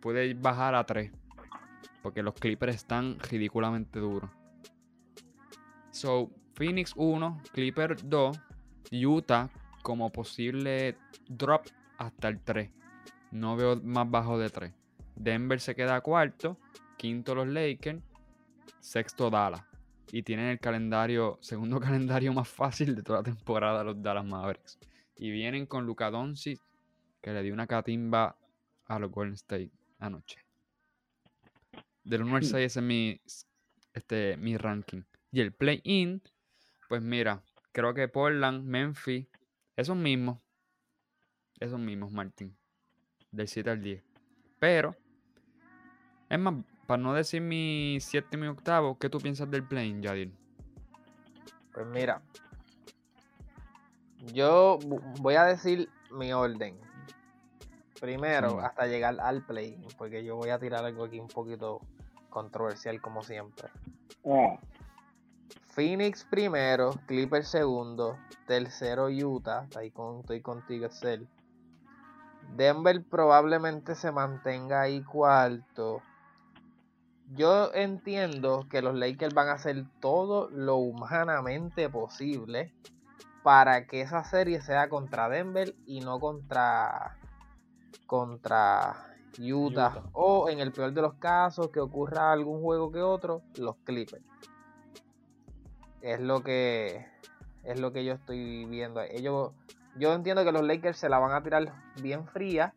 puede 0.01 0.33
bajar 0.35 0.77
a 0.77 0.87
3. 0.87 1.11
Porque 2.03 2.23
los 2.23 2.35
Clippers 2.35 2.77
están 2.77 3.19
ridículamente 3.19 3.99
duros. 3.99 4.31
So, 5.91 6.31
Phoenix 6.55 6.93
1, 6.95 7.43
Clippers 7.53 8.09
2, 8.09 8.41
Utah 8.93 9.51
como 9.83 10.11
posible 10.11 10.97
drop 11.29 11.67
hasta 11.99 12.29
el 12.29 12.41
3. 12.41 12.71
No 13.33 13.57
veo 13.57 13.81
más 13.83 14.09
bajo 14.09 14.39
de 14.39 14.51
3. 14.51 14.73
Denver 15.17 15.59
se 15.59 15.75
queda 15.75 16.01
cuarto, 16.01 16.57
quinto 16.97 17.35
los 17.35 17.49
Lakers, 17.49 18.01
sexto 18.79 19.31
Dallas. 19.31 19.65
Y 20.13 20.23
tienen 20.23 20.47
el 20.47 20.59
calendario, 20.59 21.39
segundo 21.43 21.81
calendario 21.81 22.33
más 22.33 22.49
fácil 22.49 22.95
de 22.95 23.03
toda 23.03 23.21
la 23.21 23.25
temporada 23.25 23.85
los 23.85 24.03
Dallas 24.03 24.25
Mavericks. 24.25 24.79
Y 25.17 25.31
vienen 25.31 25.67
con 25.67 25.85
Luka 25.85 26.11
Doncic, 26.11 26.61
que 27.21 27.33
le 27.33 27.43
dio 27.43 27.53
una 27.53 27.67
catimba 27.67 28.37
a 28.87 28.99
los 28.99 29.11
Golden 29.11 29.35
State 29.35 29.71
anoche. 29.99 30.39
Del 32.05 32.23
1 32.23 32.37
al 32.37 32.45
6 32.45 32.55
ese 32.55 32.79
es 32.79 32.85
mi, 32.85 33.21
este, 33.93 34.37
mi 34.37 34.57
ranking. 34.57 35.03
Y 35.31 35.41
el 35.41 35.53
play-in, 35.53 36.23
pues 36.89 37.03
mira, 37.03 37.43
creo 37.73 37.93
que 37.93 38.09
Portland, 38.09 38.65
Memphis, 38.65 39.27
esos 39.77 39.97
mismos. 39.97 40.39
Esos 41.61 41.79
mismos, 41.79 42.13
Martín. 42.13 42.57
Del 43.31 43.49
7 43.49 43.71
al 43.71 43.83
10. 43.83 44.03
Pero, 44.59 44.97
es 46.31 46.39
más, 46.39 46.55
para 46.89 47.03
no 47.03 47.13
decir 47.13 47.43
mi 47.43 47.99
séptimo 48.01 48.47
y 48.47 48.49
octavo, 48.49 48.97
¿qué 48.99 49.11
tú 49.11 49.19
piensas 49.19 49.51
del 49.51 49.63
play-in, 49.63 50.01
Yadir? 50.01 50.33
Pues 51.75 51.87
mira, 51.87 52.23
yo 54.33 54.79
voy 55.21 55.35
a 55.35 55.45
decir 55.45 55.91
mi 56.11 56.33
orden. 56.33 56.81
Primero, 58.01 58.61
hasta 58.61 58.87
llegar 58.87 59.21
al 59.21 59.45
play, 59.45 59.79
porque 59.99 60.25
yo 60.25 60.37
voy 60.37 60.49
a 60.49 60.59
tirar 60.59 60.83
algo 60.83 61.05
aquí 61.05 61.21
un 61.21 61.29
poquito 61.29 61.83
controversial 62.31 63.03
como 63.03 63.23
siempre. 63.23 63.69
Ah, 64.25 64.59
Phoenix 65.67 66.25
primero, 66.25 66.95
Clippers 67.07 67.49
segundo, 67.49 68.17
tercero 68.47 69.09
Utah, 69.09 69.69
con, 69.93 70.21
estoy 70.21 70.41
contigo 70.41 70.87
Excel. 70.87 71.29
Denver 72.57 73.05
probablemente 73.05 73.95
se 73.95 74.11
mantenga 74.11 74.81
ahí 74.81 75.03
cuarto. 75.03 76.01
Yo 77.35 77.73
entiendo 77.75 78.67
que 78.71 78.83
los 78.83 78.95
Lakers 78.95 79.35
van 79.35 79.49
a 79.49 79.53
hacer 79.53 79.85
todo 80.01 80.49
lo 80.51 80.77
humanamente 80.77 81.89
posible 81.89 82.73
para 83.43 83.87
que 83.87 84.01
esa 84.01 84.25
serie 84.25 84.61
sea 84.61 84.89
contra 84.89 85.29
Denver 85.29 85.75
y 85.87 86.01
no 86.01 86.19
contra 86.21 87.17
contra 88.07 89.15
Utah, 89.39 89.99
Utah. 89.99 90.03
o 90.13 90.49
en 90.49 90.61
el 90.61 90.73
peor 90.73 90.93
de 90.93 91.03
los 91.03 91.15
casos 91.15 91.69
que 91.69 91.81
ocurra 91.81 92.33
algún 92.33 92.63
juego 92.63 92.91
que 92.91 93.03
otro, 93.03 93.43
los 93.57 93.77
Clippers 93.85 94.25
es 96.01 96.21
lo 96.21 96.43
que 96.43 97.07
es 97.65 97.81
lo 97.81 97.93
que 97.93 98.05
yo 98.05 98.15
estoy 98.15 98.65
viendo. 98.67 99.01
Ellos, 99.03 99.53
yo 99.97 100.15
entiendo 100.15 100.45
que 100.45 100.53
los 100.53 100.63
Lakers 100.63 100.99
se 100.99 101.09
la 101.09 101.19
van 101.19 101.33
a 101.33 101.43
tirar 101.43 101.73
bien 102.01 102.27
fría 102.27 102.73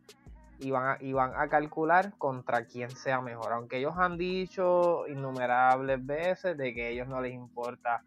y 0.62 0.70
van 0.70 0.86
a, 0.86 0.96
y 1.00 1.12
van 1.12 1.32
a 1.36 1.48
calcular 1.48 2.12
contra 2.18 2.66
quién 2.66 2.94
sea 2.94 3.20
mejor. 3.20 3.52
Aunque 3.52 3.78
ellos 3.78 3.94
han 3.96 4.16
dicho 4.16 5.08
innumerables 5.08 6.04
veces 6.06 6.56
de 6.56 6.72
que 6.72 6.86
a 6.86 6.88
ellos 6.90 7.08
no 7.08 7.20
les 7.20 7.32
importa 7.34 8.04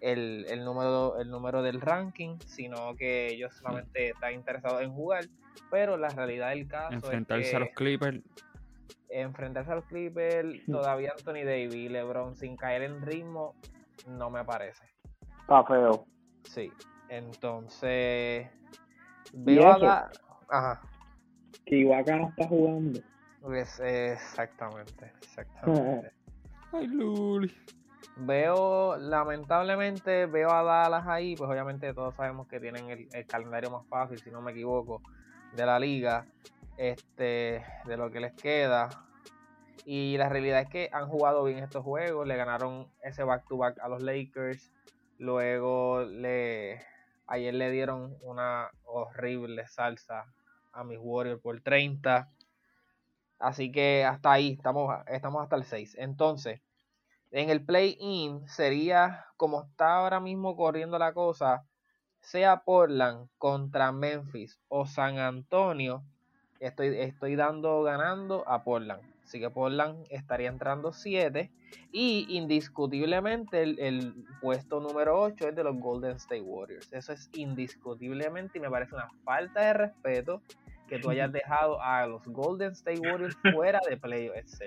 el, 0.00 0.46
el 0.48 0.64
número, 0.64 1.18
el 1.18 1.28
número 1.28 1.62
del 1.62 1.80
ranking, 1.80 2.38
sino 2.46 2.94
que 2.94 3.30
ellos 3.30 3.54
solamente 3.56 4.10
están 4.10 4.34
interesados 4.34 4.82
en 4.82 4.92
jugar. 4.92 5.24
Pero 5.70 5.96
la 5.96 6.10
realidad 6.10 6.50
del 6.50 6.68
caso 6.68 6.94
Enfrentarse 6.94 7.48
es 7.48 7.54
a 7.54 7.58
que 7.58 7.64
los 7.64 7.74
Clippers. 7.74 8.20
enfrentarse 9.08 9.72
a 9.72 9.74
los 9.74 9.84
Clippers, 9.86 10.64
todavía 10.66 11.12
Anthony 11.18 11.44
Davis 11.44 11.74
y 11.74 11.88
LeBron 11.88 12.36
sin 12.36 12.56
caer 12.56 12.82
en 12.82 13.02
ritmo, 13.02 13.56
no 14.06 14.30
me 14.30 14.44
parece. 14.44 14.84
está 15.40 15.64
feo. 15.64 16.06
Sí. 16.44 16.72
Entonces, 17.08 18.48
¿Y 19.32 19.44
veo 19.44 19.72
a? 19.72 19.78
Da- 19.78 20.10
Ajá. 20.48 20.80
Que 21.66 21.78
Ibaka 21.78 22.16
no 22.16 22.28
está 22.28 22.46
jugando. 22.46 23.00
Exactamente, 23.54 25.12
exactamente. 25.18 26.12
Ay, 26.72 26.86
Luli. 26.86 27.52
Veo, 28.18 28.96
lamentablemente, 28.96 30.26
veo 30.26 30.50
a 30.50 30.62
Dallas 30.62 31.06
ahí, 31.06 31.36
pues 31.36 31.50
obviamente 31.50 31.92
todos 31.92 32.14
sabemos 32.14 32.48
que 32.48 32.60
tienen 32.60 32.88
el, 32.88 33.08
el 33.12 33.26
calendario 33.26 33.70
más 33.70 33.86
fácil, 33.88 34.18
si 34.18 34.30
no 34.30 34.40
me 34.40 34.52
equivoco, 34.52 35.02
de 35.54 35.66
la 35.66 35.78
liga, 35.78 36.26
este, 36.78 37.64
de 37.84 37.96
lo 37.96 38.10
que 38.10 38.20
les 38.20 38.32
queda. 38.34 38.88
Y 39.84 40.16
la 40.18 40.28
realidad 40.28 40.62
es 40.62 40.68
que 40.68 40.88
han 40.92 41.08
jugado 41.08 41.44
bien 41.44 41.58
estos 41.58 41.84
juegos, 41.84 42.26
le 42.26 42.36
ganaron 42.36 42.88
ese 43.02 43.22
back 43.22 43.46
to 43.48 43.56
back 43.56 43.78
a 43.80 43.88
los 43.88 44.02
Lakers, 44.02 44.72
luego 45.18 46.02
le 46.02 46.80
ayer 47.28 47.54
le 47.54 47.70
dieron 47.70 48.16
una 48.22 48.70
horrible 48.84 49.66
salsa 49.66 50.26
a 50.76 50.84
mis 50.84 50.98
Warriors 51.00 51.40
por 51.40 51.60
30. 51.60 52.30
Así 53.38 53.72
que 53.72 54.04
hasta 54.04 54.32
ahí, 54.32 54.52
estamos, 54.52 54.94
estamos 55.08 55.42
hasta 55.42 55.56
el 55.56 55.64
6. 55.64 55.96
Entonces, 55.98 56.60
en 57.30 57.50
el 57.50 57.64
play-in 57.64 58.48
sería 58.48 59.26
como 59.36 59.62
está 59.62 59.96
ahora 59.96 60.20
mismo 60.20 60.56
corriendo 60.56 60.98
la 60.98 61.12
cosa, 61.12 61.66
sea 62.20 62.62
Portland 62.62 63.28
contra 63.38 63.92
Memphis 63.92 64.58
o 64.68 64.86
San 64.86 65.18
Antonio, 65.18 66.02
estoy, 66.60 66.98
estoy 66.98 67.36
dando 67.36 67.82
ganando 67.82 68.48
a 68.48 68.64
Portland. 68.64 69.02
Así 69.24 69.40
que 69.40 69.50
Portland 69.50 70.06
estaría 70.10 70.48
entrando 70.48 70.92
7 70.92 71.50
y 71.90 72.26
indiscutiblemente 72.36 73.62
el, 73.62 73.78
el 73.80 74.24
puesto 74.40 74.80
número 74.80 75.20
8 75.20 75.48
es 75.48 75.56
de 75.56 75.64
los 75.64 75.76
Golden 75.78 76.16
State 76.16 76.42
Warriors. 76.42 76.92
Eso 76.92 77.12
es 77.12 77.28
indiscutiblemente 77.34 78.58
y 78.58 78.60
me 78.60 78.70
parece 78.70 78.94
una 78.94 79.10
falta 79.24 79.60
de 79.62 79.72
respeto 79.72 80.42
que 80.88 80.98
tú 80.98 81.10
hayas 81.10 81.32
dejado 81.32 81.80
a 81.82 82.06
los 82.06 82.24
Golden 82.26 82.72
State 82.72 83.00
Warriors 83.00 83.36
fuera 83.54 83.80
de 83.88 83.96
playoffs. 83.96 84.60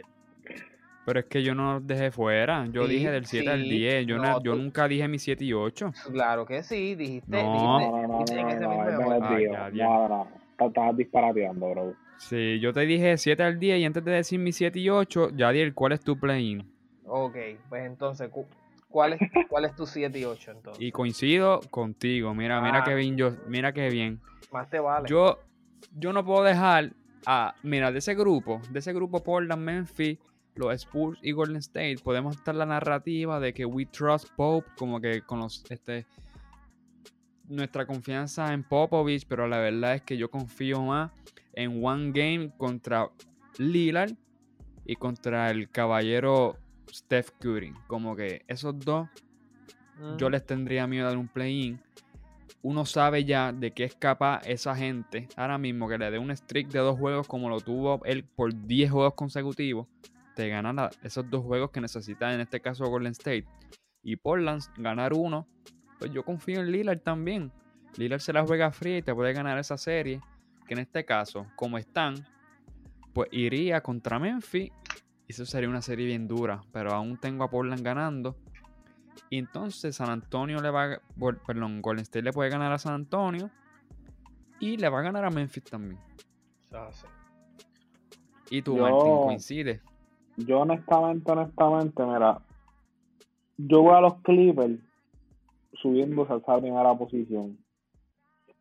Pero 1.05 1.19
es 1.21 1.25
que 1.25 1.41
yo 1.41 1.55
no 1.55 1.73
los 1.75 1.87
dejé 1.87 2.11
fuera. 2.11 2.65
Yo 2.71 2.85
Sí, 2.85 2.93
dije 2.93 3.09
del 3.11 3.25
7 3.25 3.49
al 3.49 3.63
sí, 3.63 3.69
10. 3.69 4.05
Yo, 4.05 4.17
no, 4.17 4.23
na- 4.23 4.33
yo 4.43 4.53
tú- 4.53 4.59
nunca 4.61 4.87
dije 4.87 5.07
mi 5.07 5.17
7 5.17 5.43
y 5.43 5.53
8. 5.53 5.91
Claro 6.11 6.45
que 6.45 6.61
sí, 6.61 6.93
dijiste, 6.95 7.41
No. 7.41 7.79
dijiste- 7.79 8.35
No, 8.61 9.19
no, 9.19 9.39
ya, 9.39 9.69
ya. 9.73 10.91
Disparateando, 10.93 11.69
bro. 11.71 11.93
Sí, 12.17 12.59
yo 12.59 12.73
te 12.73 12.81
dije 12.81 13.17
7 13.17 13.41
al 13.43 13.57
10 13.59 13.79
y 13.79 13.85
antes 13.85 14.03
de 14.03 14.11
decir 14.11 14.39
mi 14.39 14.51
7 14.51 14.77
y 14.79 14.89
8, 14.89 15.29
Yadiel, 15.35 15.73
¿cuál 15.73 15.93
es 15.93 16.01
tu 16.01 16.19
play-in? 16.19 16.69
Ok, 17.05 17.35
pues 17.69 17.85
entonces, 17.85 18.29
cu- 18.29 18.45
¿cuál 18.89 19.13
es, 19.13 19.19
cuál 19.47 19.65
es 19.65 19.73
tu 19.75 19.85
7 19.85 20.19
y 20.19 20.25
8 20.25 20.51
entonces? 20.51 20.83
Y 20.83 20.91
coincido 20.91 21.61
contigo. 21.71 22.35
Mira, 22.35 22.61
mira 22.61 22.79
Ah. 22.79 22.83
qué 22.83 22.93
bien 22.93 23.15
yo, 23.15 23.31
mira 23.47 23.71
qué 23.71 23.89
bien. 23.89 24.19
Más 24.51 24.69
te 24.69 24.79
vale. 24.79 25.07
Yo, 25.09 25.39
yo 25.95 26.13
no 26.13 26.25
puedo 26.25 26.43
dejar 26.43 26.93
a, 27.25 27.55
mira, 27.63 27.91
de 27.91 27.99
ese 27.99 28.15
grupo, 28.15 28.61
de 28.71 28.79
ese 28.79 28.93
grupo 28.93 29.23
Portland, 29.23 29.61
Memphis, 29.61 30.17
los 30.55 30.73
Spurs 30.73 31.19
y 31.21 31.31
Golden 31.31 31.57
State, 31.57 31.97
podemos 32.03 32.35
estar 32.35 32.55
la 32.55 32.65
narrativa 32.65 33.39
de 33.39 33.53
que 33.53 33.65
we 33.65 33.85
trust 33.85 34.29
Pope, 34.35 34.67
como 34.77 34.99
que 34.99 35.21
con 35.21 35.39
los, 35.39 35.63
este, 35.69 36.05
nuestra 37.47 37.85
confianza 37.85 38.53
en 38.53 38.63
Popovich, 38.63 39.25
pero 39.27 39.47
la 39.47 39.59
verdad 39.59 39.95
es 39.95 40.01
que 40.01 40.17
yo 40.17 40.29
confío 40.29 40.81
más 40.81 41.11
en 41.53 41.83
one 41.83 42.11
game 42.11 42.51
contra 42.57 43.09
Lillard 43.57 44.13
y 44.85 44.95
contra 44.95 45.49
el 45.49 45.69
caballero 45.69 46.57
Steph 46.91 47.31
Curry. 47.39 47.73
Como 47.87 48.15
que 48.15 48.43
esos 48.47 48.77
dos 48.79 49.07
yo 50.17 50.29
les 50.29 50.45
tendría 50.45 50.87
miedo 50.87 51.05
de 51.05 51.11
dar 51.11 51.17
un 51.17 51.27
play-in. 51.27 51.81
Uno 52.61 52.85
sabe 52.85 53.23
ya 53.23 53.53
de 53.53 53.71
qué 53.71 53.85
es 53.85 53.95
capaz 53.95 54.41
esa 54.45 54.75
gente 54.75 55.29
ahora 55.37 55.57
mismo 55.57 55.87
que 55.87 55.97
le 55.97 56.11
dé 56.11 56.19
un 56.19 56.35
streak 56.35 56.67
de 56.67 56.79
dos 56.79 56.97
juegos 56.97 57.25
como 57.25 57.49
lo 57.49 57.61
tuvo 57.61 58.03
él 58.03 58.25
por 58.25 58.53
10 58.53 58.91
juegos 58.91 59.13
consecutivos. 59.13 59.87
Te 60.35 60.49
ganan 60.49 60.77
esos 61.01 61.29
dos 61.29 61.43
juegos 61.45 61.71
que 61.71 61.79
necesita 61.79 62.33
en 62.33 62.41
este 62.41 62.59
caso 62.59 62.85
Golden 62.85 63.13
State. 63.13 63.45
Y 64.03 64.17
Portland 64.17 64.61
ganar 64.77 65.13
uno. 65.13 65.47
Pues 65.99 66.11
yo 66.11 66.23
confío 66.23 66.59
en 66.59 66.71
Lillard 66.71 66.99
también. 66.99 67.51
Lillard 67.97 68.21
se 68.21 68.33
la 68.33 68.45
juega 68.45 68.71
fría 68.71 68.97
y 68.97 69.01
te 69.01 69.13
puede 69.13 69.33
ganar 69.33 69.57
esa 69.57 69.77
serie. 69.77 70.21
Que 70.67 70.73
en 70.73 70.81
este 70.81 71.03
caso, 71.03 71.47
como 71.55 71.77
están, 71.77 72.25
pues 73.13 73.29
iría 73.31 73.81
contra 73.81 74.19
Memphis. 74.19 74.71
Y 75.27 75.31
eso 75.31 75.45
sería 75.45 75.69
una 75.69 75.81
serie 75.81 76.05
bien 76.05 76.27
dura. 76.27 76.61
Pero 76.71 76.93
aún 76.93 77.17
tengo 77.17 77.43
a 77.43 77.49
Portland 77.49 77.83
ganando. 77.83 78.37
Y 79.29 79.37
entonces 79.37 79.95
San 79.95 80.09
Antonio 80.09 80.59
le 80.61 80.69
va 80.71 80.93
a. 80.93 81.01
Perdón, 81.45 81.81
Golden 81.81 82.03
State 82.03 82.23
le 82.23 82.33
puede 82.33 82.49
ganar 82.49 82.71
a 82.71 82.77
San 82.79 82.93
Antonio. 82.93 83.49
Y 84.59 84.77
le 84.77 84.89
va 84.89 84.99
a 84.99 85.03
ganar 85.03 85.23
a 85.23 85.29
Memphis 85.29 85.63
también. 85.63 85.99
Y 88.49 88.61
tú, 88.61 88.75
Yo- 88.75 88.81
Martín, 88.83 89.21
coincide. 89.23 89.81
Yo 90.37 90.59
honestamente, 90.61 91.31
honestamente, 91.31 92.03
mira, 92.03 92.39
yo 93.57 93.81
voy 93.81 93.93
a 93.95 94.01
los 94.01 94.15
Clippers 94.21 94.79
subiéndose 95.81 96.33
a 96.33 96.37
esa 96.37 96.57
primera 96.59 96.93
posición. 96.97 97.57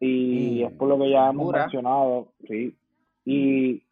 Y 0.01 0.63
Mm, 0.63 0.67
es 0.67 0.73
por 0.75 0.89
lo 0.89 0.99
que 0.99 1.11
ya 1.11 1.29
hemos 1.31 1.47
dura. 1.47 1.63
mencionado, 1.65 2.33
sí. 2.47 2.77
Y 3.25 3.83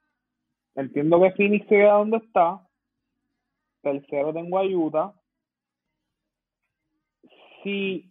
entiendo 0.74 1.20
que 1.20 1.32
Phoenix 1.32 1.64
se 1.68 1.76
queda 1.76 1.94
donde 1.94 2.18
está. 2.18 2.60
Tercero 3.82 4.32
tengo 4.32 4.58
a 4.58 4.64
Utah. 4.64 5.12
Si, 7.66 8.08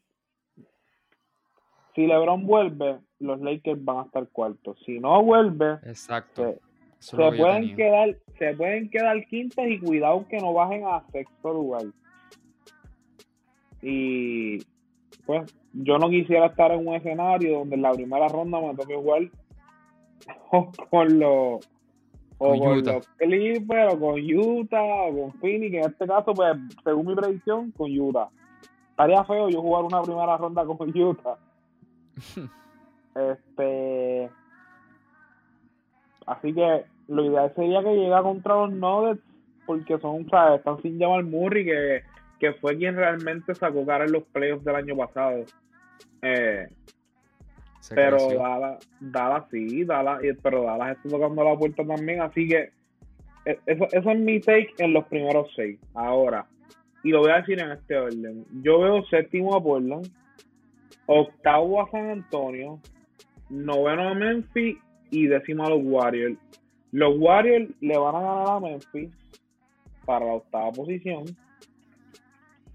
si 1.95 2.05
LeBron 2.05 2.45
vuelve, 2.45 2.99
los 3.19 3.39
Lakers 3.39 3.81
van 3.85 3.99
a 3.99 4.01
estar 4.01 4.27
cuartos. 4.27 4.77
Si 4.85 4.99
no 4.99 5.23
vuelve, 5.23 5.75
Exacto. 5.85 6.55
se, 6.99 7.15
pueden 7.15 7.73
quedar, 7.77 8.17
se 8.37 8.53
pueden 8.53 8.89
quedar 8.89 9.25
quintos 9.27 9.65
y 9.65 9.79
cuidado 9.79 10.27
que 10.27 10.39
no 10.39 10.51
bajen 10.51 10.83
a 10.85 11.05
sexto 11.09 11.53
lugar. 11.53 11.83
Y 13.81 14.57
pues 15.25 15.55
yo 15.71 15.99
no 15.99 16.09
quisiera 16.09 16.47
estar 16.47 16.73
en 16.73 16.85
un 16.85 16.95
escenario 16.95 17.59
donde 17.59 17.75
en 17.75 17.81
la 17.81 17.93
primera 17.93 18.27
ronda 18.27 18.59
me 18.59 18.75
toque 18.75 18.93
jugar 18.93 19.31
o 20.51 20.69
con 20.89 21.17
los 21.17 21.65
o 22.39 22.49
Con 22.49 22.59
con, 22.59 22.77
Utah. 22.79 22.93
los 22.95 23.07
Clippers 23.07 23.93
o 23.93 23.99
con 24.01 24.19
Utah 24.19 24.83
o 24.83 25.17
con 25.17 25.33
Phoenix, 25.39 25.75
en 25.75 25.91
este 25.91 26.05
caso 26.05 26.33
pues 26.33 26.57
según 26.83 27.05
mi 27.07 27.15
predicción 27.15 27.71
con 27.71 27.97
Utah. 27.97 28.29
Estaría 28.95 29.25
feo 29.25 29.49
yo 29.49 29.61
jugar 29.61 29.83
una 29.83 30.01
primera 30.03 30.37
ronda 30.37 30.63
con 30.65 30.77
Utah. 30.97 31.37
Este 33.13 34.29
Así 36.25 36.53
que 36.53 36.85
lo 37.09 37.25
ideal 37.25 37.51
sería 37.57 37.83
que 37.83 37.93
llegue 37.93 38.21
contra 38.21 38.55
los 38.55 38.71
Nuggets 38.71 39.21
porque 39.65 39.99
son, 39.99 40.25
¿sabes? 40.29 40.59
Están 40.59 40.81
sin 40.81 40.97
Jamal 40.97 41.25
Murray 41.25 41.65
que, 41.65 42.03
que 42.39 42.53
fue 42.53 42.77
quien 42.77 42.95
realmente 42.95 43.53
sacó 43.53 43.85
cara 43.85 44.05
en 44.05 44.13
los 44.13 44.23
playoffs 44.23 44.63
del 44.63 44.75
año 44.75 44.95
pasado. 44.95 45.43
Eh, 46.21 46.69
pero 47.89 48.15
creció. 48.15 48.39
Dallas, 48.39 48.89
Dallas 49.01 49.43
sí, 49.51 49.83
Dallas, 49.83 50.21
pero 50.41 50.63
Dallas 50.63 50.95
está 50.95 51.09
tocando 51.09 51.43
la 51.43 51.57
puerta 51.57 51.85
también, 51.85 52.21
así 52.21 52.47
que 52.47 52.71
eso, 53.65 53.87
eso 53.91 54.09
es 54.09 54.19
mi 54.19 54.39
take 54.39 54.73
en 54.77 54.93
los 54.93 55.05
primeros 55.05 55.51
seis. 55.53 55.79
Ahora, 55.93 56.47
y 57.05 57.11
lo 57.11 57.19
voy 57.19 57.29
a 57.29 57.35
decir 57.35 57.61
en 57.61 57.71
este 57.71 57.95
orden. 57.95 58.45
Yo 58.63 58.79
veo 58.79 59.05
séptimo 59.05 59.55
a 59.55 59.61
Portland, 59.61 60.11
octavo 61.05 61.79
a 61.79 61.91
San 61.91 62.09
Antonio, 62.09 62.79
noveno 63.47 64.09
a 64.09 64.15
Memphis 64.15 64.75
y 65.11 65.27
décimo 65.27 65.67
a 65.67 65.69
los 65.69 65.81
Warriors. 65.83 66.35
Los 66.91 67.15
Warriors 67.19 67.69
le 67.79 67.95
van 67.95 68.15
a 68.15 68.21
ganar 68.21 68.49
a 68.49 68.59
Memphis 68.59 69.11
para 70.03 70.25
la 70.25 70.33
octava 70.33 70.71
posición 70.71 71.25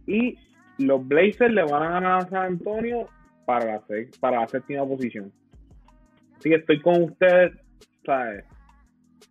y 0.06 0.38
los 0.78 1.04
Blazers 1.08 1.52
le 1.52 1.64
van 1.64 1.82
a 1.82 1.90
ganar 1.90 2.22
a 2.22 2.28
San 2.28 2.52
Antonio 2.52 3.08
para 3.46 3.82
la, 4.22 4.46
séptima 4.46 4.86
posición. 4.86 5.32
Así 6.38 6.50
que 6.50 6.54
estoy 6.54 6.80
con 6.82 7.02
ustedes, 7.02 7.52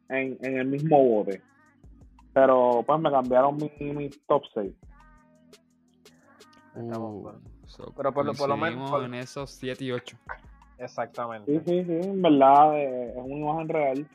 en 0.10 0.38
el 0.42 0.68
mismo 0.68 1.02
bote. 1.02 1.42
Pero 2.34 2.84
pues 2.86 3.00
me 3.00 3.10
cambiaron 3.10 3.56
mi, 3.56 3.94
mi 3.94 4.10
top 4.28 4.44
6. 4.54 4.74
Estamos 6.76 7.16
Uh, 7.16 7.24
por- 7.24 7.40
so, 7.66 7.94
pero 7.96 8.14
por 8.14 8.26
lo- 8.26 8.34
por 8.34 8.50
lo 8.50 8.58
menos- 8.58 8.90
por- 8.90 9.04
en 9.04 9.14
esos 9.16 9.50
7 9.52 9.84
y 9.86 9.92
8. 9.92 10.18
Exactamente. 10.78 11.52
Sí, 11.52 11.60
sí, 11.66 11.84
sí, 11.86 12.08
en 12.10 12.22
verdad 12.22 12.78
eh, 12.78 13.12
es 13.12 13.18
una 13.18 13.36
imagen 13.36 13.70
real. 13.70 14.08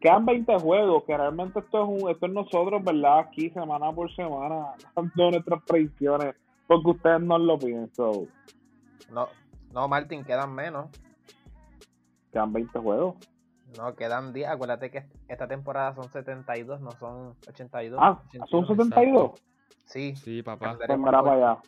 Quedan 0.00 0.26
20 0.26 0.58
juegos, 0.58 1.04
que 1.04 1.16
realmente 1.16 1.60
esto 1.60 1.82
es 1.84 2.02
un, 2.02 2.10
esto 2.10 2.26
es 2.26 2.32
nosotros, 2.32 2.82
¿verdad? 2.82 3.20
Aquí 3.20 3.50
semana 3.50 3.92
por 3.92 4.12
semana, 4.14 4.72
dando 4.96 5.30
nuestras 5.30 5.62
predicciones, 5.62 6.34
porque 6.66 6.90
ustedes 6.90 7.20
no 7.20 7.38
lo 7.38 7.56
piden. 7.58 7.88
So, 7.94 8.26
No, 9.12 9.28
no, 9.72 9.86
Martín, 9.88 10.24
quedan 10.24 10.52
menos. 10.54 10.88
quedan 12.32 12.52
20 12.52 12.78
juegos. 12.78 13.14
No, 13.78 13.94
quedan 13.94 14.32
10. 14.32 14.48
Acuérdate 14.48 14.90
que 14.90 15.04
esta 15.28 15.46
temporada 15.46 15.94
son 15.94 16.10
72, 16.10 16.80
no 16.80 16.90
son 16.92 17.34
82. 17.48 17.98
Ah, 18.02 18.20
son 18.48 18.64
81. 18.64 18.66
72. 18.66 19.42
Sí. 19.84 20.16
Sí, 20.16 20.42
papá. 20.42 20.76
Pues 20.76 20.98
mira 20.98 21.22
para 21.22 21.32
allá, 21.32 21.58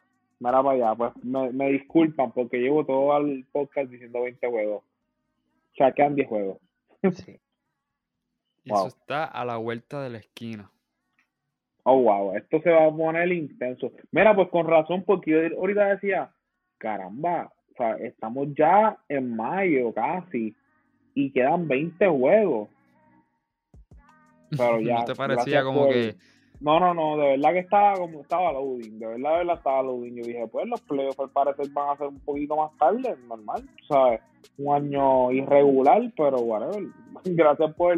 mira 0.44 0.62
para 0.62 0.70
allá. 0.70 0.94
Pues 0.94 1.12
me, 1.24 1.50
me 1.52 1.70
disculpan 1.70 2.32
porque 2.32 2.58
llevo 2.58 2.84
todo 2.84 3.16
el 3.18 3.44
podcast 3.52 3.90
diciendo 3.90 4.22
20 4.22 4.46
juegos. 4.48 4.82
O 4.82 5.76
sea, 5.76 5.92
quedan 5.92 6.14
10 6.14 6.28
juegos. 6.28 6.58
sí. 7.12 7.38
Wow. 8.66 8.86
Eso 8.86 8.96
está 8.96 9.24
a 9.26 9.44
la 9.44 9.58
vuelta 9.58 10.00
de 10.02 10.08
la 10.08 10.16
esquina. 10.16 10.70
Oh, 11.82 12.00
wow, 12.00 12.34
esto 12.34 12.62
se 12.62 12.70
va 12.70 12.86
a 12.86 12.90
poner 12.90 13.30
intenso. 13.30 13.92
Mira, 14.10 14.34
pues 14.34 14.48
con 14.48 14.66
razón, 14.66 15.04
porque 15.04 15.32
yo 15.32 15.58
ahorita 15.58 15.84
decía, 15.88 16.30
caramba, 16.78 17.52
o 17.72 17.74
sea, 17.76 17.96
estamos 17.96 18.48
ya 18.56 18.96
en 19.10 19.36
mayo 19.36 19.92
casi 19.92 20.54
y 21.14 21.30
quedan 21.30 21.68
20 21.68 22.08
juegos. 22.08 22.70
Pero 24.50 24.80
ya, 24.80 25.00
¿No 25.00 25.04
te 25.04 25.14
parecía 25.14 25.62
como 25.62 25.84
por- 25.84 25.92
que 25.92 26.16
No, 26.64 26.80
no, 26.80 26.94
no, 26.94 27.16
de 27.18 27.28
verdad 27.36 27.52
que 27.52 27.58
estaba 27.58 27.98
como 27.98 28.22
estaba 28.22 28.52
loading, 28.52 28.98
de 28.98 29.06
verdad, 29.06 29.30
de 29.32 29.36
verdad 29.38 29.56
estaba 29.58 29.82
loading. 29.82 30.14
Yo 30.16 30.24
dije, 30.24 30.46
pues 30.50 30.66
los 30.66 30.80
playoffs 30.80 31.20
al 31.20 31.30
parecer 31.30 31.66
van 31.74 31.90
a 31.90 31.96
ser 31.98 32.06
un 32.06 32.20
poquito 32.20 32.56
más 32.56 32.70
tarde, 32.78 33.14
normal, 33.28 33.62
¿sabes? 33.86 34.20
Un 34.56 34.74
año 34.74 35.30
irregular, 35.30 36.00
pero 36.16 36.38
whatever. 36.38 36.82
Gracias 37.24 37.74
por, 37.74 37.94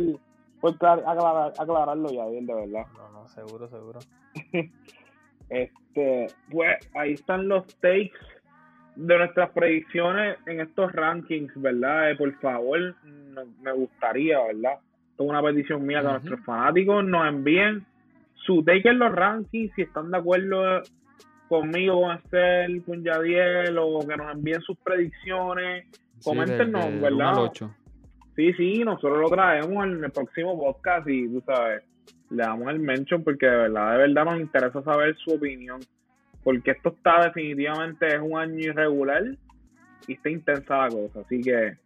por 0.61 0.77
clar- 0.79 1.05
aclarar, 1.07 1.53
aclararlo 1.57 2.11
ya, 2.11 2.27
bien, 2.27 2.45
de 2.47 2.55
verdad. 2.55 2.87
No, 2.97 3.11
no, 3.13 3.29
seguro, 3.29 3.69
seguro. 3.69 4.01
Este, 5.49 6.27
pues 6.51 6.77
ahí 6.97 7.13
están 7.13 7.47
los 7.47 7.65
takes 7.81 8.11
de 8.97 9.17
nuestras 9.19 9.51
predicciones 9.51 10.39
en 10.47 10.61
estos 10.61 10.91
rankings, 10.93 11.53
¿verdad? 11.55 12.11
Eh, 12.11 12.17
por 12.17 12.33
favor, 12.41 12.97
no- 13.05 13.45
me 13.63 13.71
gustaría, 13.73 14.43
¿verdad? 14.43 14.81
Esto 15.13 15.23
es 15.23 15.31
una 15.31 15.43
petición 15.43 15.87
mía 15.87 16.01
que 16.01 16.07
Ujú. 16.07 16.15
nuestros 16.15 16.41
fanáticos 16.45 17.05
nos 17.05 17.29
envíen 17.29 17.87
su 18.45 18.63
take 18.63 18.89
en 18.89 18.99
los 18.99 19.13
rankings, 19.13 19.75
si 19.75 19.83
están 19.83 20.11
de 20.11 20.19
acuerdo 20.19 20.83
conmigo, 21.49 22.03
con 22.03 22.17
Estel, 22.17 22.83
con 22.85 23.03
Yadiel, 23.03 23.79
o 23.79 24.01
que 24.01 24.17
nos 24.17 24.33
envíen 24.33 24.61
sus 24.63 24.77
predicciones. 24.79 25.87
sí, 25.93 26.25
Coméntenos, 26.25 27.01
¿verdad? 27.01 27.51
Sí, 28.35 28.53
sí, 28.53 28.85
nosotros 28.85 29.19
lo 29.19 29.29
traemos 29.29 29.85
en 29.85 30.05
el 30.05 30.11
próximo 30.11 30.59
podcast 30.59 31.09
y 31.09 31.27
tú 31.27 31.43
sabes, 31.47 31.83
le 32.31 32.43
damos 32.43 32.69
el 32.69 32.79
mention 32.81 33.25
porque 33.25 33.47
de 33.47 33.57
verdad, 33.57 33.93
de 33.93 33.99
verdad 33.99 34.25
nos 34.27 34.41
interesa 34.41 34.83
saber 34.83 35.17
su 35.17 35.35
opinión. 35.35 35.81
Porque 36.45 36.73
esto 36.73 36.91
está 36.91 37.25
definitivamente, 37.25 38.07
es 38.07 38.21
un 38.21 38.39
año 38.39 38.59
irregular 38.59 39.25
y 40.07 40.13
está 40.13 40.31
intensa 40.31 40.77
la 40.77 40.89
cosa. 40.89 41.21
Así 41.21 41.41
que 41.41 41.77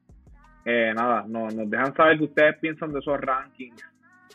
eh, 0.64 0.92
nada, 0.94 1.24
no, 1.26 1.48
nos 1.48 1.70
dejan 1.70 1.94
saber 1.94 2.18
qué 2.18 2.24
ustedes 2.24 2.58
piensan 2.58 2.92
de 2.92 2.98
esos 2.98 3.18
rankings 3.18 3.82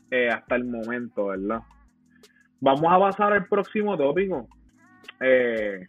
eh, 0.09 0.29
hasta 0.29 0.55
el 0.55 0.65
momento, 0.65 1.27
¿verdad? 1.27 1.59
Vamos 2.59 2.85
a 2.87 2.99
pasar 2.99 3.33
al 3.33 3.47
próximo 3.47 3.97
tópico. 3.97 4.47
Eh, 5.19 5.87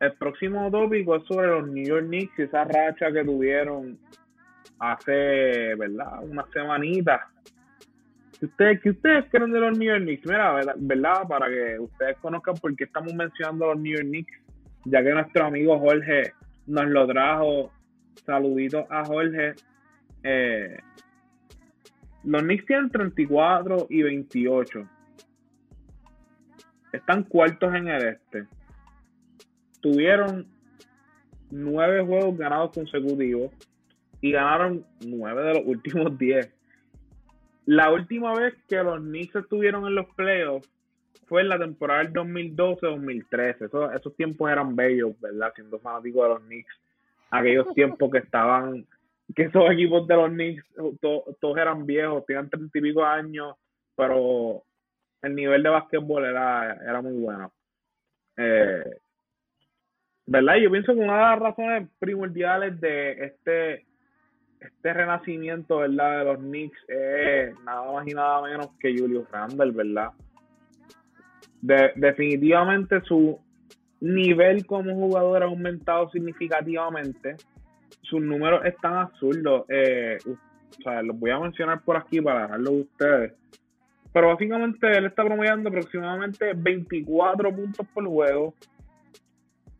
el 0.00 0.12
próximo 0.14 0.70
tópico 0.70 1.16
es 1.16 1.24
sobre 1.24 1.48
los 1.48 1.68
New 1.68 1.84
York 1.84 2.06
Knicks 2.06 2.38
y 2.38 2.42
esa 2.42 2.64
racha 2.64 3.12
que 3.12 3.24
tuvieron 3.24 3.98
hace, 4.78 5.74
¿verdad? 5.76 6.24
Una 6.24 6.44
semanita. 6.52 7.28
¿Qué 8.38 8.46
ustedes, 8.46 8.80
¿Qué 8.80 8.90
ustedes 8.90 9.26
creen 9.30 9.52
de 9.52 9.60
los 9.60 9.78
New 9.78 9.88
York 9.88 10.02
Knicks? 10.02 10.26
Mira, 10.26 10.74
¿verdad? 10.76 11.28
Para 11.28 11.48
que 11.48 11.78
ustedes 11.78 12.16
conozcan 12.18 12.56
por 12.56 12.74
qué 12.74 12.84
estamos 12.84 13.14
mencionando 13.14 13.66
los 13.66 13.78
New 13.78 13.92
York 13.92 14.08
Knicks, 14.08 14.32
ya 14.86 15.02
que 15.02 15.10
nuestro 15.10 15.46
amigo 15.46 15.78
Jorge 15.78 16.32
nos 16.66 16.86
lo 16.86 17.06
trajo. 17.06 17.70
Saluditos 18.26 18.84
a 18.90 19.04
Jorge. 19.04 19.54
Eh, 20.24 20.76
los 22.24 22.42
Knicks 22.42 22.66
tienen 22.66 22.90
34 22.90 23.86
y 23.88 24.02
28. 24.02 24.88
Están 26.92 27.24
cuartos 27.24 27.74
en 27.74 27.88
el 27.88 28.06
este. 28.06 28.46
Tuvieron 29.80 30.46
nueve 31.50 32.02
juegos 32.04 32.36
ganados 32.36 32.72
consecutivos 32.72 33.50
y 34.20 34.32
ganaron 34.32 34.86
nueve 35.06 35.42
de 35.42 35.54
los 35.54 35.62
últimos 35.66 36.18
diez. 36.18 36.52
La 37.64 37.90
última 37.92 38.34
vez 38.34 38.54
que 38.68 38.82
los 38.82 38.98
Knicks 39.00 39.36
estuvieron 39.36 39.86
en 39.86 39.94
los 39.94 40.06
playoffs 40.14 40.68
fue 41.26 41.42
en 41.42 41.48
la 41.48 41.58
temporada 41.58 42.02
del 42.02 42.12
2012-2013. 42.12 43.66
Esos, 43.66 43.94
esos 43.94 44.16
tiempos 44.16 44.50
eran 44.50 44.74
bellos, 44.74 45.18
¿verdad? 45.20 45.52
Siendo 45.54 45.78
fanático 45.78 46.22
de 46.24 46.28
los 46.28 46.40
Knicks. 46.40 46.74
Aquellos 47.30 47.68
tiempos 47.74 48.10
que 48.10 48.18
estaban, 48.18 48.86
que 49.34 49.44
esos 49.44 49.70
equipos 49.70 50.06
de 50.06 50.14
los 50.16 50.30
Knicks, 50.30 50.64
todos 51.00 51.56
eran 51.56 51.86
viejos, 51.86 52.26
tenían 52.26 52.50
treinta 52.50 52.78
y 52.78 52.82
pico 52.82 53.04
años, 53.04 53.54
pero 53.96 54.64
el 55.22 55.34
nivel 55.34 55.62
de 55.62 55.68
básquetbol 55.68 56.24
era, 56.24 56.74
era 56.74 57.00
muy 57.00 57.14
bueno. 57.14 57.52
Eh, 58.36 58.96
¿Verdad? 60.26 60.56
Yo 60.56 60.70
pienso 60.70 60.94
que 60.94 61.00
una 61.00 61.14
de 61.14 61.20
las 61.20 61.38
razones 61.38 61.88
primordiales 61.98 62.80
de 62.80 63.12
este, 63.24 63.86
este 64.60 64.92
renacimiento, 64.92 65.78
¿verdad? 65.78 66.18
De 66.18 66.24
los 66.24 66.38
Knicks 66.38 66.78
es 66.88 67.54
nada 67.64 67.92
más 67.92 68.06
y 68.06 68.14
nada 68.14 68.42
menos 68.42 68.68
que 68.78 68.96
Julius 68.96 69.30
Randle, 69.30 69.72
¿verdad? 69.72 70.10
definitivamente 71.64 73.00
su 73.02 73.38
nivel 74.00 74.66
como 74.66 74.94
jugador 74.94 75.44
ha 75.44 75.46
aumentado 75.46 76.10
significativamente. 76.10 77.36
Sus 78.02 78.20
números 78.20 78.64
están 78.64 78.94
absurdos. 78.94 79.64
Eh, 79.68 80.18
o 80.26 80.82
sea, 80.82 81.02
los 81.02 81.18
voy 81.18 81.30
a 81.30 81.38
mencionar 81.38 81.80
por 81.82 81.96
aquí 81.96 82.20
para 82.20 82.42
dejarlo 82.42 82.70
a 82.70 82.72
ustedes. 82.72 83.32
Pero 84.12 84.28
básicamente 84.28 84.90
él 84.90 85.06
está 85.06 85.24
promediando 85.24 85.68
aproximadamente 85.70 86.52
24 86.54 87.54
puntos 87.54 87.86
por 87.94 88.06
juego, 88.06 88.54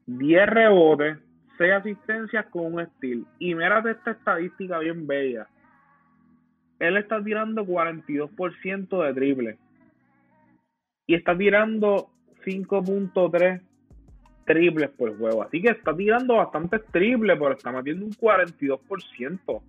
10 0.07 0.47
rebotes, 0.47 1.19
6 1.59 1.73
asistencias 1.73 2.47
con 2.47 2.75
un 2.75 2.87
steal. 2.87 3.27
Y 3.39 3.55
mírate 3.55 3.91
esta 3.91 4.13
estadística 4.13 4.79
bien 4.79 5.07
bella. 5.07 5.47
Él 6.79 6.97
está 6.97 7.23
tirando 7.23 7.65
42% 7.65 9.05
de 9.05 9.15
triple. 9.15 9.59
Y 11.07 11.15
está 11.15 11.37
tirando 11.37 12.09
5.3 12.45 13.61
triples 14.47 14.91
por 14.91 15.17
juego. 15.17 15.43
Así 15.43 15.61
que 15.61 15.71
está 15.71 15.95
tirando 15.95 16.37
bastante 16.37 16.79
triple, 16.79 17.37
pero 17.37 17.53
está 17.53 17.71
metiendo 17.71 18.07
un 18.07 18.13
42%. 18.13 19.41
O 19.47 19.63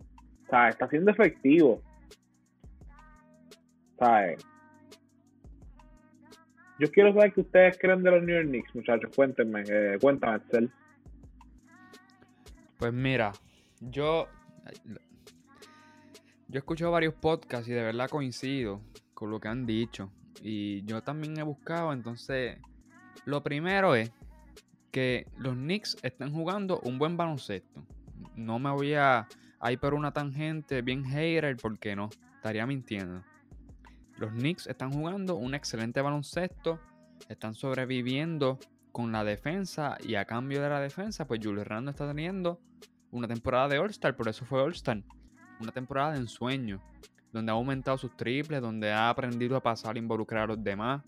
sea, 0.49 0.69
está 0.69 0.87
siendo 0.87 1.11
efectivo. 1.11 1.81
¿Sabes? 3.99 4.52
Yo 6.79 6.91
quiero 6.91 7.13
saber 7.13 7.33
qué 7.33 7.41
ustedes 7.41 7.77
creen 7.77 8.03
de 8.03 8.11
los 8.11 8.23
New 8.23 8.35
York 8.35 8.47
Knicks, 8.47 8.75
muchachos. 8.75 9.11
Cuéntenme, 9.15 9.63
eh, 9.67 9.97
cuéntame, 10.01 10.37
Excel. 10.37 10.71
Pues 12.77 12.93
mira, 12.93 13.31
yo. 13.79 14.27
Yo 16.47 16.57
he 16.57 16.57
escuchado 16.57 16.91
varios 16.91 17.13
podcasts 17.13 17.67
y 17.67 17.73
de 17.73 17.81
verdad 17.81 18.09
coincido 18.09 18.81
con 19.13 19.29
lo 19.29 19.39
que 19.39 19.47
han 19.47 19.65
dicho. 19.65 20.11
Y 20.41 20.83
yo 20.83 21.01
también 21.01 21.37
he 21.37 21.43
buscado, 21.43 21.93
entonces. 21.93 22.57
Lo 23.25 23.41
primero 23.43 23.95
es 23.95 24.11
que 24.91 25.27
los 25.37 25.53
Knicks 25.53 25.97
están 26.03 26.33
jugando 26.33 26.79
un 26.81 26.97
buen 26.97 27.15
baloncesto. 27.15 27.85
No 28.35 28.59
me 28.59 28.71
voy 28.71 28.95
a 28.95 29.27
ir 29.69 29.79
por 29.79 29.93
una 29.93 30.11
tangente 30.11 30.81
bien 30.81 31.05
hater, 31.05 31.55
porque 31.57 31.95
no, 31.95 32.09
estaría 32.35 32.65
mintiendo. 32.65 33.23
Los 34.17 34.31
Knicks 34.31 34.67
están 34.67 34.91
jugando 34.91 35.35
un 35.35 35.55
excelente 35.55 36.01
baloncesto, 36.01 36.79
están 37.29 37.55
sobreviviendo 37.55 38.59
con 38.91 39.11
la 39.11 39.23
defensa 39.23 39.97
y 40.03 40.15
a 40.15 40.25
cambio 40.25 40.61
de 40.61 40.69
la 40.69 40.79
defensa, 40.79 41.25
pues 41.25 41.39
Julius 41.43 41.65
Randle 41.67 41.91
está 41.91 42.07
teniendo 42.07 42.61
una 43.11 43.27
temporada 43.27 43.67
de 43.67 43.79
All-Star, 43.79 44.15
por 44.15 44.27
eso 44.27 44.45
fue 44.45 44.61
All-Star. 44.61 45.03
Una 45.59 45.71
temporada 45.71 46.13
de 46.13 46.19
ensueño, 46.19 46.81
donde 47.31 47.51
ha 47.51 47.55
aumentado 47.55 47.97
sus 47.97 48.15
triples, 48.15 48.61
donde 48.61 48.91
ha 48.91 49.09
aprendido 49.09 49.55
a 49.55 49.61
pasar 49.61 49.95
e 49.95 49.99
involucrar 49.99 50.43
a 50.43 50.47
los 50.47 50.63
demás. 50.63 51.03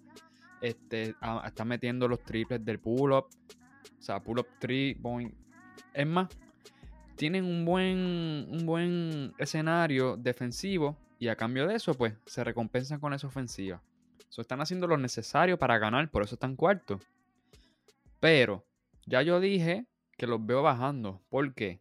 Este, 0.62 1.16
está 1.46 1.66
metiendo 1.66 2.08
los 2.08 2.24
triples 2.24 2.64
del 2.64 2.80
pull-up, 2.80 3.26
o 3.26 4.02
sea, 4.02 4.20
pull-up 4.22 4.48
3 4.60 4.98
point. 5.02 5.34
Es 5.94 6.08
más, 6.08 6.30
tienen 7.16 7.46
un 7.46 7.66
buen, 7.66 8.48
un 8.50 8.66
buen 8.66 9.34
escenario 9.38 10.18
defensivo 10.18 10.98
y 11.20 11.28
a 11.28 11.36
cambio 11.36 11.68
de 11.68 11.76
eso, 11.76 11.94
pues, 11.94 12.14
se 12.26 12.44
recompensan 12.44 13.00
con 13.00 13.14
esa 13.14 13.28
ofensiva. 13.28 13.82
So, 14.30 14.42
están 14.42 14.62
haciendo 14.62 14.88
lo 14.88 14.98
necesario 14.98 15.58
para 15.58 15.78
ganar, 15.78 16.10
por 16.10 16.24
eso 16.24 16.36
están 16.36 16.56
cuartos. 16.56 17.02
Pero, 18.20 18.66
ya 19.06 19.22
yo 19.22 19.40
dije 19.40 19.86
que 20.18 20.28
los 20.28 20.46
veo 20.46 20.62
bajando. 20.62 21.22
¿Por 21.30 21.54
qué? 21.54 21.80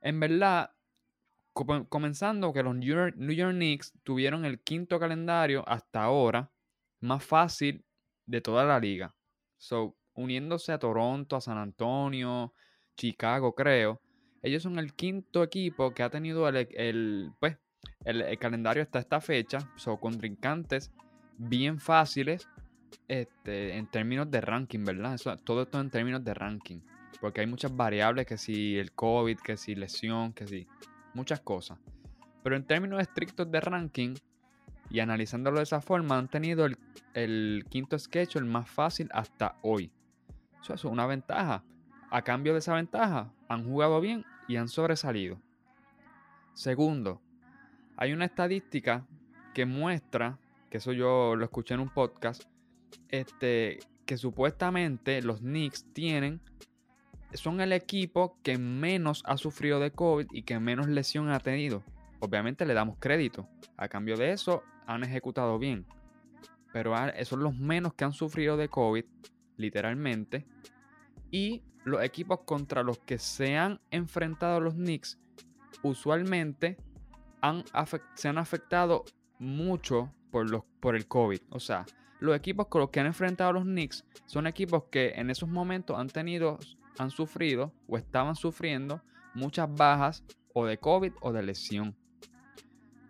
En 0.00 0.20
verdad, 0.20 0.72
comenzando 1.52 2.52
que 2.52 2.62
los 2.62 2.74
New 2.74 2.88
York, 2.88 3.14
New 3.16 3.34
York 3.34 3.54
Knicks 3.54 3.92
tuvieron 4.02 4.44
el 4.44 4.60
quinto 4.60 4.98
calendario 4.98 5.64
hasta 5.68 6.02
ahora 6.02 6.50
más 7.00 7.24
fácil 7.24 7.84
de 8.26 8.40
toda 8.40 8.64
la 8.64 8.78
liga. 8.78 9.14
So, 9.58 9.96
uniéndose 10.14 10.72
a 10.72 10.78
Toronto, 10.78 11.36
a 11.36 11.40
San 11.40 11.58
Antonio, 11.58 12.54
Chicago, 12.96 13.54
creo. 13.54 14.00
Ellos 14.42 14.62
son 14.62 14.78
el 14.78 14.94
quinto 14.94 15.42
equipo 15.42 15.92
que 15.92 16.02
ha 16.02 16.10
tenido 16.10 16.48
el, 16.48 16.68
el 16.72 17.32
pues, 17.40 17.58
el, 18.04 18.38
calendario 18.38 18.82
hasta 18.82 18.98
esta 18.98 19.20
fecha 19.20 19.58
son 19.76 19.96
contrincantes 19.96 20.90
bien 21.36 21.78
fáciles 21.78 22.48
este, 23.08 23.76
en 23.76 23.86
términos 23.86 24.30
de 24.30 24.40
ranking, 24.40 24.84
¿verdad? 24.84 25.18
todo 25.44 25.62
esto 25.62 25.80
en 25.80 25.90
términos 25.90 26.24
de 26.24 26.34
ranking. 26.34 26.80
Porque 27.20 27.40
hay 27.42 27.46
muchas 27.46 27.74
variables, 27.76 28.26
que 28.26 28.38
si 28.38 28.78
el 28.78 28.92
COVID, 28.92 29.38
que 29.38 29.56
si 29.56 29.74
lesión, 29.74 30.32
que 30.32 30.46
si 30.46 30.66
muchas 31.12 31.40
cosas. 31.40 31.78
Pero 32.42 32.56
en 32.56 32.64
términos 32.64 33.00
estrictos 33.00 33.50
de 33.50 33.60
ranking, 33.60 34.14
y 34.90 35.00
analizándolo 35.00 35.58
de 35.58 35.62
esa 35.62 35.80
forma, 35.80 36.18
han 36.18 36.28
tenido 36.28 36.66
el, 37.14 37.64
quinto 37.68 37.98
sketch 37.98 38.36
el 38.36 38.44
más 38.44 38.68
fácil 38.68 39.08
hasta 39.12 39.56
hoy. 39.62 39.92
Eso 40.60 40.74
es 40.74 40.84
una 40.84 41.06
ventaja. 41.06 41.62
A 42.10 42.22
cambio 42.22 42.52
de 42.52 42.58
esa 42.58 42.74
ventaja, 42.74 43.32
han 43.48 43.64
jugado 43.64 44.00
bien 44.00 44.24
y 44.48 44.56
han 44.56 44.68
sobresalido. 44.68 45.40
Segundo, 46.54 47.22
hay 48.00 48.14
una 48.14 48.24
estadística 48.24 49.06
que 49.52 49.66
muestra, 49.66 50.38
que 50.70 50.78
eso 50.78 50.92
yo 50.92 51.36
lo 51.36 51.44
escuché 51.44 51.74
en 51.74 51.80
un 51.80 51.90
podcast, 51.90 52.44
este, 53.10 53.78
que 54.06 54.16
supuestamente 54.16 55.20
los 55.20 55.40
Knicks 55.40 55.84
tienen, 55.92 56.40
son 57.34 57.60
el 57.60 57.74
equipo 57.74 58.38
que 58.42 58.56
menos 58.56 59.22
ha 59.26 59.36
sufrido 59.36 59.80
de 59.80 59.90
COVID 59.90 60.28
y 60.32 60.42
que 60.44 60.58
menos 60.58 60.88
lesión 60.88 61.28
ha 61.28 61.40
tenido. 61.40 61.84
Obviamente 62.20 62.64
le 62.64 62.72
damos 62.72 62.96
crédito. 62.98 63.46
A 63.76 63.88
cambio 63.88 64.16
de 64.16 64.32
eso, 64.32 64.62
han 64.86 65.04
ejecutado 65.04 65.58
bien. 65.58 65.84
Pero 66.72 66.94
son 67.24 67.42
los 67.42 67.54
menos 67.54 67.92
que 67.92 68.04
han 68.04 68.14
sufrido 68.14 68.56
de 68.56 68.70
COVID, 68.70 69.04
literalmente. 69.58 70.46
Y 71.30 71.62
los 71.84 72.02
equipos 72.02 72.40
contra 72.46 72.82
los 72.82 72.98
que 72.98 73.18
se 73.18 73.58
han 73.58 73.78
enfrentado 73.90 74.58
los 74.58 74.72
Knicks, 74.72 75.18
usualmente 75.82 76.78
se 78.14 78.28
han 78.28 78.38
afectado 78.38 79.04
mucho 79.38 80.12
por, 80.30 80.48
los, 80.48 80.64
por 80.80 80.96
el 80.96 81.06
COVID. 81.06 81.40
O 81.50 81.60
sea, 81.60 81.86
los 82.20 82.36
equipos 82.36 82.66
con 82.68 82.82
los 82.82 82.90
que 82.90 83.00
han 83.00 83.06
enfrentado 83.06 83.52
los 83.52 83.64
Knicks 83.64 84.04
son 84.26 84.46
equipos 84.46 84.84
que 84.90 85.12
en 85.16 85.30
esos 85.30 85.48
momentos 85.48 85.98
han 85.98 86.08
tenido, 86.08 86.58
han 86.98 87.10
sufrido 87.10 87.72
o 87.88 87.96
estaban 87.96 88.36
sufriendo 88.36 89.02
muchas 89.34 89.72
bajas 89.74 90.24
o 90.52 90.66
de 90.66 90.78
COVID 90.78 91.12
o 91.20 91.32
de 91.32 91.42
lesión. 91.42 91.96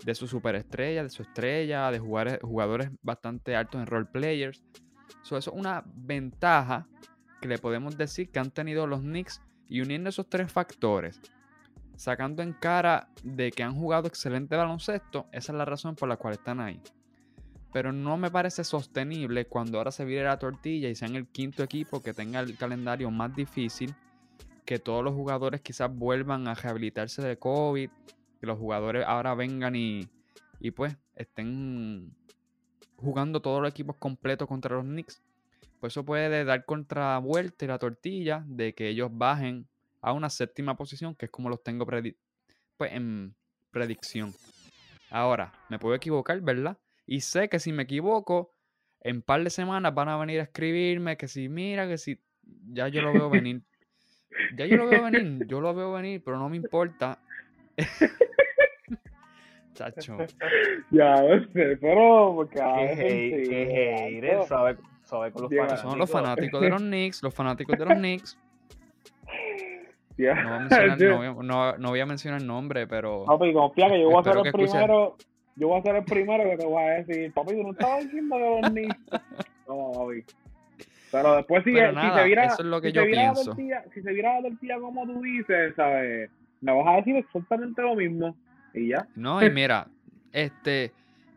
De 0.05 0.14
su 0.14 0.26
superestrella, 0.26 1.03
de 1.03 1.11
su 1.11 1.22
estrella, 1.22 1.91
de 1.91 1.99
jugadores, 1.99 2.39
jugadores 2.43 2.91
bastante 3.03 3.55
altos 3.55 3.81
en 3.81 3.87
role 3.87 4.07
players. 4.07 4.64
eso 5.22 5.37
es 5.37 5.47
una 5.49 5.85
ventaja 5.87 6.89
que 7.41 7.49
le 7.49 7.59
podemos 7.59 7.99
decir 7.99 8.31
que 8.31 8.39
han 8.39 8.51
tenido 8.51 8.87
los 8.87 9.01
Knicks 9.01 9.43
y 9.68 9.81
uniendo 9.81 10.09
esos 10.09 10.28
tres 10.28 10.51
factores, 10.53 11.20
sacando 12.01 12.42
en 12.42 12.55
cara 12.55 13.11
de 13.22 13.51
que 13.51 13.62
han 13.62 13.74
jugado 13.74 14.09
excelente 14.09 14.57
baloncesto, 14.57 15.26
esa 15.32 15.53
es 15.53 15.59
la 15.59 15.66
razón 15.66 15.96
por 15.96 16.09
la 16.09 16.16
cual 16.16 16.32
están 16.32 16.59
ahí. 16.59 16.80
Pero 17.74 17.92
no 17.92 18.16
me 18.16 18.30
parece 18.30 18.64
sostenible 18.64 19.44
cuando 19.44 19.76
ahora 19.76 19.90
se 19.90 20.07
vire 20.07 20.24
la 20.24 20.38
tortilla 20.38 20.88
y 20.88 20.94
sean 20.94 21.14
el 21.14 21.28
quinto 21.28 21.62
equipo 21.62 22.03
que 22.03 22.14
tenga 22.14 22.40
el 22.40 22.57
calendario 22.57 23.11
más 23.11 23.36
difícil, 23.36 23.94
que 24.64 24.78
todos 24.78 25.05
los 25.05 25.12
jugadores 25.12 25.61
quizás 25.61 25.94
vuelvan 25.94 26.48
a 26.48 26.55
rehabilitarse 26.55 27.20
de 27.20 27.38
COVID, 27.38 27.90
que 28.40 28.46
los 28.46 28.59
jugadores 28.59 29.05
ahora 29.07 29.34
vengan 29.34 29.76
y, 29.76 30.09
y 30.59 30.70
pues 30.70 30.96
estén 31.16 32.16
jugando 32.96 33.42
todos 33.42 33.61
los 33.61 33.68
equipos 33.68 33.96
completos 33.96 34.48
contra 34.48 34.74
los 34.74 34.86
Knicks. 34.86 35.22
Pues 35.80 35.92
eso 35.92 36.03
puede 36.07 36.46
dar 36.46 36.64
contravuelta 36.64 37.66
y 37.66 37.68
la 37.68 37.78
tortilla 37.78 38.42
de 38.46 38.74
que 38.74 38.88
ellos 38.88 39.11
bajen 39.12 39.68
a 40.01 40.12
una 40.12 40.30
séptima 40.30 40.76
posición, 40.76 41.14
que 41.14 41.26
es 41.26 41.30
como 41.30 41.48
los 41.48 41.62
tengo 41.62 41.86
pues, 41.86 42.92
en 42.92 43.34
predicción. 43.70 44.32
Ahora, 45.11 45.53
me 45.68 45.78
puedo 45.78 45.94
equivocar, 45.94 46.40
¿verdad? 46.40 46.78
Y 47.07 47.20
sé 47.20 47.48
que 47.48 47.59
si 47.59 47.72
me 47.72 47.82
equivoco, 47.82 48.53
en 49.01 49.16
un 49.16 49.22
par 49.22 49.42
de 49.42 49.51
semanas 49.51 49.94
van 49.94 50.09
a 50.09 50.16
venir 50.16 50.40
a 50.40 50.44
escribirme 50.44 51.16
que 51.16 51.28
si 51.28 51.48
mira, 51.48 51.88
que 51.88 51.98
si 51.98 52.20
ya 52.68 52.88
yo 52.88 53.03
lo 53.03 53.12
veo 53.12 53.30
venir. 53.30 53.62
Ya 54.57 54.66
yo 54.66 54.76
lo 54.76 54.88
veo 54.88 55.03
venir, 55.03 55.46
yo 55.46 55.61
lo 55.61 55.74
veo 55.74 55.92
venir, 55.92 56.22
pero 56.24 56.38
no 56.38 56.48
me 56.48 56.57
importa. 56.57 57.18
Chacho. 59.74 60.18
Ya, 60.90 61.16
sé, 61.53 61.76
pero 61.80 62.32
porque 62.34 62.57
qué 62.57 64.20
hate, 64.22 64.46
sabe, 64.46 64.76
sabe 65.05 65.32
con 65.32 65.42
los 65.42 65.51
fanáticos. 65.51 65.80
Son 65.80 65.98
los 65.98 66.11
fanáticos 66.11 66.61
de 66.61 66.68
los 66.68 66.82
Knicks, 66.82 67.22
los 67.22 67.34
fanáticos 67.34 67.78
de 67.78 67.84
los 67.84 67.94
Knicks. 67.94 68.38
No, 71.79 71.89
voy 71.89 72.01
a 72.01 72.07
mencionar, 72.07 72.43
nombre, 72.43 72.87
pero. 72.87 73.25
Papi, 73.25 73.53
confía 73.53 73.89
que 73.89 74.01
yo 74.01 74.11
voy 74.11 74.21
a 74.21 74.25
ser 74.25 74.47
el 74.47 74.53
primero. 74.53 75.16
Yo 75.57 75.68
voy 75.68 75.81
a 75.81 75.83
ser 75.83 75.97
el 75.97 76.05
primero 76.05 76.45
que 76.45 76.57
te 76.57 76.64
voy 76.64 76.83
a 76.83 76.87
decir, 77.03 77.33
papi, 77.33 77.53
tú 77.53 77.62
no 77.62 77.73
estabas 77.73 78.05
diciendo 78.05 78.37
de 78.37 78.61
los 78.61 78.71
Knicks. 78.71 78.97
No, 79.68 79.93
papi. 79.93 80.25
Pero 81.12 81.37
después 81.37 81.64
si, 81.64 81.71
si 81.71 81.77
se 81.77 82.25
viera, 82.25 82.45
eso 82.45 82.62
es 82.62 82.68
lo 82.68 82.81
que 82.81 82.89
si 82.89 82.95
yo 82.95 83.03
se 83.03 83.07
viera 83.09 83.33
pienso. 83.33 83.45
Tortilla, 83.45 83.85
si 83.93 84.03
se 84.03 84.12
viera 84.12 84.41
la 84.41 84.49
tortilla 84.49 84.79
como 84.81 85.07
tú 85.07 85.21
dices, 85.23 85.75
¿sabes? 85.75 86.31
Me 86.61 86.73
vas 86.73 86.87
a 86.87 86.97
decir 86.97 87.16
exactamente 87.16 87.83
lo 87.83 87.97
mismo. 87.97 88.37
Y 88.75 88.89
ya. 88.89 89.07
No, 89.16 89.45
y 89.45 89.51
mira, 89.51 89.89
este, 90.33 90.93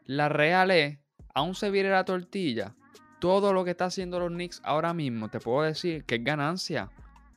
la 0.06 0.30
real 0.30 0.72
es, 0.72 1.00
aún 1.34 1.56
se 1.56 1.72
viera 1.72 1.90
la 1.90 2.06
tortilla, 2.06 2.76
todo 3.20 3.54
lo 3.54 3.64
que 3.64 3.72
está 3.72 3.86
haciendo 3.86 4.20
los 4.20 4.30
Knicks 4.30 4.62
ahora 4.64 4.94
mismo, 4.94 5.30
te 5.30 5.40
puedo 5.40 5.64
decir 5.64 6.04
que 6.06 6.16
es 6.16 6.24
ganancia. 6.24 6.90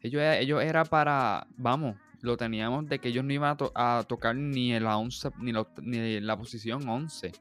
Ellos, 0.03 0.23
ellos 0.23 0.63
era 0.63 0.85
para, 0.85 1.47
vamos, 1.57 1.97
lo 2.21 2.37
teníamos 2.37 2.89
de 2.89 2.99
que 2.99 3.09
ellos 3.09 3.25
no 3.25 3.33
iban 3.33 3.57
a, 3.75 4.05
tocar 4.07 4.37
ni, 4.37 4.73
el 4.73 4.87
11, 4.87 5.31
ni, 5.39 5.53
ni 5.83 6.21
la 6.21 6.37
posición 6.37 6.89
11. 6.89 7.33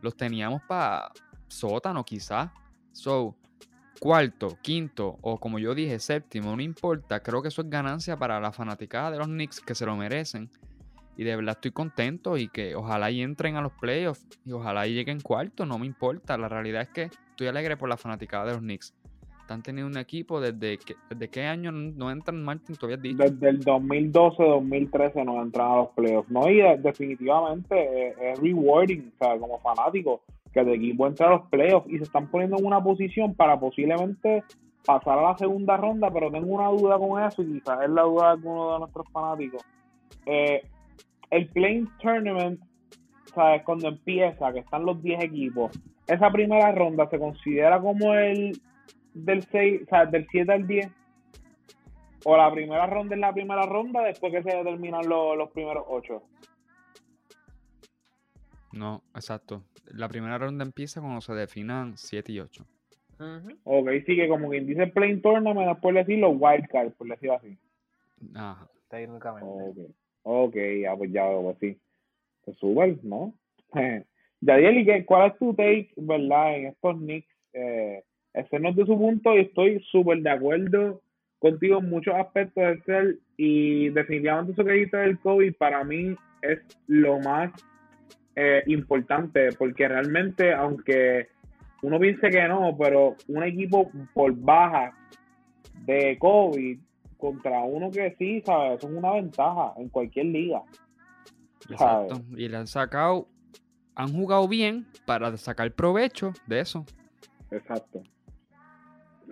Los 0.00 0.16
teníamos 0.16 0.62
para 0.62 1.10
sótano 1.48 2.04
quizás. 2.04 2.50
So, 2.92 3.36
cuarto, 3.98 4.58
quinto 4.62 5.18
o 5.20 5.38
como 5.38 5.58
yo 5.58 5.74
dije, 5.74 5.98
séptimo, 5.98 6.54
no 6.56 6.62
importa. 6.62 7.20
Creo 7.20 7.42
que 7.42 7.48
eso 7.48 7.62
es 7.62 7.70
ganancia 7.70 8.16
para 8.16 8.40
la 8.40 8.52
fanaticada 8.52 9.10
de 9.12 9.18
los 9.18 9.26
Knicks 9.26 9.60
que 9.60 9.74
se 9.74 9.86
lo 9.86 9.96
merecen. 9.96 10.50
Y 11.16 11.24
de 11.24 11.36
verdad 11.36 11.56
estoy 11.56 11.72
contento 11.72 12.38
y 12.38 12.48
que 12.48 12.74
ojalá 12.74 13.10
y 13.10 13.20
entren 13.20 13.56
a 13.56 13.60
los 13.60 13.72
playoffs 13.72 14.26
y 14.44 14.52
ojalá 14.52 14.86
y 14.86 14.94
lleguen 14.94 15.20
cuarto, 15.20 15.66
no 15.66 15.78
me 15.78 15.86
importa. 15.86 16.38
La 16.38 16.48
realidad 16.48 16.82
es 16.82 16.88
que 16.88 17.02
estoy 17.30 17.46
alegre 17.46 17.76
por 17.76 17.88
la 17.88 17.96
fanaticada 17.96 18.46
de 18.46 18.52
los 18.52 18.60
Knicks. 18.60 18.94
Están 19.50 19.64
teniendo 19.64 19.90
un 19.90 19.96
equipo 19.96 20.40
desde, 20.40 20.78
que, 20.78 20.94
desde 21.08 21.28
qué 21.28 21.42
año 21.42 21.72
no 21.72 22.08
entran, 22.12 22.40
Martin, 22.40 22.76
todavía 22.76 22.98
has 22.98 23.02
dicho. 23.02 23.18
Desde 23.18 23.48
el 23.48 23.64
2012-2013 23.64 25.24
no 25.24 25.42
entran 25.42 25.72
a 25.72 25.76
los 25.78 25.88
playoffs. 25.88 26.30
No, 26.30 26.48
y 26.48 26.60
definitivamente 26.78 27.74
eh, 27.74 28.14
es, 28.30 28.38
rewarding, 28.38 29.10
o 29.12 29.24
sea, 29.24 29.36
como 29.40 29.58
fanático, 29.58 30.22
que 30.52 30.60
el 30.60 30.68
equipo 30.68 31.08
entre 31.08 31.26
a 31.26 31.30
los 31.30 31.48
playoffs 31.48 31.90
y 31.90 31.98
se 31.98 32.04
están 32.04 32.28
poniendo 32.28 32.58
en 32.58 32.64
una 32.64 32.80
posición 32.80 33.34
para 33.34 33.58
posiblemente 33.58 34.44
pasar 34.86 35.18
a 35.18 35.22
la 35.22 35.36
segunda 35.36 35.76
ronda, 35.76 36.12
pero 36.12 36.30
tengo 36.30 36.54
una 36.54 36.68
duda 36.68 36.96
con 36.96 37.20
eso 37.20 37.42
y 37.42 37.54
quizás 37.54 37.82
es 37.82 37.90
la 37.90 38.02
duda 38.02 38.26
de 38.26 38.30
alguno 38.34 38.72
de 38.74 38.78
nuestros 38.78 39.08
fanáticos. 39.10 39.64
Eh, 40.26 40.62
el 41.30 41.48
Playing 41.48 41.88
Tournament, 42.00 42.60
¿sabes? 43.34 43.64
Cuando 43.64 43.88
empieza, 43.88 44.52
que 44.52 44.60
están 44.60 44.84
los 44.84 45.02
10 45.02 45.24
equipos, 45.24 45.72
esa 46.06 46.30
primera 46.30 46.70
ronda 46.70 47.08
se 47.10 47.18
considera 47.18 47.80
como 47.80 48.14
el 48.14 48.52
del 49.14 49.42
6, 49.44 49.82
o 49.82 49.86
sea, 49.86 50.06
del 50.06 50.26
7 50.30 50.52
al 50.52 50.66
10. 50.66 50.88
O 52.24 52.36
la 52.36 52.52
primera 52.52 52.86
ronda 52.86 53.14
es 53.14 53.20
la 53.20 53.32
primera 53.32 53.64
ronda 53.64 54.02
después 54.02 54.32
que 54.32 54.42
se 54.42 54.56
determinan 54.56 55.08
los 55.08 55.50
primeros 55.50 55.84
8. 55.88 56.22
No, 58.72 59.02
exacto. 59.14 59.64
La 59.86 60.08
primera 60.08 60.38
ronda 60.38 60.64
empieza 60.64 61.00
cuando 61.00 61.20
se 61.20 61.32
definan 61.34 61.96
7 61.96 62.32
y 62.32 62.40
8. 62.40 62.66
Ok, 63.64 63.88
sí 64.06 64.16
que 64.16 64.28
como 64.28 64.48
quien 64.48 64.66
dice 64.66 64.86
Playing 64.86 65.20
Tournament, 65.20 65.68
después 65.68 65.94
decir 65.94 66.18
los 66.18 66.34
wildcards, 66.38 66.94
por 66.94 67.08
decirlo 67.08 67.36
así. 67.36 67.58
Ajá. 68.34 68.68
Técnicamente. 68.88 69.88
Ok. 70.22 70.56
Ya 70.82 70.96
pues 70.96 71.12
ya 71.12 71.26
pues 71.42 71.56
sí. 71.58 71.78
Pues 72.44 72.56
súper, 72.58 73.02
¿no? 73.04 73.34
Yadiel, 74.40 75.04
¿cuál 75.04 75.30
es 75.30 75.38
tu 75.38 75.54
take, 75.54 75.92
verdad, 75.96 76.56
en 76.56 76.66
estos 76.66 76.96
Knicks? 76.96 77.28
Eh, 77.52 78.02
ese 78.34 78.58
no 78.58 78.70
es 78.70 78.76
de 78.76 78.86
su 78.86 78.98
punto 78.98 79.36
y 79.36 79.40
estoy 79.40 79.84
súper 79.90 80.22
de 80.22 80.30
acuerdo 80.30 81.00
contigo 81.38 81.78
en 81.78 81.90
muchos 81.90 82.14
aspectos 82.14 82.62
del 82.62 82.82
ser 82.84 83.16
y 83.36 83.88
definitivamente 83.90 84.52
eso 84.52 84.64
que 84.64 84.72
dijiste 84.72 84.96
del 84.98 85.18
COVID 85.18 85.54
para 85.56 85.82
mí 85.84 86.14
es 86.42 86.60
lo 86.86 87.18
más 87.20 87.50
eh, 88.36 88.62
importante 88.66 89.50
porque 89.58 89.88
realmente 89.88 90.52
aunque 90.52 91.28
uno 91.82 91.98
piense 91.98 92.28
que 92.28 92.46
no, 92.46 92.76
pero 92.78 93.16
un 93.28 93.42
equipo 93.42 93.90
por 94.12 94.34
baja 94.34 94.92
de 95.86 96.18
COVID 96.18 96.78
contra 97.16 97.62
uno 97.62 97.90
que 97.90 98.14
sí, 98.18 98.42
¿sabes? 98.44 98.78
Eso 98.78 98.88
es 98.88 98.94
una 98.94 99.12
ventaja 99.12 99.74
en 99.76 99.88
cualquier 99.88 100.26
liga. 100.26 100.62
Exacto. 101.70 102.22
Y 102.36 102.48
le 102.48 102.56
han 102.56 102.66
sacado, 102.66 103.28
han 103.94 104.12
jugado 104.12 104.48
bien 104.48 104.86
para 105.06 105.36
sacar 105.36 105.72
provecho 105.72 106.32
de 106.46 106.60
eso. 106.60 106.84
Exacto. 107.50 108.02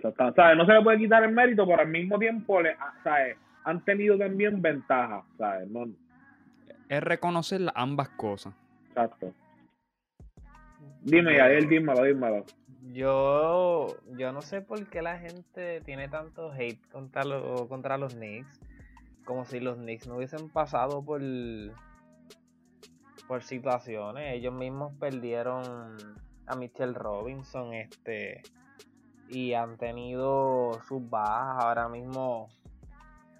¿Sabes? 0.01 0.57
No 0.57 0.65
se 0.65 0.73
le 0.73 0.81
puede 0.81 0.97
quitar 0.97 1.23
el 1.23 1.31
mérito, 1.31 1.65
pero 1.65 1.81
al 1.81 1.87
mismo 1.87 2.17
tiempo 2.17 2.61
le, 2.61 2.71
ah, 2.71 2.93
¿sabes? 3.03 3.37
han 3.63 3.83
tenido 3.83 4.17
también 4.17 4.61
ventajas. 4.61 5.23
¿sabes? 5.37 5.69
Es 6.89 7.03
reconocer 7.03 7.61
ambas 7.75 8.09
cosas. 8.09 8.53
Exacto. 8.89 9.33
Dime, 11.01 11.35
Yael, 11.37 11.69
dímelo, 11.69 12.03
dímelo. 12.03 12.45
Yo, 12.91 13.95
yo 14.17 14.31
no 14.31 14.41
sé 14.41 14.61
por 14.61 14.87
qué 14.89 15.01
la 15.01 15.19
gente 15.19 15.81
tiene 15.81 16.07
tanto 16.07 16.51
hate 16.51 16.81
contra, 16.91 17.23
contra 17.67 17.97
los 17.97 18.15
Knicks. 18.15 18.59
Como 19.25 19.45
si 19.45 19.59
los 19.59 19.77
Knicks 19.77 20.07
no 20.07 20.15
hubiesen 20.15 20.49
pasado 20.49 21.05
por, 21.05 21.21
por 23.27 23.43
situaciones. 23.43 24.33
Ellos 24.33 24.53
mismos 24.53 24.93
perdieron 24.99 25.63
a 26.47 26.55
Mitchell 26.55 26.95
Robinson 26.95 27.73
este 27.73 28.41
y 29.29 29.53
han 29.53 29.77
tenido 29.77 30.79
sus 30.87 31.07
bajas. 31.09 31.63
Ahora 31.63 31.87
mismo 31.89 32.49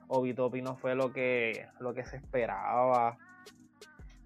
Obitopi 0.07 0.61
no 0.61 0.75
fue 0.75 0.95
lo 0.95 1.11
que, 1.11 1.67
lo 1.79 1.93
que 1.93 2.05
se 2.05 2.17
esperaba. 2.17 3.17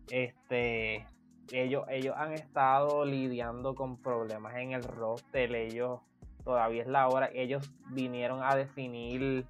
Este 0.10 1.06
ellos, 1.52 1.86
ellos 1.90 2.16
han 2.18 2.34
estado 2.34 3.06
lidiando 3.06 3.76
con 3.76 3.98
problemas 3.98 4.56
en 4.56 4.72
el 4.72 4.84
roster, 4.84 5.54
ellos 5.56 6.00
todavía 6.44 6.82
es 6.82 6.88
la 6.88 7.08
hora, 7.08 7.30
ellos 7.34 7.70
vinieron 7.90 8.42
a 8.44 8.56
definir 8.56 9.46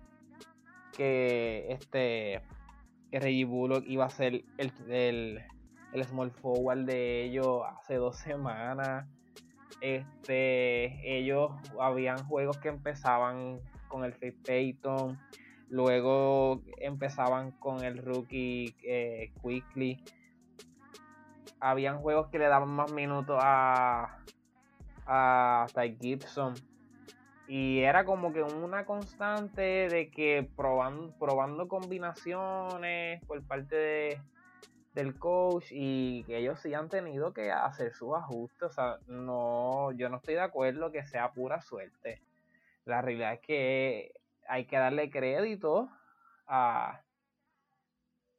que 0.96 1.68
este 1.70 2.42
que 3.12 3.20
Reggie 3.20 3.46
Bullock 3.46 3.84
iba 3.86 4.06
a 4.06 4.10
ser 4.10 4.44
el, 4.58 5.44
el, 5.94 6.04
small 6.04 6.32
forward 6.32 6.86
de 6.86 7.24
ellos 7.26 7.62
hace 7.78 7.96
dos 7.96 8.18
semanas. 8.18 9.08
Este, 9.84 11.18
ellos 11.18 11.52
habían 11.78 12.18
juegos 12.26 12.58
que 12.58 12.70
empezaban 12.70 13.60
con 13.90 14.06
el 14.06 14.14
Face 14.14 14.38
Payton, 14.46 15.20
luego 15.70 16.62
empezaban 16.78 17.52
con 17.52 17.84
el 17.84 17.98
rookie 17.98 18.74
eh, 18.84 19.34
Quickly 19.42 20.02
habían 21.64 22.00
juegos 22.00 22.28
que 22.28 22.40
le 22.40 22.48
daban 22.48 22.70
más 22.70 22.92
minutos 22.92 23.40
a, 23.42 24.18
a 25.06 25.66
Ty 25.74 25.98
Gibson. 26.00 26.54
Y 27.48 27.80
era 27.80 28.04
como 28.04 28.34
que 28.34 28.44
una 28.44 28.86
constante 28.86 29.62
de 29.62 30.12
que 30.12 30.50
probando, 30.58 31.14
probando 31.18 31.68
combinaciones 31.70 33.24
por 33.26 33.42
parte 33.44 33.76
de, 33.76 34.22
del 34.94 35.18
coach 35.18 35.68
y 35.72 36.24
que 36.26 36.38
ellos 36.38 36.60
sí 36.60 36.74
han 36.74 36.90
tenido 36.90 37.34
que 37.34 37.52
hacer 37.52 37.94
sus 37.94 38.16
ajustes. 38.16 38.64
O 38.64 38.70
sea, 38.70 38.98
no, 39.08 39.92
yo 39.94 40.10
no 40.10 40.18
estoy 40.18 40.36
de 40.36 40.42
acuerdo 40.42 40.92
que 40.92 41.04
sea 41.04 41.32
pura 41.32 41.62
suerte. 41.62 42.22
La 42.86 43.02
realidad 43.02 43.34
es 43.34 43.40
que 43.40 44.14
hay 44.48 44.66
que 44.66 44.78
darle 44.78 45.10
crédito 45.10 45.90
a, 46.48 47.02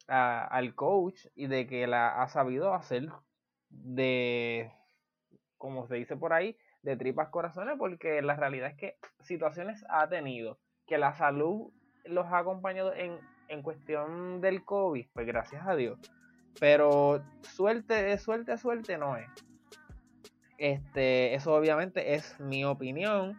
al 0.07 0.74
coach 0.74 1.26
y 1.34 1.46
de 1.46 1.66
que 1.66 1.86
la 1.86 2.22
ha 2.22 2.28
sabido 2.28 2.74
hacer 2.74 3.09
de, 3.70 4.70
como 5.57 5.86
se 5.86 5.96
dice 5.96 6.16
por 6.16 6.32
ahí, 6.32 6.57
de 6.82 6.96
tripas 6.96 7.30
corazones, 7.30 7.76
porque 7.78 8.20
la 8.20 8.36
realidad 8.36 8.70
es 8.70 8.76
que 8.76 8.98
situaciones 9.20 9.84
ha 9.88 10.07
tenido, 10.09 10.59
que 10.86 10.98
la 10.98 11.14
salud 11.14 11.72
los 12.05 12.26
ha 12.26 12.38
acompañado 12.38 12.92
en, 12.92 13.18
en 13.48 13.62
cuestión 13.62 14.42
del 14.42 14.64
COVID, 14.64 15.07
pues 15.14 15.26
gracias 15.26 15.66
a 15.66 15.74
Dios. 15.74 15.98
Pero 16.61 17.22
suerte, 17.42 18.16
suerte, 18.18 18.57
suerte 18.59 18.98
no 18.98 19.16
es. 19.16 19.28
Este, 20.59 21.34
eso 21.34 21.55
obviamente 21.55 22.14
es 22.14 22.38
mi 22.40 22.64
opinión. 22.64 23.38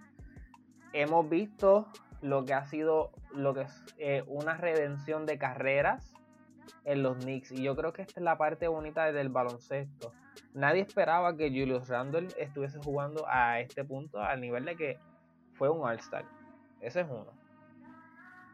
Hemos 0.93 1.29
visto 1.29 1.87
lo 2.21 2.45
que 2.45 2.53
ha 2.53 2.65
sido 2.65 3.11
lo 3.33 3.53
que 3.53 3.61
es 3.61 3.83
eh, 3.97 4.23
una 4.27 4.57
redención 4.57 5.25
de 5.25 5.37
carreras 5.37 6.13
en 6.83 7.03
los 7.03 7.17
Knicks. 7.17 7.51
Y 7.51 7.63
yo 7.63 7.75
creo 7.75 7.93
que 7.93 8.01
esta 8.01 8.19
es 8.19 8.23
la 8.23 8.37
parte 8.37 8.67
bonita 8.67 9.11
del 9.11 9.29
baloncesto. 9.29 10.13
Nadie 10.53 10.81
esperaba 10.81 11.35
que 11.35 11.49
Julius 11.49 11.87
Randle 11.87 12.27
estuviese 12.37 12.79
jugando 12.79 13.25
a 13.27 13.59
este 13.59 13.83
punto, 13.83 14.21
al 14.21 14.41
nivel 14.41 14.65
de 14.65 14.75
que 14.75 14.99
fue 15.53 15.69
un 15.69 15.85
All-Star. 15.85 16.25
Ese 16.81 17.01
es 17.01 17.07
uno. 17.09 17.31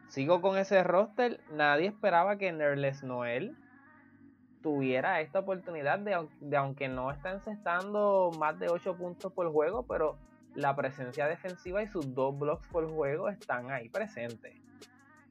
Sigo 0.08 0.40
con 0.40 0.58
ese 0.58 0.82
roster. 0.82 1.40
Nadie 1.52 1.88
esperaba 1.88 2.36
que 2.36 2.52
Nerles 2.52 3.02
Noel 3.02 3.56
tuviera 4.62 5.20
esta 5.20 5.40
oportunidad 5.40 5.98
de, 5.98 6.56
aunque 6.56 6.88
no 6.88 7.10
está 7.10 7.32
encestando 7.32 8.30
más 8.38 8.58
de 8.58 8.68
8 8.68 8.96
puntos 8.96 9.32
por 9.32 9.50
juego, 9.52 9.84
pero 9.84 10.16
la 10.54 10.76
presencia 10.76 11.26
defensiva 11.26 11.82
y 11.82 11.88
sus 11.88 12.14
dos 12.14 12.38
blocks 12.38 12.66
por 12.68 12.88
juego 12.90 13.28
están 13.28 13.70
ahí 13.70 13.88
presentes 13.88 14.54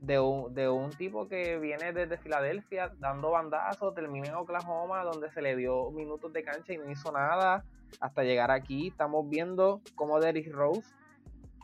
de 0.02 0.20
un, 0.20 0.54
de 0.54 0.68
un 0.68 0.90
tipo 0.90 1.28
que 1.28 1.60
viene 1.60 1.94
desde 1.94 2.18
Filadelfia 2.18 2.92
dando 3.00 3.30
bandazos, 3.30 3.94
termina 3.94 4.30
en 4.30 4.36
Oklahoma 4.36 5.04
donde 5.04 5.30
se 5.32 5.42
le 5.42 5.56
dio 5.56 5.92
minutos 5.92 6.34
de 6.34 6.44
cancha 6.44 6.74
y 6.74 6.78
no 6.78 6.90
hizo 6.90 7.12
nada 7.12 7.64
hasta 8.00 8.24
llegar 8.24 8.50
aquí. 8.50 8.88
Estamos 8.88 9.30
viendo 9.30 9.82
cómo 9.96 10.20
Derrick 10.20 10.52
Rose 10.52 10.92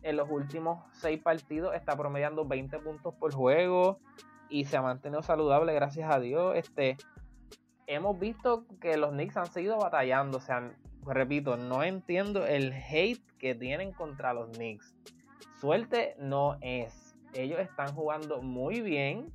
en 0.03 0.17
los 0.17 0.29
últimos 0.29 0.85
seis 0.93 1.19
partidos 1.21 1.73
está 1.73 1.95
promediando 1.97 2.45
20 2.45 2.77
puntos 2.79 3.13
por 3.15 3.33
juego 3.33 3.99
y 4.49 4.65
se 4.65 4.77
ha 4.77 4.81
mantenido 4.81 5.23
saludable, 5.23 5.73
gracias 5.73 6.09
a 6.09 6.19
Dios. 6.19 6.55
Este, 6.55 6.95
hemos 7.87 8.19
visto 8.19 8.65
que 8.79 8.97
los 8.97 9.11
Knicks 9.11 9.37
han 9.37 9.47
seguido 9.47 9.77
batallando, 9.79 10.37
o 10.37 10.41
sea, 10.41 10.71
repito, 11.05 11.57
no 11.57 11.83
entiendo 11.83 12.45
el 12.45 12.73
hate 12.73 13.25
que 13.39 13.55
tienen 13.55 13.91
contra 13.91 14.33
los 14.33 14.51
Knicks. 14.51 14.95
Suerte 15.59 16.15
no 16.19 16.57
es 16.61 17.07
ellos 17.33 17.59
están 17.59 17.93
jugando 17.93 18.41
muy 18.41 18.81
bien. 18.81 19.31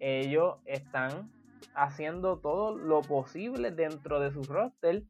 Ellos 0.00 0.56
están 0.64 1.30
haciendo 1.74 2.38
todo 2.38 2.76
lo 2.76 3.02
posible 3.02 3.70
dentro 3.70 4.20
de 4.20 4.32
su 4.32 4.42
roster 4.42 5.02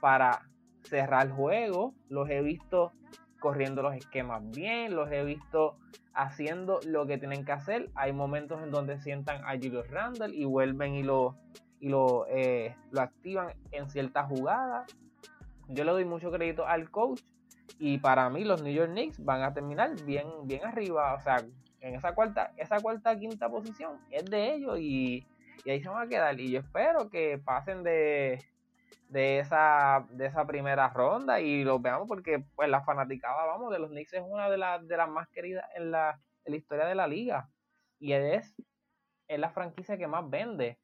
para 0.00 0.48
cerrar 0.82 1.26
el 1.26 1.32
juego. 1.32 1.94
Los 2.08 2.28
he 2.30 2.42
visto 2.42 2.92
corriendo 3.40 3.82
los 3.82 3.94
esquemas 3.94 4.42
bien, 4.50 4.94
los 4.94 5.10
he 5.10 5.24
visto 5.24 5.76
haciendo 6.14 6.80
lo 6.86 7.06
que 7.06 7.18
tienen 7.18 7.44
que 7.44 7.52
hacer. 7.52 7.90
Hay 7.94 8.12
momentos 8.12 8.62
en 8.62 8.70
donde 8.70 9.00
sientan 9.00 9.44
a 9.44 9.54
Julius 9.56 9.88
Randle 9.90 10.34
y 10.34 10.44
vuelven 10.44 10.94
y 10.94 11.02
lo, 11.02 11.36
y 11.82 11.88
lo, 11.88 12.26
eh, 12.28 12.76
lo 12.92 13.00
activan 13.00 13.54
en 13.72 13.90
ciertas 13.90 14.28
jugadas. 14.28 14.86
Yo 15.66 15.82
le 15.82 15.90
doy 15.90 16.04
mucho 16.04 16.30
crédito 16.30 16.64
al 16.64 16.88
coach 16.90 17.22
y 17.80 17.98
para 17.98 18.30
mí 18.30 18.44
los 18.44 18.62
New 18.62 18.72
York 18.72 18.92
Knicks 18.92 19.22
van 19.24 19.42
a 19.42 19.52
terminar 19.52 19.90
bien, 20.04 20.28
bien 20.44 20.64
arriba. 20.64 21.12
O 21.14 21.20
sea, 21.20 21.38
en 21.80 21.94
esa 21.96 22.14
cuarta, 22.14 22.52
esa 22.56 22.78
cuarta 22.78 23.18
quinta 23.18 23.48
posición 23.48 23.98
es 24.10 24.24
de 24.26 24.54
ellos 24.54 24.78
y, 24.78 25.26
ahí 25.66 25.82
se 25.82 25.88
van 25.88 26.06
a 26.06 26.08
quedar. 26.08 26.38
Y 26.38 26.52
yo 26.52 26.60
espero 26.60 27.10
que 27.10 27.38
pasen 27.44 27.82
de, 27.82 28.38
de 29.08 29.40
esa, 29.40 30.06
de 30.10 30.26
esa 30.26 30.46
primera 30.46 30.88
ronda 30.88 31.40
y 31.40 31.64
los 31.64 31.82
veamos 31.82 32.06
porque 32.06 32.44
pues 32.54 32.68
la 32.68 32.84
fanaticada, 32.84 33.44
vamos, 33.44 33.72
de 33.72 33.80
los 33.80 33.90
Knicks 33.90 34.12
es 34.12 34.22
una 34.24 34.48
de, 34.48 34.58
las 34.58 34.86
de 34.86 34.96
las 34.96 35.08
más 35.08 35.28
queridas 35.30 35.64
en 35.74 35.90
la, 35.90 36.16
historia 36.46 36.86
de 36.86 36.94
la 36.94 37.08
liga. 37.08 37.50
Y 37.98 38.12
es, 38.12 38.54
es 39.26 39.40
la 39.40 39.50
franquicia 39.50 39.98
que 39.98 40.06
más 40.06 40.30
vende 40.30 40.78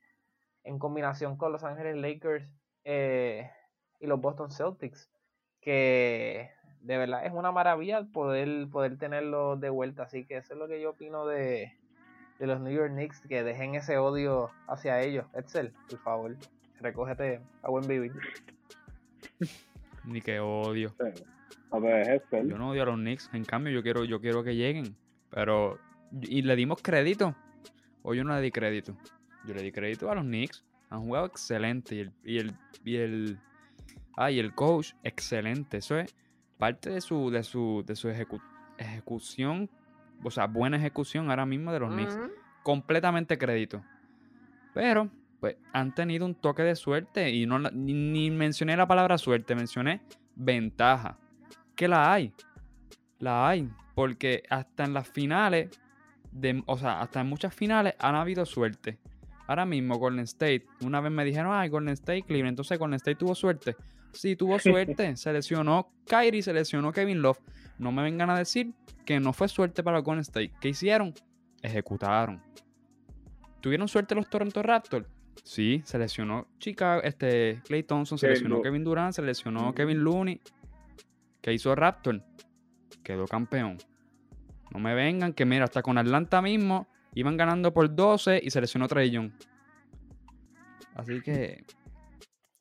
en 0.68 0.78
combinación 0.78 1.36
con 1.36 1.50
Los 1.50 1.64
Ángeles 1.64 1.96
Lakers 1.96 2.46
eh, 2.84 3.50
y 4.00 4.06
los 4.06 4.20
Boston 4.20 4.50
Celtics. 4.50 5.10
Que 5.60 6.50
de 6.82 6.98
verdad 6.98 7.24
es 7.26 7.32
una 7.32 7.50
maravilla 7.52 8.04
poder, 8.12 8.68
poder 8.70 8.98
tenerlo 8.98 9.56
de 9.56 9.70
vuelta. 9.70 10.04
Así 10.04 10.26
que 10.26 10.36
eso 10.36 10.52
es 10.52 10.58
lo 10.58 10.68
que 10.68 10.80
yo 10.80 10.90
opino 10.90 11.26
de, 11.26 11.72
los 12.38 12.60
New 12.60 12.72
York 12.72 12.92
Knicks, 12.92 13.22
que 13.26 13.42
dejen 13.42 13.74
ese 13.74 13.96
odio 13.98 14.50
hacia 14.68 15.00
ellos. 15.00 15.26
Edsel, 15.34 15.72
por 15.88 15.98
favor, 16.00 16.36
recógete 16.80 17.40
a 17.62 17.70
buen 17.70 17.88
vivir. 17.88 18.12
Ni 20.04 20.20
que 20.20 20.38
odio. 20.38 20.94
Yo 21.70 22.58
no 22.58 22.70
odio 22.70 22.82
a 22.82 22.86
los 22.86 22.96
Knicks, 22.96 23.30
en 23.32 23.44
cambio 23.44 23.72
yo 23.72 23.82
quiero, 23.82 24.04
yo 24.04 24.20
quiero 24.20 24.44
que 24.44 24.54
lleguen. 24.54 24.96
Pero, 25.30 25.78
¿y 26.22 26.42
le 26.42 26.56
dimos 26.56 26.80
crédito? 26.82 27.34
O 28.02 28.14
yo 28.14 28.24
no 28.24 28.34
le 28.34 28.40
di 28.40 28.50
crédito. 28.50 28.96
Yo 29.44 29.54
le 29.54 29.62
di 29.62 29.72
crédito 29.72 30.10
a 30.10 30.14
los 30.14 30.24
Knicks. 30.24 30.64
Han 30.90 31.00
jugado 31.00 31.26
excelente. 31.26 31.94
Y 31.94 32.00
el, 32.00 32.12
y 32.24 32.36
el, 32.38 32.54
y 32.84 32.96
el, 32.96 33.38
ah, 34.16 34.30
y 34.30 34.38
el 34.38 34.54
coach, 34.54 34.92
excelente. 35.02 35.78
Eso 35.78 35.98
es 35.98 36.14
parte 36.58 36.90
de 36.90 37.00
su, 37.00 37.30
de 37.30 37.42
su, 37.42 37.84
de 37.86 37.96
su 37.96 38.08
ejecución, 38.78 39.70
o 40.22 40.30
sea, 40.30 40.46
buena 40.46 40.76
ejecución 40.76 41.30
ahora 41.30 41.46
mismo 41.46 41.72
de 41.72 41.80
los 41.80 41.92
Knicks. 41.92 42.18
Completamente 42.62 43.38
crédito. 43.38 43.82
Pero, 44.74 45.08
pues, 45.40 45.56
han 45.72 45.94
tenido 45.94 46.26
un 46.26 46.34
toque 46.34 46.62
de 46.62 46.76
suerte 46.76 47.30
y 47.30 47.46
no 47.46 47.58
ni, 47.58 48.30
mencioné 48.30 48.76
la 48.76 48.86
palabra 48.86 49.16
suerte, 49.18 49.54
mencioné 49.54 50.02
ventaja. 50.34 51.16
Que 51.74 51.88
la 51.88 52.12
hay. 52.12 52.32
La 53.18 53.48
hay. 53.48 53.70
Porque 53.94 54.42
hasta 54.50 54.84
en 54.84 54.94
las 54.94 55.08
finales, 55.08 55.70
de, 56.32 56.62
o 56.66 56.76
sea, 56.76 57.00
hasta 57.00 57.20
en 57.20 57.28
muchas 57.28 57.54
finales 57.54 57.94
han 57.98 58.16
habido 58.16 58.44
suerte. 58.44 58.98
Ahora 59.48 59.64
mismo 59.64 59.98
Golden 59.98 60.24
State, 60.24 60.66
una 60.82 61.00
vez 61.00 61.10
me 61.10 61.24
dijeron, 61.24 61.50
ay, 61.52 61.70
Golden 61.70 61.94
State, 61.94 62.24
Cleveland, 62.24 62.50
entonces 62.50 62.78
Golden 62.78 62.96
State 62.96 63.16
tuvo 63.16 63.34
suerte. 63.34 63.74
Sí, 64.12 64.36
tuvo 64.36 64.58
suerte. 64.58 65.16
Se 65.16 65.32
lesionó 65.32 65.90
Kyrie, 66.06 66.42
se 66.42 66.52
lesionó 66.52 66.92
Kevin 66.92 67.22
Love. 67.22 67.40
No 67.78 67.90
me 67.90 68.02
vengan 68.02 68.28
a 68.28 68.38
decir 68.38 68.74
que 69.06 69.18
no 69.20 69.32
fue 69.32 69.48
suerte 69.48 69.82
para 69.82 70.00
Golden 70.00 70.20
State. 70.20 70.52
¿Qué 70.60 70.68
hicieron? 70.68 71.14
Ejecutaron. 71.62 72.42
¿Tuvieron 73.62 73.88
suerte 73.88 74.14
los 74.14 74.28
Toronto 74.28 74.62
Raptors? 74.62 75.08
Sí, 75.44 75.80
se 75.84 75.98
lesionó 75.98 76.46
Chicago, 76.58 77.00
este, 77.02 77.62
Clay 77.64 77.84
Thompson, 77.84 78.18
se 78.18 78.28
lesionó 78.28 78.60
Kevin 78.60 78.84
Durant, 78.84 79.14
se 79.14 79.22
lesionó 79.22 79.74
Kevin 79.74 80.04
Looney. 80.04 80.42
¿Qué 81.40 81.54
hizo 81.54 81.74
Raptor? 81.74 82.22
Quedó 83.02 83.26
campeón. 83.26 83.78
No 84.72 84.78
me 84.78 84.94
vengan 84.94 85.32
que 85.32 85.46
mira, 85.46 85.64
hasta 85.64 85.80
con 85.80 85.96
Atlanta 85.96 86.42
mismo 86.42 86.86
iban 87.18 87.36
ganando 87.36 87.72
por 87.72 87.92
12 87.92 88.40
y 88.42 88.50
se 88.50 88.60
lesionó 88.60 88.86
Trey 88.86 89.10
Young. 89.10 89.32
Así 90.94 91.20
que 91.20 91.64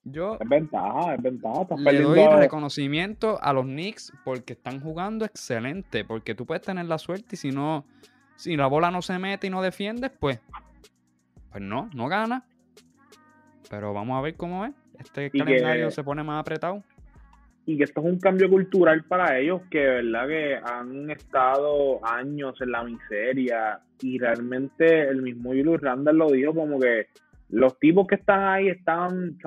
yo 0.04 0.38
es 0.40 0.50
ventaja, 0.50 1.14
es 1.14 1.22
ventaja. 1.22 1.76
le 1.76 2.02
doy 2.02 2.26
reconocimiento 2.40 3.40
a 3.42 3.54
los 3.54 3.66
Knicks 3.66 4.14
porque 4.24 4.54
están 4.54 4.80
jugando 4.80 5.26
excelente. 5.26 6.04
Porque 6.06 6.34
tú 6.34 6.48
puedes 6.48 6.64
tener 6.64 6.86
la 6.86 6.98
suerte 6.98 7.36
y 7.36 7.38
si 7.38 7.52
no, 7.52 7.86
si 8.36 8.58
la 8.58 8.66
bola 8.66 8.90
no 8.90 9.04
se 9.04 9.20
mete 9.20 9.46
y 9.46 9.50
no 9.52 9.62
defiendes, 9.62 10.12
pues, 10.20 10.40
pues 11.52 11.62
no, 11.62 11.90
no 11.94 12.08
gana. 12.08 12.48
Pero 13.70 13.94
vamos 13.94 14.18
a 14.18 14.22
ver 14.22 14.36
cómo 14.36 14.66
es. 14.66 14.74
Este 14.98 15.30
calendario 15.30 15.92
se 15.92 16.04
pone 16.04 16.24
más 16.24 16.42
apretado. 16.42 16.84
Y 17.68 17.78
que 17.78 17.84
esto 17.84 18.00
es 18.00 18.06
un 18.06 18.18
cambio 18.18 18.50
cultural 18.50 19.04
para 19.04 19.38
ellos, 19.38 19.62
que 19.70 19.86
verdad 19.86 20.28
que 20.28 20.56
han 20.56 21.12
estado 21.12 22.00
años 22.02 22.56
en 22.62 22.72
la 22.72 22.82
miseria. 22.82 23.82
Y 24.02 24.18
realmente 24.18 25.10
el 25.10 25.22
mismo 25.22 25.50
Julius 25.50 25.82
Randall 25.82 26.18
lo 26.18 26.32
dijo 26.32 26.56
como 26.56 26.80
que 26.80 27.08
los 27.50 27.78
tipos 27.78 28.08
que 28.08 28.16
están 28.16 28.44
ahí 28.44 28.70
están 28.70 29.38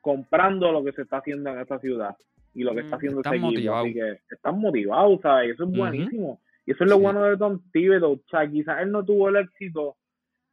comprando 0.00 0.70
lo 0.70 0.84
que 0.84 0.92
se 0.92 1.02
está 1.02 1.18
haciendo 1.18 1.50
en 1.50 1.58
esta 1.58 1.80
ciudad 1.80 2.16
y 2.54 2.62
lo 2.62 2.74
que 2.74 2.82
está 2.82 2.94
mm, 2.94 2.98
haciendo 2.98 3.20
ese 3.22 3.36
equipo. 3.36 3.74
Así 3.74 3.92
que 3.92 4.18
están 4.30 4.60
motivados, 4.60 5.20
¿sabes? 5.20 5.54
eso 5.54 5.64
es 5.64 5.76
buenísimo. 5.76 6.40
Y 6.64 6.70
eso 6.70 6.84
es 6.84 6.90
lo 6.90 7.00
bueno 7.00 7.24
de 7.24 7.36
Tom 7.36 7.60
Thibodeau. 7.72 8.12
O 8.12 8.30
sea, 8.30 8.48
quizás 8.48 8.82
él 8.82 8.92
no 8.92 9.04
tuvo 9.04 9.30
el 9.30 9.36
éxito 9.36 9.96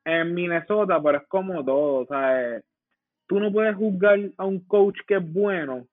en 0.04 0.34
Minnesota, 0.34 1.00
pero 1.04 1.20
es 1.20 1.28
como 1.28 1.64
todo, 1.64 2.08
¿sabes? 2.08 2.64
Tú 3.28 3.40
no 3.40 3.52
puedes 3.52 3.76
juzgar 3.76 4.18
a 4.38 4.46
un 4.46 4.62
coach 4.62 4.98
que 5.06 5.18
es 5.18 5.34
bueno 5.34 5.86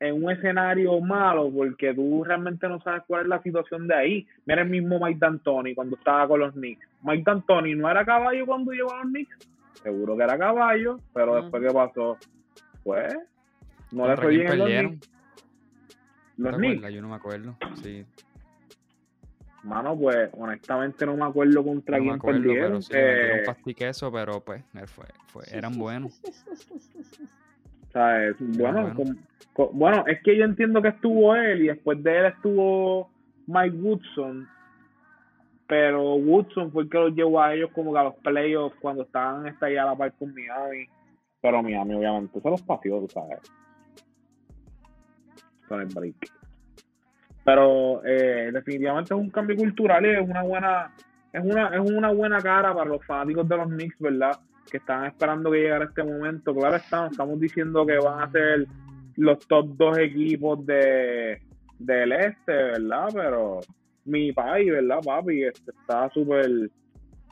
en 0.00 0.24
un 0.24 0.30
escenario 0.30 0.98
malo 1.00 1.50
porque 1.54 1.94
tú 1.94 2.24
realmente 2.24 2.68
no 2.68 2.80
sabes 2.80 3.02
cuál 3.06 3.22
es 3.22 3.28
la 3.28 3.42
situación 3.42 3.86
de 3.86 3.94
ahí. 3.94 4.26
Mira 4.46 4.62
el 4.62 4.68
mismo 4.70 4.98
Mike 4.98 5.18
D'Antoni 5.20 5.74
cuando 5.74 5.96
estaba 5.96 6.26
con 6.26 6.40
los 6.40 6.54
Knicks. 6.54 6.86
Mike 7.02 7.22
D'Antoni 7.24 7.74
no 7.74 7.88
era 7.90 8.04
caballo 8.04 8.46
cuando 8.46 8.72
llegó 8.72 8.92
a 8.92 9.04
los 9.04 9.12
Knicks 9.12 9.50
seguro 9.82 10.16
que 10.16 10.22
era 10.22 10.38
caballo, 10.38 10.98
pero 11.12 11.36
después 11.36 11.62
que 11.62 11.72
pasó, 11.72 12.18
pues, 12.82 13.14
no 13.92 14.08
le 14.08 14.16
fue 14.16 14.28
bien 14.28 14.58
los 14.58 14.68
Knicks. 14.68 15.10
Los 16.36 16.56
Knicks. 16.56 16.92
Yo 16.92 17.02
no 17.02 17.08
me 17.08 17.16
acuerdo, 17.16 17.56
sí. 17.82 18.04
Mano, 19.62 19.96
pues 19.98 20.30
honestamente 20.32 21.04
no 21.04 21.16
me 21.16 21.24
acuerdo 21.26 21.62
contra 21.62 21.98
No 21.98 22.04
me 22.04 22.08
quién 22.08 22.16
acuerdo, 22.16 22.40
perdieron. 22.40 22.70
pero 22.70 22.82
sí, 22.82 22.92
eh, 22.94 23.42
pastiqueso, 23.44 24.10
pero 24.10 24.40
pues 24.40 24.64
fue, 24.86 25.04
fue, 25.26 25.44
eran 25.52 25.72
buenos. 25.78 26.20
¿sabes? 27.92 28.36
Bueno, 28.38 28.92
bueno. 28.94 29.16
bueno, 29.72 30.04
es 30.06 30.22
que 30.22 30.36
yo 30.36 30.44
entiendo 30.44 30.80
que 30.82 30.88
estuvo 30.88 31.34
él 31.34 31.62
y 31.62 31.66
después 31.68 32.02
de 32.02 32.18
él 32.18 32.24
estuvo 32.26 33.10
Mike 33.46 33.76
Woodson, 33.76 34.48
pero 35.66 36.14
Woodson 36.14 36.72
fue 36.72 36.84
el 36.84 36.90
que 36.90 36.98
los 36.98 37.14
llevó 37.14 37.40
a 37.40 37.54
ellos 37.54 37.70
como 37.72 37.92
que 37.92 37.98
a 37.98 38.04
los 38.04 38.16
playoffs 38.16 38.76
cuando 38.80 39.02
estaban 39.02 39.46
esta 39.46 39.66
a 39.66 39.70
la 39.70 39.96
par 39.96 40.12
con 40.18 40.34
Miami. 40.34 40.86
Pero 41.40 41.62
Miami 41.62 41.94
obviamente 41.94 42.40
se 42.40 42.50
los 42.50 42.62
paseó, 42.62 43.06
sabes. 43.08 43.40
Con 45.68 45.80
el 45.80 45.86
break. 45.86 46.16
Pero 47.44 48.04
eh, 48.04 48.50
definitivamente 48.52 49.14
es 49.14 49.20
un 49.20 49.30
cambio 49.30 49.56
cultural 49.56 50.04
y 50.04 50.10
es 50.10 50.28
una 50.28 50.42
buena 50.42 50.92
es 51.32 51.44
una 51.44 51.68
es 51.68 51.90
una 51.90 52.12
buena 52.12 52.40
cara 52.40 52.74
para 52.74 52.90
los 52.90 53.04
fanáticos 53.06 53.48
de 53.48 53.56
los 53.56 53.68
Knicks, 53.68 53.98
¿verdad? 53.98 54.38
Que 54.70 54.76
están 54.78 55.06
esperando 55.06 55.50
que 55.50 55.58
llegara 55.58 55.84
este 55.86 56.02
momento. 56.04 56.54
Claro 56.54 56.76
está, 56.76 57.00
no 57.02 57.06
estamos 57.10 57.40
diciendo 57.40 57.84
que 57.84 57.98
van 57.98 58.22
a 58.22 58.30
ser 58.30 58.66
los 59.16 59.38
top 59.48 59.76
dos 59.76 59.98
equipos 59.98 60.64
de 60.66 61.40
del 61.78 62.12
este, 62.12 62.52
¿verdad? 62.52 63.08
Pero 63.12 63.60
mi 64.04 64.32
país, 64.32 64.70
¿verdad, 64.70 65.00
papi? 65.04 65.44
Este, 65.44 65.70
está 65.72 66.08
súper 66.10 66.70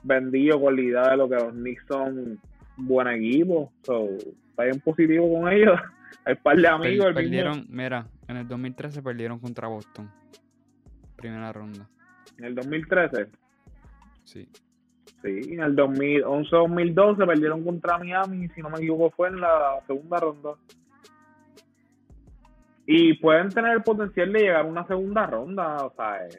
vendido 0.03 0.61
con 0.61 0.75
la 0.77 0.83
idea 0.83 1.11
de 1.11 1.17
lo 1.19 1.29
que 1.29 1.35
los 1.37 1.53
Knicks 1.53 1.85
son 1.87 2.41
buen 2.77 3.09
equipo. 3.09 3.73
So, 3.83 4.09
está 4.51 4.65
bien 4.65 4.81
positivo 4.81 5.33
con 5.41 5.53
ellos. 5.53 5.79
Hay 6.25 6.35
un 6.35 6.43
par 6.43 6.57
de 6.57 6.63
Per- 6.63 6.71
amigos. 6.73 7.07
mismo- 7.07 7.15
perdieron, 7.15 7.67
mira, 7.69 8.07
en 8.27 8.37
el 8.39 8.49
2013 8.49 9.03
perdieron 9.03 9.39
contra 9.39 9.69
Boston. 9.69 10.11
Primera 11.17 11.53
ronda. 11.53 11.87
En 12.39 12.45
el 12.47 12.55
2013. 12.55 13.27
Sí. 14.25 14.49
Sí, 15.23 15.53
en 15.53 15.61
el 15.61 15.75
2011-2012 15.75 17.27
perdieron 17.27 17.65
contra 17.65 17.99
Miami, 17.99 18.49
si 18.49 18.61
no 18.61 18.71
me 18.71 18.79
equivoco, 18.79 19.11
fue 19.11 19.29
en 19.29 19.41
la 19.41 19.81
segunda 19.87 20.21
ronda. 20.21 20.51
Y 22.87 23.15
pueden 23.15 23.49
tener 23.51 23.73
el 23.73 23.83
potencial 23.83 24.33
de 24.33 24.39
llegar 24.39 24.61
a 24.61 24.65
una 24.65 24.87
segunda 24.87 25.27
ronda, 25.27 25.85
o 25.85 25.93
sea, 25.95 26.27
eh, 26.27 26.39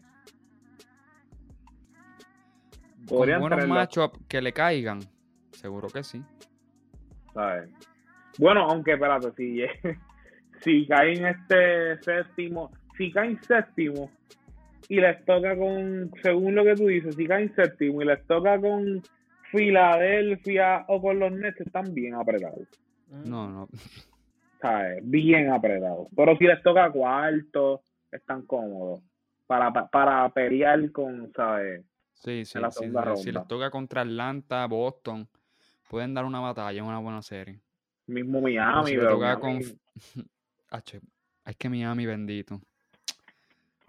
Con 3.08 3.18
Podrían 3.18 3.42
buenos 3.42 3.68
matchups 3.68 4.20
que 4.28 4.42
le 4.42 4.54
caigan. 4.54 5.00
Seguro 5.52 5.90
que 5.90 6.04
sí. 6.04 6.24
¿sabes? 7.34 7.70
Bueno, 8.38 8.70
aunque 8.70 8.94
espérate, 8.94 9.32
si, 9.36 9.62
si 10.64 10.88
caen 10.88 11.26
este 11.26 12.02
séptimo, 12.04 12.72
si 12.98 13.12
caen 13.12 13.42
séptimo 13.44 14.12
y 14.90 15.00
les 15.00 15.24
toca 15.24 15.56
con, 15.56 16.12
según 16.22 16.56
lo 16.56 16.64
que 16.66 16.76
tú 16.76 16.88
dices, 16.88 17.16
si 17.16 17.26
caen 17.28 17.54
séptimo 17.56 18.02
y 18.02 18.06
les 18.06 18.26
toca 18.28 18.60
con 18.60 19.02
Filadelfia 19.52 20.86
o 20.88 21.02
con 21.02 21.20
los 21.20 21.32
Nets, 21.32 21.62
están 21.62 21.94
bien 21.94 22.16
apretados. 22.16 22.68
No, 23.08 23.50
no. 23.50 23.68
¿sabes? 24.62 25.00
Bien 25.04 25.50
apretados. 25.52 26.08
Pero 26.16 26.36
si 26.38 26.46
les 26.46 26.62
toca 26.62 26.92
cuarto, 26.92 27.82
están 28.12 28.42
cómodos 28.44 29.02
para, 29.48 29.72
para 29.72 30.30
pelear 30.30 30.92
con, 30.92 31.32
¿sabes? 31.34 31.86
Sí, 32.14 32.44
sí, 32.44 32.58
En 32.58 32.64
la 32.64 32.72
sí. 32.72 32.80
Si 33.18 33.32
les 33.32 33.48
toca 33.48 33.70
contra 33.70 34.02
Atlanta, 34.02 34.66
Boston, 34.68 35.28
pueden 35.90 36.14
dar 36.14 36.26
una 36.26 36.40
batalla, 36.42 36.84
una 36.84 37.00
buena 37.00 37.22
serie. 37.22 37.60
Mismo 38.08 38.42
Pero 38.42 38.44
Miami, 38.44 38.88
si 38.88 38.94
le 38.96 39.00
pero 39.02 39.14
toca 39.16 39.38
Miami- 39.40 39.64
con... 39.64 40.26
Ache, 40.72 41.00
es 41.46 41.56
que 41.56 41.70
Miami 41.70 42.06
bendito. 42.06 42.60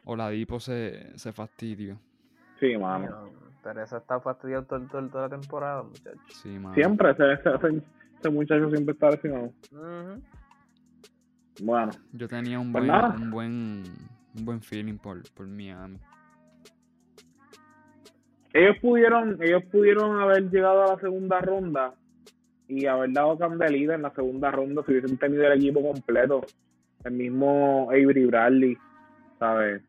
Oladipo 0.04 0.58
se, 0.60 1.16
se 1.18 1.32
fastidio. 1.32 1.98
Sí, 2.58 2.76
mano. 2.76 3.08
No, 3.08 3.30
pero 3.62 3.82
eso 3.82 3.96
está 3.98 4.20
fastidiado 4.20 4.64
todo, 4.64 4.80
todo- 4.86 5.08
toda 5.08 5.28
la 5.28 5.38
temporada, 5.38 5.82
muchachos. 5.82 6.20
Sí, 6.42 6.48
mano. 6.58 6.74
Siempre, 6.74 7.10
ese, 7.10 7.32
ese, 7.34 7.48
ese- 7.54 7.82
ese 8.20 8.30
muchacho 8.30 8.70
siempre 8.70 8.92
está 8.92 9.10
lesionado. 9.10 9.52
Ujú. 9.72 10.22
Bueno, 11.62 11.92
Yo 12.12 12.26
tenía 12.28 12.58
un 12.58 12.72
Pues 12.72 12.84
buen, 12.86 13.00
nada. 13.00 13.14
un 13.16 13.30
buen, 13.30 13.82
un 14.36 14.44
buen 14.44 14.62
feeling 14.62 14.96
por, 14.96 15.22
por 15.34 15.46
Miami. 15.46 15.98
ellos 18.52 18.76
pudieron, 18.80 19.38
ellos 19.42 19.62
pudieron 19.70 20.18
haber 20.20 20.50
llegado 20.50 20.82
a 20.84 20.94
la 20.94 21.00
segunda 21.00 21.40
ronda 21.40 21.94
y 22.66 22.86
haber 22.86 23.12
dado 23.12 23.38
candelita 23.38 23.94
en 23.94 24.02
la 24.02 24.10
segunda 24.14 24.50
ronda 24.50 24.82
si 24.84 24.92
hubiesen 24.92 25.16
tenido 25.18 25.44
el 25.44 25.58
equipo 25.58 25.82
completo. 25.82 26.40
El 27.04 27.12
mismo 27.12 27.88
Avery 27.90 28.26
Bradley, 28.26 28.76
¿sabes? 29.38 29.82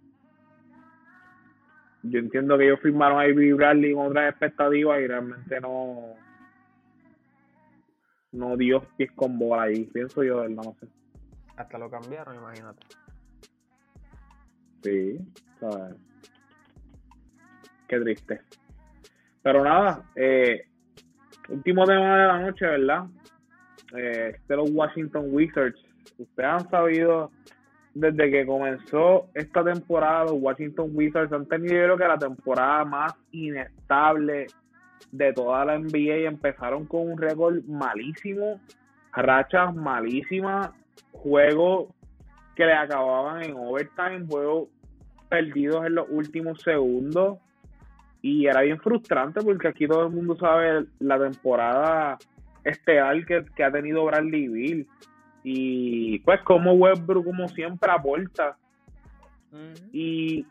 Yo 2.03 2.19
entiendo 2.19 2.57
que 2.57 2.65
ellos 2.65 2.79
firmaron 2.81 3.19
a 3.19 3.23
Avery 3.23 3.53
Bradley 3.53 3.93
con 3.93 4.07
otras 4.07 4.31
expectativas 4.31 5.01
y 5.01 5.07
realmente 5.07 5.61
no 5.61 6.15
no 8.31 8.55
dio 8.55 8.81
pies 8.97 9.11
con 9.11 9.37
bola 9.37 9.63
ahí, 9.63 9.85
pienso 9.85 10.23
yo, 10.23 10.37
¿verdad? 10.37 10.63
No 10.63 10.75
sé. 10.79 10.87
Hasta 11.57 11.77
lo 11.77 11.89
cambiaron, 11.89 12.35
imagínate. 12.35 12.87
Sí, 14.83 15.19
¿sabes? 15.59 15.95
Qué 17.87 17.99
triste. 17.99 18.41
Pero 19.43 19.63
nada, 19.63 20.03
eh, 20.15 20.65
último 21.49 21.85
tema 21.85 22.17
de 22.17 22.27
la 22.27 22.39
noche, 22.39 22.65
¿verdad? 22.65 23.05
Eh, 23.95 24.39
de 24.47 24.55
los 24.55 24.71
Washington 24.71 25.25
Wizards. 25.29 25.79
Ustedes 26.17 26.49
han 26.49 26.69
sabido 26.69 27.31
desde 27.93 28.31
que 28.31 28.45
comenzó 28.45 29.27
esta 29.33 29.63
temporada, 29.63 30.25
los 30.25 30.35
Washington 30.35 30.91
Wizards 30.93 31.33
han 31.33 31.45
tenido 31.45 31.73
creo 31.73 31.97
que 31.97 32.07
la 32.07 32.17
temporada 32.17 32.85
más 32.85 33.13
inestable 33.31 34.47
de 35.11 35.33
toda 35.33 35.65
la 35.65 35.77
NBA 35.77 36.27
empezaron 36.27 36.85
con 36.85 37.11
un 37.11 37.17
récord 37.17 37.63
malísimo, 37.65 38.59
rachas 39.13 39.75
malísimas, 39.75 40.71
juegos 41.11 41.89
que 42.55 42.65
le 42.65 42.73
acababan 42.73 43.43
en 43.43 43.55
overtime, 43.55 44.25
juegos 44.27 44.69
perdidos 45.29 45.85
en 45.85 45.95
los 45.95 46.07
últimos 46.09 46.61
segundos. 46.61 47.39
Y 48.21 48.45
era 48.45 48.61
bien 48.61 48.79
frustrante 48.79 49.41
porque 49.41 49.69
aquí 49.69 49.87
todo 49.87 50.05
el 50.05 50.13
mundo 50.13 50.37
sabe 50.37 50.85
la 50.99 51.17
temporada 51.17 52.17
estelar 52.63 53.25
que, 53.25 53.43
que 53.55 53.63
ha 53.63 53.71
tenido 53.71 54.05
Bradley 54.05 54.47
Bill. 54.47 54.87
Y 55.43 56.19
pues 56.19 56.41
como 56.41 56.73
Westbrook, 56.73 57.25
como 57.25 57.47
siempre, 57.47 57.91
aporta. 57.91 58.57
Y 59.91 60.45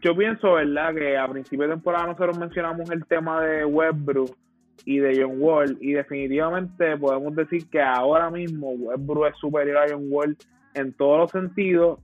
yo 0.00 0.16
pienso, 0.16 0.54
¿verdad? 0.54 0.94
Que 0.94 1.16
a 1.16 1.28
principio 1.28 1.66
de 1.66 1.74
temporada 1.74 2.06
nosotros 2.06 2.38
mencionamos 2.38 2.90
el 2.90 3.04
tema 3.06 3.42
de 3.42 3.64
Westbrook 3.64 4.36
y 4.84 4.98
de 4.98 5.22
John 5.22 5.36
Wall. 5.40 5.76
Y 5.80 5.92
definitivamente 5.92 6.96
podemos 6.96 7.34
decir 7.34 7.68
que 7.68 7.82
ahora 7.82 8.30
mismo 8.30 8.70
Westbrook 8.70 9.26
es 9.26 9.36
superior 9.38 9.78
a 9.78 9.88
John 9.90 10.06
Wall 10.08 10.36
en 10.74 10.92
todos 10.92 11.18
los 11.18 11.30
sentidos. 11.30 12.00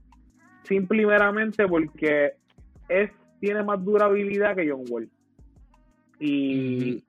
Simple 0.63 1.03
y 1.03 1.05
meramente 1.05 1.65
porque 1.67 2.33
es, 2.89 3.09
tiene 3.39 3.63
más 3.63 3.83
durabilidad 3.83 4.55
que 4.55 4.69
John 4.69 4.83
Wall. 4.89 5.09
Y, 6.19 7.03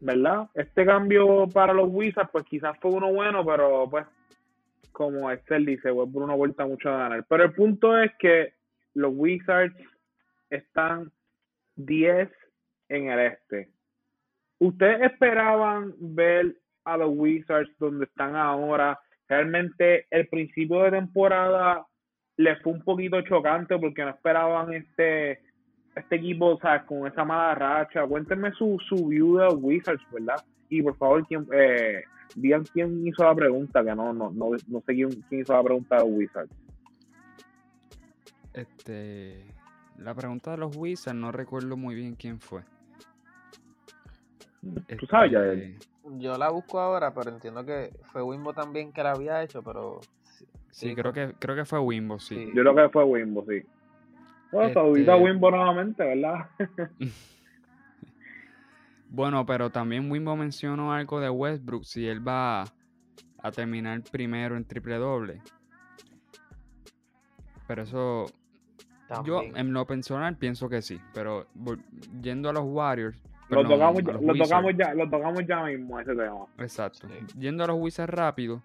¿verdad? 0.00 0.48
Este 0.54 0.84
cambio 0.84 1.48
para 1.48 1.72
los 1.72 1.88
Wizards, 1.90 2.30
pues 2.30 2.44
quizás 2.44 2.78
fue 2.78 2.92
uno 2.92 3.12
bueno, 3.12 3.44
pero 3.44 3.88
pues, 3.90 4.06
como 4.92 5.30
Excel 5.30 5.64
dice, 5.66 5.92
Westbrook 5.92 6.26
no 6.26 6.36
vuelta 6.36 6.66
mucho 6.66 6.90
a 6.90 6.98
ganar. 6.98 7.24
Pero 7.28 7.44
el 7.44 7.52
punto 7.52 7.98
es 7.98 8.12
que 8.18 8.54
los 8.94 9.12
Wizards 9.14 9.76
están 10.50 11.10
10 11.76 12.30
en 12.88 13.10
el 13.10 13.20
este. 13.20 13.70
¿Ustedes 14.58 15.12
esperaban 15.12 15.94
ver 15.98 16.56
a 16.84 16.96
los 16.96 17.10
Wizards 17.12 17.70
donde 17.78 18.04
están 18.04 18.36
ahora? 18.36 19.00
Realmente 19.28 20.06
el 20.10 20.28
principio 20.28 20.82
de 20.82 20.90
temporada 20.90 21.86
les 22.36 22.60
fue 22.62 22.72
un 22.72 22.82
poquito 22.82 23.20
chocante 23.22 23.78
porque 23.78 24.02
no 24.02 24.10
esperaban 24.10 24.72
este 24.72 25.40
este 25.94 26.16
equipo, 26.16 26.58
¿sabes? 26.60 26.82
Con 26.84 27.06
esa 27.06 27.24
mala 27.24 27.54
racha. 27.54 28.06
Cuéntenme 28.06 28.52
su, 28.52 28.78
su 28.88 29.08
view 29.08 29.38
Wizards, 29.58 30.02
¿verdad? 30.12 30.42
Y 30.70 30.82
por 30.82 30.96
favor, 30.96 31.26
quién, 31.26 31.46
eh, 31.52 32.04
digan 32.36 32.64
quién 32.72 33.06
hizo 33.06 33.24
la 33.24 33.34
pregunta, 33.34 33.84
que 33.84 33.94
no, 33.94 34.12
no, 34.12 34.30
no, 34.30 34.50
no 34.68 34.80
sé 34.86 34.94
quién, 34.94 35.10
quién 35.28 35.42
hizo 35.42 35.52
la 35.52 35.62
pregunta 35.62 35.96
de 35.96 36.02
los 36.02 36.10
Wizards. 36.16 36.52
Este, 38.54 39.44
la 39.98 40.14
pregunta 40.14 40.52
de 40.52 40.58
los 40.58 40.76
Wizards, 40.76 41.16
no 41.18 41.32
recuerdo 41.32 41.76
muy 41.76 41.94
bien 41.94 42.14
quién 42.14 42.40
fue. 42.40 42.62
Tú 44.98 45.06
sabes 45.06 45.32
ya 45.32 45.44
Este, 45.44 45.78
Yo 46.18 46.36
la 46.38 46.50
busco 46.50 46.78
ahora, 46.78 47.12
pero 47.12 47.30
entiendo 47.30 47.64
que 47.64 47.90
fue 48.12 48.22
Wimbo 48.22 48.52
también 48.52 48.92
que 48.92 49.02
la 49.02 49.12
había 49.12 49.42
hecho, 49.42 49.62
pero. 49.62 50.00
sí, 50.70 50.94
creo 50.94 51.12
que, 51.12 51.34
creo 51.38 51.56
que 51.56 51.64
fue 51.64 51.80
Wimbo, 51.80 52.18
sí. 52.20 52.36
Sí. 52.36 52.46
Yo 52.54 52.62
creo 52.62 52.74
que 52.76 52.88
fue 52.90 53.04
Wimbo, 53.04 53.44
sí. 53.48 53.62
Bueno, 54.52 54.68
Este- 54.68 55.14
Wimbo 55.14 55.50
nuevamente, 55.50 56.04
¿verdad? 56.04 56.46
Bueno, 59.12 59.44
pero 59.44 59.70
también 59.70 60.10
Wimbo 60.10 60.36
mencionó 60.36 60.92
algo 60.92 61.18
de 61.20 61.28
Westbrook, 61.28 61.84
si 61.84 62.06
él 62.06 62.26
va 62.26 62.62
a 63.42 63.50
terminar 63.50 64.02
primero 64.10 64.56
en 64.56 64.64
triple 64.64 64.96
doble. 64.96 65.42
Pero 67.66 67.82
eso, 67.82 68.26
Yo, 69.24 69.42
en 69.42 69.72
lo 69.72 69.84
personal, 69.84 70.36
pienso 70.36 70.68
que 70.68 70.80
sí. 70.80 71.00
Pero 71.12 71.48
yendo 72.22 72.50
a 72.50 72.52
los 72.52 72.64
Warriors. 72.64 73.20
Lo 73.48 73.62
perdón, 73.62 73.80
tocamos, 73.80 73.98
a 73.98 74.02
ya, 74.04 74.12
los 74.12 74.22
lo 74.22 74.44
tocamos 74.44 74.74
ya, 74.78 74.94
lo 74.94 75.10
tocamos 75.10 75.46
ya 75.46 75.64
mismo 75.64 76.00
ese 76.00 76.14
tema. 76.14 76.46
Exacto. 76.58 77.08
Sí. 77.08 77.38
Yendo 77.38 77.64
a 77.64 77.66
los 77.66 77.76
Wizards 77.80 78.14
rápido, 78.14 78.62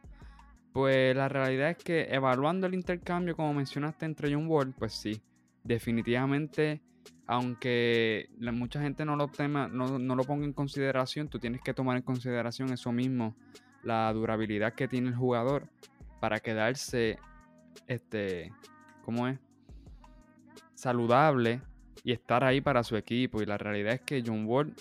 pues 0.73 1.15
la 1.15 1.27
realidad 1.27 1.71
es 1.71 1.77
que 1.77 2.03
evaluando 2.11 2.67
el 2.67 2.75
intercambio, 2.75 3.35
como 3.35 3.51
mencionaste, 3.55 4.05
entre 4.05 4.31
John 4.31 4.45
Wall, 4.47 4.75
pues 4.77 4.93
sí, 4.93 5.19
definitivamente, 5.63 6.81
aunque 7.27 8.29
mucha 8.39 8.81
gente 8.81 9.05
no 9.05 9.15
lo, 9.15 9.27
tema, 9.27 9.67
no, 9.67 9.99
no 9.99 10.15
lo 10.15 10.23
ponga 10.23 10.45
en 10.45 10.53
consideración, 10.53 11.27
tú 11.27 11.39
tienes 11.39 11.61
que 11.61 11.73
tomar 11.73 11.97
en 11.97 12.03
consideración 12.03 12.71
eso 12.71 12.91
mismo, 12.91 13.35
la 13.83 14.11
durabilidad 14.13 14.73
que 14.73 14.87
tiene 14.87 15.09
el 15.09 15.15
jugador 15.15 15.69
para 16.19 16.39
quedarse, 16.39 17.19
este, 17.87 18.51
¿cómo 19.03 19.27
es? 19.27 19.39
Saludable 20.73 21.61
y 22.03 22.11
estar 22.11 22.43
ahí 22.43 22.61
para 22.61 22.83
su 22.83 22.97
equipo. 22.97 23.41
Y 23.41 23.45
la 23.45 23.57
realidad 23.57 23.93
es 23.93 24.01
que 24.01 24.23
John 24.25 24.45
Wall 24.45 24.73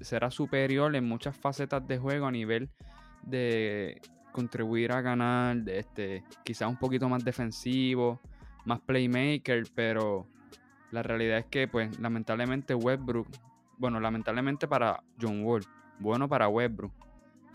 será 0.00 0.30
superior 0.30 0.94
en 0.96 1.08
muchas 1.08 1.36
facetas 1.36 1.86
de 1.86 1.98
juego 1.98 2.26
a 2.26 2.30
nivel 2.30 2.70
de 3.22 4.00
contribuir 4.32 4.92
a 4.92 5.00
ganar, 5.00 5.68
este, 5.68 6.22
quizás 6.44 6.68
un 6.68 6.76
poquito 6.76 7.08
más 7.08 7.24
defensivo, 7.24 8.20
más 8.66 8.80
playmaker, 8.80 9.64
pero 9.74 10.26
la 10.90 11.02
realidad 11.02 11.38
es 11.38 11.46
que, 11.46 11.68
pues, 11.68 11.98
lamentablemente 11.98 12.74
Westbrook, 12.74 13.28
bueno, 13.78 14.00
lamentablemente 14.00 14.68
para 14.68 15.02
John 15.20 15.42
Wall, 15.44 15.64
bueno 15.98 16.28
para 16.28 16.48
Westbrook, 16.48 16.92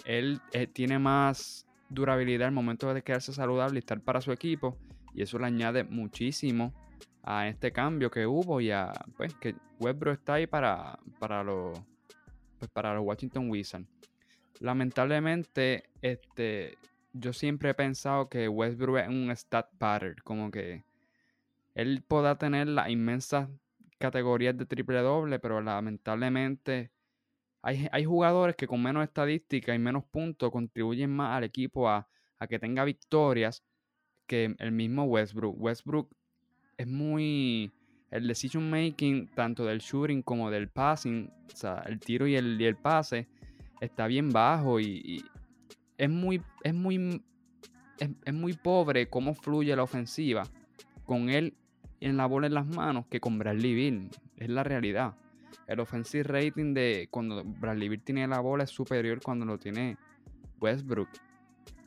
él 0.06 0.40
eh, 0.52 0.68
tiene 0.68 1.00
más 1.00 1.68
durabilidad 1.90 2.48
al 2.48 2.54
momento 2.54 2.94
de 2.94 3.02
quedarse 3.04 3.34
saludable 3.34 3.78
y 3.78 3.80
estar 3.80 4.02
para 4.02 4.22
su 4.22 4.32
equipo, 4.32 4.78
y 5.14 5.22
eso 5.22 5.38
le 5.40 5.46
añade 5.46 5.84
muchísimo 5.84 6.74
a 7.24 7.48
este 7.48 7.72
cambio 7.72 8.10
que 8.10 8.26
hubo 8.26 8.62
y 8.62 8.72
a, 8.72 8.92
pues, 9.18 9.34
que 9.36 9.56
Westbrook 9.80 10.14
está 10.14 10.34
ahí 10.36 10.48
para, 10.48 11.00
para 11.20 11.44
los, 11.44 11.80
pues, 12.60 12.70
para 12.72 12.94
los 12.94 13.04
Washington 13.06 13.50
Wizards. 13.50 13.88
Lamentablemente, 14.60 15.90
este, 16.02 16.78
yo 17.14 17.34
siempre 17.34 17.72
he 17.72 17.74
pensado 17.74 18.30
que 18.30 18.48
Westbrook 18.48 19.00
es 19.00 19.08
un 19.08 19.32
stat 19.32 19.68
pattern, 19.78 20.16
como 20.24 20.52
que 20.52 20.84
él 21.74 22.03
podrá 22.07 22.38
tener 22.38 22.67
las 22.67 22.89
inmensas 22.89 23.49
categorías 23.97 24.57
de 24.57 24.65
triple 24.65 24.99
doble, 24.99 25.39
pero 25.39 25.61
lamentablemente 25.61 26.91
hay, 27.61 27.88
hay 27.91 28.05
jugadores 28.05 28.55
que 28.55 28.67
con 28.67 28.82
menos 28.82 29.03
estadística 29.03 29.74
y 29.74 29.80
menos 29.80 30.03
puntos 30.05 30.51
contribuyen 30.51 31.11
más 31.11 31.38
al 31.38 31.43
equipo 31.43 31.88
a, 31.88 32.07
a 32.39 32.47
que 32.47 32.59
tenga 32.59 32.84
victorias 32.84 33.63
que 34.26 34.55
el 34.57 34.72
mismo 34.72 35.03
Westbrook. 35.03 35.55
Westbrook 35.59 36.15
es 36.78 36.88
muy 36.88 37.72
el 38.09 38.28
decision 38.28 38.69
making 38.69 39.28
tanto 39.28 39.65
del 39.65 39.80
shooting 39.80 40.22
como 40.22 40.51
del 40.51 40.67
passing, 40.69 41.32
o 41.53 41.55
sea, 41.55 41.84
el 41.86 41.99
tiro 41.99 42.28
y 42.28 42.36
el, 42.36 42.59
y 42.59 42.65
el 42.65 42.76
pase 42.76 43.28
está 43.80 44.07
bien 44.07 44.30
bajo 44.30 44.80
y, 44.80 45.24
es 45.97 46.09
muy 46.09 46.41
es 46.63 46.74
muy 46.74 47.24
es 47.99 48.34
muy 48.34 48.53
pobre 48.53 49.07
cómo 49.07 49.36
fluye 49.36 49.76
la 49.76 49.84
ofensiva 49.84 50.43
con 51.05 51.30
él 51.30 51.53
en 52.02 52.18
la 52.18 52.26
bola 52.26 52.47
en 52.47 52.56
las 52.56 52.68
manos 52.68 53.06
que 53.08 53.20
con 53.20 53.38
Bradley 53.38 53.74
Beal, 53.76 54.10
es 54.38 54.49
la 54.49 54.64
realidad. 54.64 55.14
El 55.68 55.80
offensive 55.80 56.24
rating 56.24 56.74
de 56.74 57.08
cuando 57.12 57.43
Bradley 57.45 57.89
Beal 57.89 58.02
tiene 58.02 58.28
la 58.28 58.39
bola 58.39 58.64
es 58.64 58.70
superior 58.72 59.22
cuando 59.24 59.45
lo 59.45 59.58
tiene 59.58 59.97
Westbrook. 60.60 61.10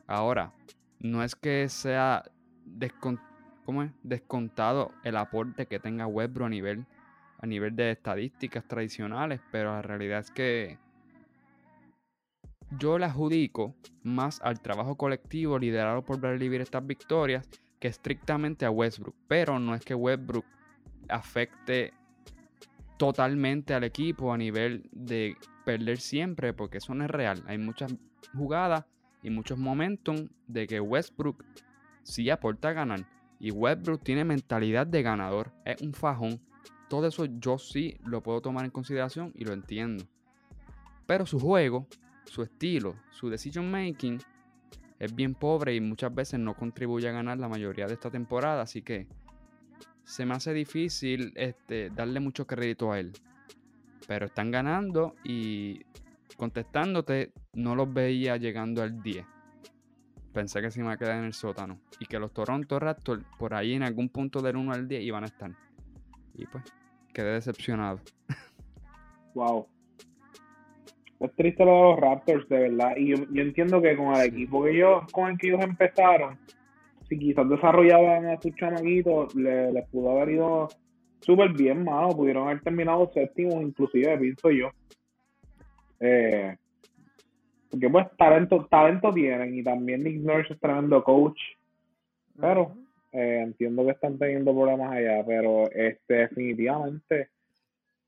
Ahora, 0.07 0.53
no 0.99 1.23
es 1.23 1.35
que 1.35 1.67
sea 1.69 2.23
descon- 2.65 3.21
¿cómo 3.65 3.83
es? 3.83 3.91
descontado 4.03 4.91
el 5.03 5.17
aporte 5.17 5.65
que 5.65 5.79
tenga 5.79 6.07
Westbrook 6.07 6.47
a 6.47 6.49
nivel, 6.49 6.85
a 7.39 7.45
nivel 7.45 7.75
de 7.75 7.91
estadísticas 7.91 8.65
tradicionales, 8.67 9.41
pero 9.51 9.73
la 9.73 9.81
realidad 9.81 10.19
es 10.19 10.31
que 10.31 10.77
yo 12.77 12.97
le 12.97 13.05
adjudico 13.05 13.75
más 14.03 14.41
al 14.41 14.61
trabajo 14.61 14.95
colectivo 14.95 15.59
liderado 15.59 16.03
por 16.03 16.19
Bradley 16.19 16.49
Beal 16.49 16.61
estas 16.61 16.85
victorias 16.85 17.47
estrictamente 17.85 18.65
a 18.65 18.71
Westbrook. 18.71 19.15
Pero 19.27 19.59
no 19.59 19.75
es 19.75 19.83
que 19.83 19.95
Westbrook 19.95 20.45
afecte 21.09 21.93
totalmente 22.97 23.73
al 23.73 23.83
equipo 23.83 24.33
a 24.33 24.37
nivel 24.37 24.89
de 24.91 25.35
perder 25.65 25.99
siempre, 25.99 26.53
porque 26.53 26.77
eso 26.77 26.93
no 26.93 27.03
es 27.03 27.11
real. 27.11 27.43
Hay 27.47 27.57
muchas 27.57 27.95
jugadas 28.35 28.85
y 29.23 29.29
muchos 29.29 29.57
momentos 29.57 30.23
de 30.47 30.67
que 30.67 30.79
Westbrook 30.79 31.43
sí 32.03 32.29
aporta 32.29 32.69
a 32.69 32.73
ganar. 32.73 33.07
Y 33.39 33.51
Westbrook 33.51 34.03
tiene 34.03 34.23
mentalidad 34.23 34.87
de 34.87 35.03
ganador, 35.03 35.51
es 35.65 35.81
un 35.81 35.93
fajón. 35.93 36.39
Todo 36.89 37.07
eso 37.07 37.25
yo 37.25 37.57
sí 37.57 37.97
lo 38.05 38.21
puedo 38.21 38.41
tomar 38.41 38.63
en 38.65 38.71
consideración 38.71 39.33
y 39.35 39.43
lo 39.43 39.53
entiendo. 39.53 40.05
Pero 41.05 41.25
su 41.25 41.39
juego, 41.39 41.87
su 42.25 42.43
estilo, 42.43 42.95
su 43.11 43.29
decision 43.29 43.69
making 43.69 44.19
es 44.99 45.13
bien 45.13 45.35
pobre 45.35 45.75
y 45.75 45.81
muchas 45.81 46.13
veces 46.13 46.39
no 46.39 46.55
contribuye 46.55 47.09
a 47.09 47.11
ganar 47.11 47.37
la 47.37 47.49
mayoría 47.49 47.87
de 47.87 47.93
esta 47.93 48.09
temporada. 48.09 48.61
Así 48.61 48.81
que 48.81 49.07
se 50.03 50.25
me 50.25 50.33
hace 50.33 50.53
difícil 50.53 51.33
este, 51.35 51.89
darle 51.89 52.19
mucho 52.19 52.47
crédito 52.47 52.91
a 52.91 52.99
él. 52.99 53.13
Pero 54.07 54.27
están 54.27 54.51
ganando 54.51 55.15
y 55.23 55.81
contestándote, 56.37 57.31
no 57.53 57.75
los 57.75 57.91
veía 57.91 58.37
llegando 58.37 58.83
al 58.83 59.01
10. 59.01 59.25
Pensé 60.33 60.61
que 60.61 60.69
se 60.69 60.81
iba 60.81 60.91
a 60.91 60.97
quedar 60.97 61.17
en 61.17 61.25
el 61.25 61.33
sótano. 61.33 61.79
Y 61.99 62.05
que 62.05 62.19
los 62.19 62.33
Toronto 62.33 62.79
Raptors 62.79 63.23
por 63.39 63.53
ahí 63.53 63.73
en 63.73 63.83
algún 63.83 64.09
punto 64.09 64.41
del 64.41 64.57
1 64.57 64.73
al 64.73 64.87
10 64.87 65.03
iban 65.03 65.23
a 65.23 65.27
estar. 65.27 65.51
Y 66.33 66.45
pues, 66.45 66.63
quedé 67.13 67.33
decepcionado. 67.33 68.01
Wow. 69.33 69.67
Es 71.19 71.33
triste 71.35 71.63
lo 71.63 71.71
de 71.71 71.81
los 71.91 71.99
Raptors, 71.99 72.49
de 72.49 72.59
verdad. 72.59 72.95
Y 72.97 73.07
yo, 73.09 73.17
yo 73.31 73.41
entiendo 73.41 73.81
que 73.81 73.95
con 73.95 74.13
el 74.15 74.27
equipo 74.27 74.63
que 74.63 74.71
ellos, 74.71 75.09
con 75.11 75.31
el 75.31 75.37
que 75.37 75.47
ellos 75.47 75.61
empezaron, 75.63 76.37
si 77.07 77.17
quizás 77.17 77.47
desarrollaban 77.49 78.25
a 78.27 78.41
sus 78.41 78.53
chamaquitos, 78.55 79.33
le- 79.35 79.71
les 79.71 79.87
pudo 79.89 80.11
haber 80.11 80.35
ido 80.35 80.67
súper 81.21 81.53
bien, 81.53 81.83
mano. 81.83 82.09
Pudieron 82.09 82.47
haber 82.47 82.61
terminado 82.61 83.09
séptimo, 83.13 83.61
inclusive, 83.61 84.17
pienso 84.17 84.51
yo. 84.51 84.71
Eh, 85.99 86.55
porque 87.71 87.89
pues 87.89 88.07
talento, 88.17 88.65
talento 88.69 89.11
tienen 89.13 89.55
y 89.57 89.63
también 89.63 90.03
Nick 90.03 90.21
Nurse 90.21 90.53
es 90.53 90.59
tremendo 90.59 91.03
coach. 91.03 91.39
Pero 92.39 92.75
eh, 93.13 93.39
entiendo 93.43 93.85
que 93.85 93.91
están 93.91 94.17
teniendo 94.17 94.53
problemas 94.53 94.91
allá, 94.91 95.23
pero 95.25 95.69
este 95.71 96.13
definitivamente 96.13 97.29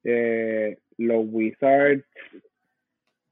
eh, 0.04 0.78
los 0.98 1.26
Wizards, 1.30 2.06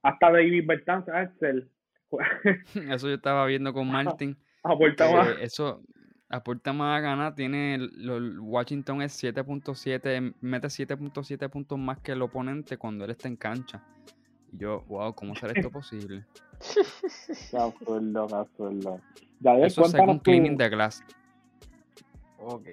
hasta 0.06 0.32
David 0.32 0.66
Bertans, 0.68 1.08
Axel, 1.10 1.70
Eso 2.89 3.08
yo 3.08 3.16
estaba 3.16 3.45
viendo 3.45 3.74
con 3.74 3.88
Martin. 3.91 4.38
aporta 4.64 5.12
más. 5.12 5.30
eso 5.41 5.82
aporta 6.30 6.72
más 6.74 6.97
a 6.97 7.01
ganar. 7.01 7.36
Tiene 7.36 7.76
el- 7.76 8.39
Washington 8.39 9.01
es 9.01 9.22
7.7, 9.22 10.34
mete 10.41 10.68
7.7 10.68 11.49
puntos 11.49 11.78
más 11.80 11.99
que 11.99 12.14
el 12.14 12.22
oponente 12.22 12.78
cuando 12.78 13.03
él 13.06 13.12
está 13.12 13.28
en 13.28 13.36
cancha. 13.36 13.84
Y 14.53 14.58
yo, 14.60 14.84
wow, 14.88 15.14
¿cómo 15.14 15.36
será 15.36 15.53
esto 15.53 15.70
posible? 15.72 16.24
Qué 17.51 17.58
absurdo, 17.58 18.28
qué 18.28 18.36
absurdo. 18.36 19.01
Eso 19.66 19.84
según 19.86 19.91
cuéntanos 19.91 20.22
Cleaning 20.22 20.58
the 20.58 20.70
Glass. 20.70 21.03
Ok. 22.38 22.68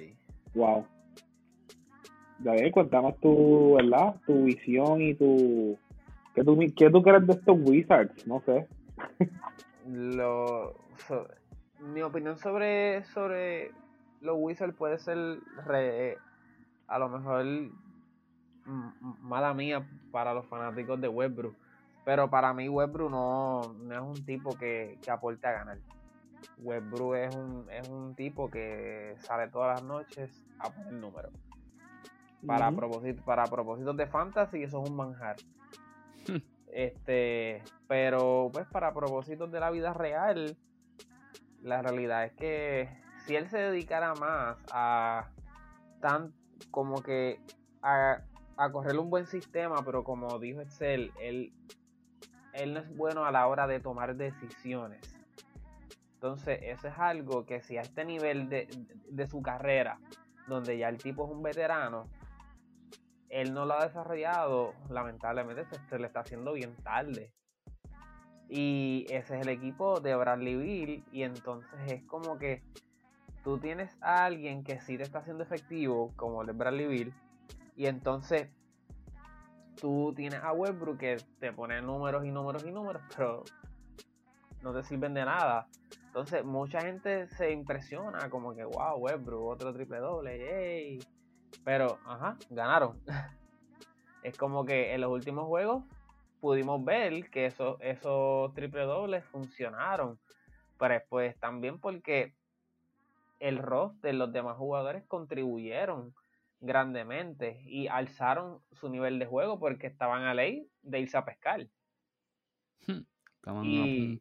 Wow. 0.55 0.87
Yadier, 2.45 2.71
cuéntanos 2.71 3.19
tu, 3.21 3.75
¿verdad? 3.75 4.17
Tu 4.27 4.45
visión 4.45 5.01
y 5.01 5.15
tu... 5.15 5.79
¿Qué 6.35 6.43
tú, 6.45 6.59
qué 6.77 6.91
tú 6.91 7.03
crees 7.03 7.27
de 7.27 7.33
estos 7.35 7.57
Wizards? 7.61 8.27
No 8.27 8.41
sé. 8.41 8.67
Lo, 9.87 10.75
so- 11.09 11.29
mi 11.81 12.03
opinión 12.03 12.39
sobre, 12.39 13.05
sobre 13.07 13.73
los 14.21 14.37
Wizards 14.39 14.75
puede 14.77 14.99
ser 14.99 15.39
re- 15.67 16.17
a 16.87 16.99
lo 16.99 17.09
mejor 17.09 17.45
mala 19.21 19.53
mía 19.55 19.85
para 20.11 20.33
los 20.35 20.47
fanáticos 20.47 21.01
de 21.01 21.09
Westbrook. 21.09 21.57
Pero 22.05 22.31
para 22.31 22.53
mí 22.53 22.69
Westbrook 22.69 23.11
no, 23.11 23.73
no 23.75 23.95
es 23.95 24.01
un 24.01 24.25
tipo 24.25 24.57
que, 24.57 24.99
que 25.05 25.11
aporte 25.11 25.47
a 25.47 25.53
ganar. 25.53 25.79
Westbrook 26.59 27.15
es 27.17 27.31
un, 27.31 27.67
es 27.71 27.89
un 27.89 28.15
tipo 28.15 28.51
que 28.51 29.17
sale 29.21 29.49
todas 29.49 29.75
las 29.77 29.83
noches 29.85 30.31
a 30.61 30.71
poner 30.71 30.93
números. 30.95 31.33
Para, 32.47 32.71
propósito, 32.77 33.23
para 33.25 33.49
propósitos 33.49 33.97
de 33.97 34.07
fantasy 34.07 34.63
eso 34.65 34.79
es 34.81 34.85
un 34.85 34.97
manjar. 34.97 35.37
Este, 36.73 37.63
pero 37.87 38.49
pues 38.51 38.67
para 38.67 38.95
propósitos 38.95 39.53
de 39.53 39.61
la 39.61 39.71
vida 39.71 39.93
real, 39.93 40.57
la 41.61 41.83
realidad 41.83 42.25
es 42.25 42.33
que 42.33 42.89
si 43.27 43.37
él 43.37 43.49
se 43.49 43.59
dedicara 43.59 44.15
más 44.15 44.57
a 44.73 45.29
tan 46.01 46.33
como 46.71 47.03
que 47.03 47.41
a, 47.83 48.23
a 48.57 48.73
correr 48.73 48.99
un 48.99 49.11
buen 49.11 49.27
sistema, 49.27 49.85
pero 49.85 50.03
como 50.03 50.39
dijo 50.39 50.61
Excel, 50.63 51.13
él, 51.21 51.53
él 52.55 52.75
no 52.75 52.81
es 52.81 52.97
bueno 52.97 53.27
a 53.27 53.31
la 53.31 53.47
hora 53.47 53.67
de 53.67 53.79
tomar 53.79 54.17
decisiones. 54.17 55.15
Entonces, 56.15 56.59
eso 56.63 56.89
es 56.89 56.99
algo 56.99 57.45
que 57.45 57.61
si 57.61 57.77
a 57.77 57.83
este 57.83 58.05
nivel 58.05 58.49
de, 58.49 58.69
de 59.11 59.27
su 59.27 59.43
carrera 59.43 59.99
donde 60.47 60.79
ya 60.79 60.89
el 60.89 60.99
tipo 60.99 61.25
es 61.25 61.31
un 61.31 61.43
veterano, 61.43 62.09
él 63.33 63.55
no 63.55 63.65
lo 63.65 63.75
ha 63.75 63.87
desarrollado, 63.87 64.75
lamentablemente 64.91 65.65
se, 65.89 65.99
le 65.99 66.07
está 66.07 66.21
haciendo 66.21 66.53
bien 66.53 66.77
tarde. 66.85 67.33
Y 68.51 69.07
ese 69.09 69.39
es 69.39 69.47
el 69.47 69.49
equipo 69.49 70.01
de 70.01 70.15
Bradley 70.15 70.55
Bill. 70.55 71.05
Y 71.11 71.23
entonces 71.23 71.81
es 71.87 72.03
como 72.05 72.37
que 72.37 72.63
tú 73.43 73.57
tienes 73.57 73.97
a 74.03 74.27
alguien 74.27 74.63
que 74.63 74.81
sí 74.83 74.99
te 74.99 75.05
está 75.05 75.21
haciendo 75.21 75.43
efectivo, 75.43 76.13
como 76.15 76.43
el 76.43 76.49
de 76.49 76.53
Bradley 76.53 76.87
Bill. 76.87 77.15
Y 77.75 77.87
entonces 77.87 78.51
tú 79.81 80.13
tienes 80.15 80.41
a 80.45 80.53
Westbrook 80.53 80.99
que 80.99 81.17
te 81.41 81.55
pone 81.55 81.81
números 81.81 82.27
y 82.27 82.31
números 82.31 82.65
y 82.67 82.71
números, 82.71 83.01
pero 83.17 83.45
no 84.61 84.75
te 84.75 84.85
sirven 84.85 85.15
de 85.15 85.25
nada. 85.25 85.69
Entonces, 86.05 86.45
mucha 86.45 86.83
gente 86.83 87.29
se 87.29 87.51
impresiona, 87.51 88.29
como 88.29 88.55
que, 88.55 88.65
wow, 88.65 88.99
Westbrook, 88.99 89.43
otro 89.43 89.73
triple 89.73 90.01
doble, 90.01 90.39
yay. 90.39 90.99
Pero, 91.65 91.99
ajá, 92.05 92.37
ganaron. 92.51 93.01
es 94.23 94.37
como 94.37 94.65
que 94.65 94.95
en 94.95 95.01
los 95.01 95.11
últimos 95.11 95.47
juegos 95.47 95.85
pudimos 96.41 96.85
ver 96.85 97.31
que 97.31 97.47
esos, 97.47 97.77
esos 97.81 98.53
triple 98.55 98.83
dobles 98.83 99.25
funcionaron. 99.27 100.19
Pero 100.79 101.03
pues 101.09 101.39
también 101.39 101.79
porque 101.79 102.35
el 103.39 103.59
roster, 103.59 104.15
los 104.15 104.33
demás 104.33 104.57
jugadores 104.57 105.05
contribuyeron 105.07 106.15
grandemente 106.61 107.61
y 107.67 107.89
alzaron 107.89 108.61
su 108.73 108.89
nivel 108.89 109.19
de 109.19 109.27
juego 109.27 109.59
porque 109.59 109.89
estaban 109.89 110.23
a 110.23 110.35
ley 110.35 110.69
de 110.83 111.01
irse 111.01 111.17
a 111.17 111.25
pescar. 111.25 111.67
y, 113.65 114.21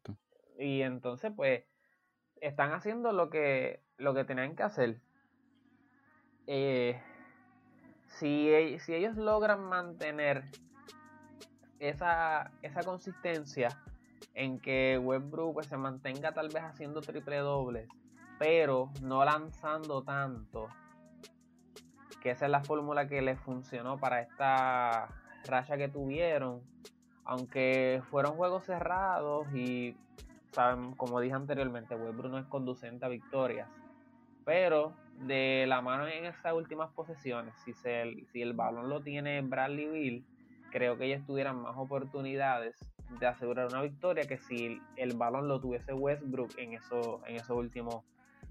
y 0.57 0.81
entonces, 0.81 1.31
pues, 1.35 1.63
están 2.41 2.73
haciendo 2.73 3.11
lo 3.11 3.29
que, 3.29 3.81
lo 3.97 4.13
que 4.13 4.25
tenían 4.25 4.55
que 4.55 4.63
hacer. 4.63 5.01
Eh, 6.47 6.99
si, 8.19 8.49
e, 8.49 8.79
si, 8.79 8.93
ellos 8.93 9.15
logran 9.17 9.63
mantener 9.63 10.45
esa, 11.79 12.51
esa 12.61 12.83
consistencia 12.83 13.69
en 14.33 14.59
que 14.59 14.99
Westbrook 15.01 15.53
pues, 15.53 15.67
se 15.67 15.77
mantenga 15.77 16.31
tal 16.33 16.49
vez 16.49 16.63
haciendo 16.63 17.01
triple 17.01 17.37
dobles, 17.37 17.87
pero 18.39 18.91
no 19.01 19.25
lanzando 19.25 20.03
tanto, 20.03 20.67
que 22.21 22.31
esa 22.31 22.45
es 22.45 22.51
la 22.51 22.63
fórmula 22.63 23.07
que 23.07 23.21
les 23.21 23.39
funcionó 23.39 23.97
para 23.97 24.21
esta 24.21 25.09
racha 25.45 25.77
que 25.77 25.89
tuvieron, 25.89 26.61
aunque 27.25 28.01
fueron 28.09 28.35
juegos 28.35 28.65
cerrados 28.65 29.47
y 29.53 29.95
saben, 30.51 30.93
como 30.93 31.19
dije 31.19 31.33
anteriormente, 31.33 31.95
Westbrook 31.95 32.31
no 32.31 32.37
es 32.37 32.45
conducente 32.45 33.05
a 33.05 33.09
victorias. 33.09 33.67
Pero 34.45 34.93
de 35.21 35.65
la 35.67 35.81
mano 35.81 36.07
en 36.07 36.25
estas 36.25 36.53
últimas 36.53 36.91
posesiones, 36.91 37.53
si, 37.63 37.73
se, 37.73 38.03
si 38.31 38.41
el 38.41 38.53
balón 38.53 38.89
lo 38.89 39.01
tiene 39.01 39.41
Bradley 39.41 39.87
Bill, 39.87 40.25
creo 40.71 40.97
que 40.97 41.05
ellos 41.05 41.25
tuvieran 41.25 41.61
más 41.61 41.77
oportunidades 41.77 42.75
de 43.19 43.27
asegurar 43.27 43.67
una 43.67 43.81
victoria 43.81 44.23
que 44.23 44.37
si 44.37 44.81
el 44.95 45.15
balón 45.15 45.47
lo 45.47 45.59
tuviese 45.59 45.93
Westbrook 45.93 46.57
en, 46.57 46.73
eso, 46.73 47.21
en 47.27 47.35
esos 47.35 47.57
últimos 47.57 48.03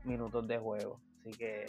minutos 0.04 0.46
de 0.46 0.58
juego. 0.58 1.00
Así 1.20 1.30
que 1.36 1.66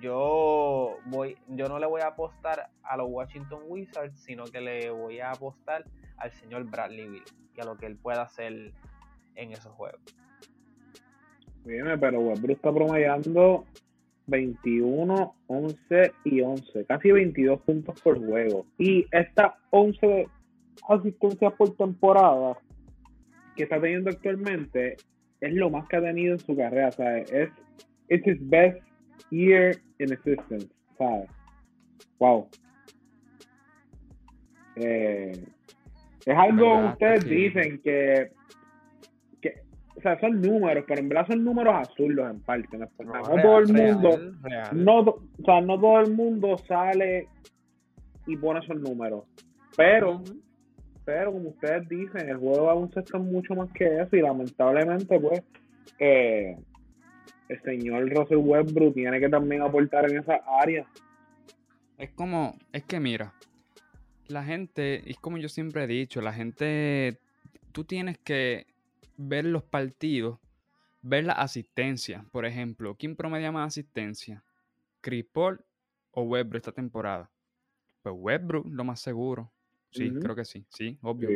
yo 0.00 0.98
voy, 1.06 1.36
yo 1.48 1.68
no 1.68 1.78
le 1.78 1.86
voy 1.86 2.02
a 2.02 2.08
apostar 2.08 2.70
a 2.82 2.96
los 2.96 3.08
Washington 3.10 3.62
Wizards, 3.66 4.18
sino 4.20 4.44
que 4.44 4.60
le 4.60 4.90
voy 4.90 5.20
a 5.20 5.30
apostar 5.30 5.84
al 6.18 6.30
señor 6.32 6.64
Bradley 6.64 7.08
Bill 7.08 7.24
y 7.56 7.60
a 7.60 7.64
lo 7.64 7.76
que 7.76 7.86
él 7.86 7.96
pueda 7.96 8.22
hacer 8.22 8.72
en 9.34 9.52
esos 9.52 9.72
juegos. 9.72 10.00
Bien, 11.64 11.98
pero 12.00 12.20
Westbrook 12.20 12.56
está 12.56 12.72
promediando 12.72 13.64
21, 14.26 15.34
11 15.46 16.12
y 16.24 16.40
11, 16.40 16.84
casi 16.86 17.10
22 17.10 17.60
puntos 17.62 18.00
por 18.00 18.18
juego. 18.24 18.66
Y 18.78 19.06
estas 19.10 19.52
11 19.70 20.28
asistencias 20.88 21.52
por 21.54 21.76
temporada 21.76 22.58
que 23.56 23.64
está 23.64 23.80
teniendo 23.80 24.10
actualmente 24.10 24.96
es 25.40 25.54
lo 25.54 25.70
más 25.70 25.86
que 25.88 25.96
ha 25.96 26.00
tenido 26.00 26.34
en 26.34 26.40
su 26.40 26.56
carrera. 26.56 26.92
Sea, 26.92 27.18
es 27.18 27.50
it's 28.08 28.26
his 28.26 28.38
best 28.48 28.80
year 29.30 29.76
in 29.98 30.12
existence. 30.12 30.68
¿sabes? 30.96 31.28
Wow. 32.18 32.48
Eh, 34.76 35.44
es 36.24 36.36
algo 36.36 36.80
que 36.80 36.86
ustedes 36.92 37.24
dicen 37.24 37.80
que 37.82 38.30
o 39.94 40.00
sea, 40.00 40.18
son 40.20 40.40
números, 40.40 40.84
pero 40.86 41.00
en 41.00 41.08
verdad 41.08 41.26
son 41.28 41.44
números 41.44 41.74
azules 41.88 42.24
en 42.30 42.40
parte. 42.40 42.78
No, 42.78 42.86
todo 43.42 43.58
el 43.58 43.68
mundo, 43.68 44.18
No, 44.72 45.00
o 45.00 45.44
sea, 45.44 45.60
no 45.60 45.78
todo 45.78 46.00
el 46.00 46.12
mundo 46.12 46.56
sale 46.66 47.28
y 48.26 48.36
pone 48.36 48.60
esos 48.60 48.80
números. 48.80 49.24
Pero, 49.76 50.22
pero 51.04 51.32
como 51.32 51.50
ustedes 51.50 51.88
dicen, 51.88 52.28
el 52.28 52.38
juego 52.38 52.70
aún 52.70 52.90
se 52.92 53.00
está 53.00 53.18
mucho 53.18 53.54
más 53.54 53.70
que 53.72 54.00
eso 54.00 54.16
y 54.16 54.22
lamentablemente, 54.22 55.20
pues, 55.20 55.42
eh, 55.98 56.56
el 57.48 57.62
señor 57.62 58.08
Russell 58.08 58.38
Westbrook 58.38 58.94
tiene 58.94 59.20
que 59.20 59.28
también 59.28 59.62
aportar 59.62 60.10
en 60.10 60.18
esa 60.18 60.40
área. 60.60 60.86
Es 61.98 62.10
como, 62.10 62.56
es 62.72 62.84
que 62.84 62.98
mira, 62.98 63.34
la 64.28 64.42
gente, 64.42 65.08
es 65.08 65.18
como 65.18 65.36
yo 65.36 65.48
siempre 65.48 65.84
he 65.84 65.86
dicho, 65.86 66.22
la 66.22 66.32
gente, 66.32 67.18
tú 67.72 67.84
tienes 67.84 68.18
que 68.18 68.66
ver 69.28 69.44
los 69.44 69.62
partidos, 69.62 70.38
ver 71.02 71.24
la 71.24 71.32
asistencia. 71.32 72.24
Por 72.30 72.44
ejemplo, 72.46 72.96
¿quién 72.96 73.16
promedia 73.16 73.52
más 73.52 73.68
asistencia? 73.68 74.44
¿Chris 75.00 75.24
Paul 75.24 75.64
o 76.12 76.22
Westbrook 76.22 76.56
esta 76.56 76.72
temporada? 76.72 77.30
Pues 78.02 78.14
Westbrook, 78.18 78.66
lo 78.70 78.84
más 78.84 79.00
seguro. 79.00 79.52
Sí, 79.90 80.10
creo 80.10 80.34
que 80.34 80.44
sí, 80.44 80.64
sí, 80.70 80.98
obvio. 81.02 81.28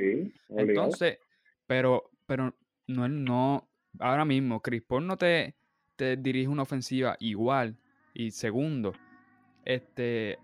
Entonces, 0.48 1.18
pero, 1.66 2.10
pero 2.24 2.56
no, 2.86 3.06
no, 3.06 3.68
ahora 3.98 4.24
mismo, 4.24 4.62
Chris 4.62 4.82
Paul 4.82 5.06
no 5.06 5.18
te, 5.18 5.54
te 5.96 6.16
dirige 6.16 6.48
una 6.48 6.62
ofensiva 6.62 7.16
igual. 7.20 7.76
Y 8.14 8.30
segundo, 8.30 8.94
este, 9.66 10.38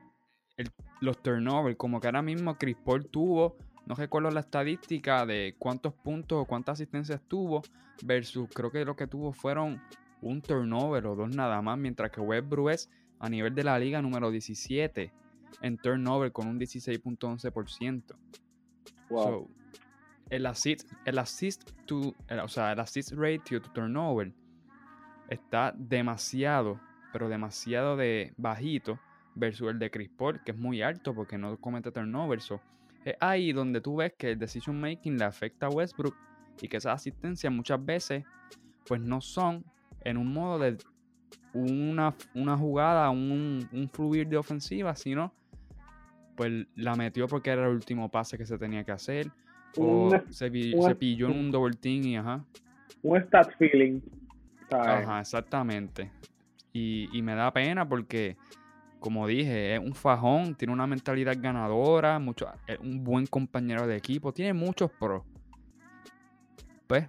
los 1.01 1.23
turnovers, 1.23 1.77
como 1.77 2.01
que 2.01 2.09
ahora 2.09 2.21
mismo 2.21 2.59
Chris 2.59 2.77
Paul 2.85 3.07
tuvo 3.07 3.57
no 3.87 3.95
recuerdo 3.95 4.31
la 4.31 4.41
estadística 4.41 5.27
de 5.27 5.55
cuántos 5.59 5.93
puntos 5.95 6.39
o 6.41 6.45
cuántas 6.45 6.75
asistencias 6.75 7.21
tuvo 7.27 7.63
versus 8.05 8.49
creo 8.55 8.71
que 8.71 8.85
lo 8.85 8.97
que 8.97 9.07
tuvo 9.07 9.33
fueron 9.33 9.81
un 10.21 10.41
turnover 10.41 11.07
o 11.07 11.17
dos 11.17 11.35
nada 11.35 11.61
más, 11.63 11.79
mientras 11.79 12.11
que 12.11 12.21
Westbrook 12.21 12.71
es 12.71 12.91
a 13.19 13.29
nivel 13.29 13.55
de 13.55 13.65
la 13.65 13.79
liga 13.79 14.01
número 14.01 14.31
17 14.31 15.13
en 15.61 15.79
turnover 15.79 16.33
con 16.33 16.49
un 16.49 16.59
16.11%. 16.59 18.15
Wow. 19.11 19.51
el 20.31 20.47
assist, 20.47 20.91
el 21.05 21.19
assist 21.19 21.71
to, 21.85 22.15
o 22.43 22.49
sea, 22.49 22.73
el 22.73 22.81
assist 22.81 23.13
ratio 23.13 23.61
to 23.61 23.71
turnover 23.73 24.33
está 25.29 25.75
demasiado, 25.77 26.81
pero 27.13 27.29
demasiado 27.29 27.97
de 27.97 28.33
bajito 28.39 28.99
versus 29.35 29.71
el 29.71 29.79
de 29.79 29.91
Chris 29.91 30.09
Paul, 30.09 30.43
que 30.43 30.53
es 30.53 30.59
muy 30.59 30.81
alto 30.81 31.15
porque 31.15 31.37
no 31.37 31.59
comete 31.61 31.93
turnover. 31.93 32.41
So, 32.41 32.61
es 33.05 33.17
ahí 33.21 33.53
donde 33.53 33.81
tú 33.81 33.97
ves 33.97 34.13
que 34.17 34.33
el 34.33 34.39
decision 34.39 34.81
making 34.81 35.19
le 35.19 35.25
afecta 35.25 35.67
a 35.67 35.71
Westbrook 35.71 36.15
y 36.61 36.69
que 36.69 36.77
esas 36.77 36.95
asistencias 36.95 37.53
muchas 37.53 37.85
veces 37.85 38.25
pues 38.87 39.01
no 39.01 39.21
son 39.21 39.65
en 40.05 40.17
un 40.17 40.33
modo 40.33 40.59
de 40.59 40.77
una, 41.55 42.15
una 42.35 42.57
jugada, 42.57 43.11
un, 43.11 43.69
un 43.73 43.89
fluir 43.91 44.29
de 44.29 44.37
ofensiva, 44.37 44.95
sino 44.97 45.33
pues 46.37 46.67
la 46.77 46.95
metió 46.95 47.27
porque 47.29 47.51
era 47.51 47.67
el 47.67 47.75
último 47.75 48.11
pase 48.11 48.39
que 48.39 48.47
se 48.47 48.59
tenía 48.59 48.85
que 48.85 48.93
hacer. 48.93 49.31
O 49.79 50.11
se, 50.29 50.51
pilló 50.51 51.29
en 51.29 51.39
un 51.39 51.51
double 51.51 51.77
team 51.77 52.05
y 52.05 52.17
ajá. 52.17 52.45
Un 53.03 53.19
stat 53.23 53.57
feeling. 53.59 54.01
Ajá, 54.71 55.21
exactamente. 55.21 56.11
Y, 56.73 57.09
y 57.17 57.23
me 57.23 57.35
da 57.35 57.53
pena 57.53 57.89
porque 57.89 58.37
como 59.03 59.27
dije, 59.27 59.75
es 59.75 59.81
un 59.81 59.95
fajón, 59.95 60.55
tiene 60.55 60.73
una 60.73 60.87
mentalidad 60.87 61.37
ganadora, 61.39 62.21
mucho, 62.21 62.47
es 62.69 62.79
un 62.79 63.03
buen 63.03 63.27
compañero 63.27 63.87
de 63.87 63.97
equipo, 63.97 64.33
tiene 64.33 64.55
muchos 64.55 64.93
pros. 64.93 65.25
Pues, 66.87 67.09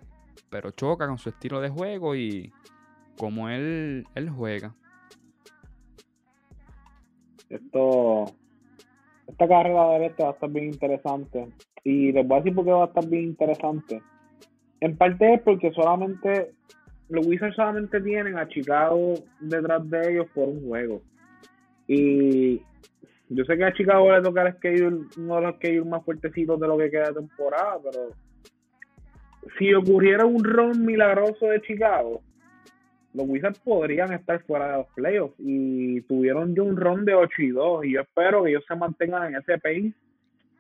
pero 0.50 0.72
choca 0.72 1.08
con 1.08 1.20
su 1.20 1.30
estilo 1.30 1.62
de 1.62 1.70
juego 1.70 2.16
y 2.16 2.52
como 3.16 3.48
él, 3.48 4.08
él 4.16 4.30
juega. 4.32 4.74
Esto, 7.48 8.26
esta 9.28 9.48
carrera 9.48 10.00
de 10.00 10.08
este 10.08 10.24
va 10.24 10.30
a 10.30 10.34
estar 10.34 10.50
bien 10.50 10.66
interesante. 10.66 11.48
Y 11.84 12.12
les 12.12 12.28
voy 12.28 12.38
a 12.38 12.42
decir 12.42 12.56
por 12.56 12.66
qué 12.66 12.72
va 12.72 12.86
a 12.86 12.88
estar 12.88 13.08
bien 13.08 13.26
interesante. 13.26 14.02
En 14.80 14.98
parte 14.98 15.36
es 15.36 15.42
porque 15.44 15.72
solamente 15.74 16.56
los 17.10 17.28
Wizards 17.28 17.56
solamente 17.56 18.02
tienen 18.02 18.36
a 18.36 18.48
Chicago 18.48 19.14
detrás 19.40 19.88
de 19.92 20.12
ellos 20.12 20.28
por 20.34 20.48
un 20.48 20.68
juego. 20.68 21.04
Y 21.88 22.62
yo 23.30 23.46
sé 23.46 23.58
que 23.58 23.66
a 23.66 23.74
Chicago 23.74 24.12
le 24.12 24.22
toca 24.22 24.48
el 24.48 24.54
schedule, 24.56 25.08
uno 25.18 25.36
de 25.36 25.42
los 25.42 25.56
schedules 25.56 25.86
más 25.86 26.06
fuertecitos 26.06 26.60
de 26.60 26.68
lo 26.68 26.78
que 26.78 26.92
queda 26.92 27.10
de 27.10 27.16
temporada, 27.16 27.80
pero 27.84 28.10
si 29.58 29.74
ocurriera 29.74 30.26
un 30.26 30.44
ron 30.44 30.86
milagroso 30.86 31.48
de 31.48 31.62
Chicago, 31.62 32.22
los 33.14 33.28
Wizards 33.28 33.60
podrían 33.60 34.12
estar 34.14 34.42
fuera 34.44 34.72
de 34.72 34.78
los 34.78 34.88
playoffs. 34.96 35.36
Y 35.38 36.02
tuvieron 36.02 36.56
ya 36.56 36.64
un 36.64 36.78
ron 36.78 37.06
de 37.06 37.14
8 37.14 37.42
y 37.42 37.50
2 37.50 37.86
y 37.86 37.94
yo 37.94 38.02
espero 38.02 38.44
que 38.44 38.52
ellos 38.52 38.64
se 38.68 38.76
mantengan 38.76 39.28
en 39.28 39.40
ese 39.40 39.58
pace. 39.60 39.94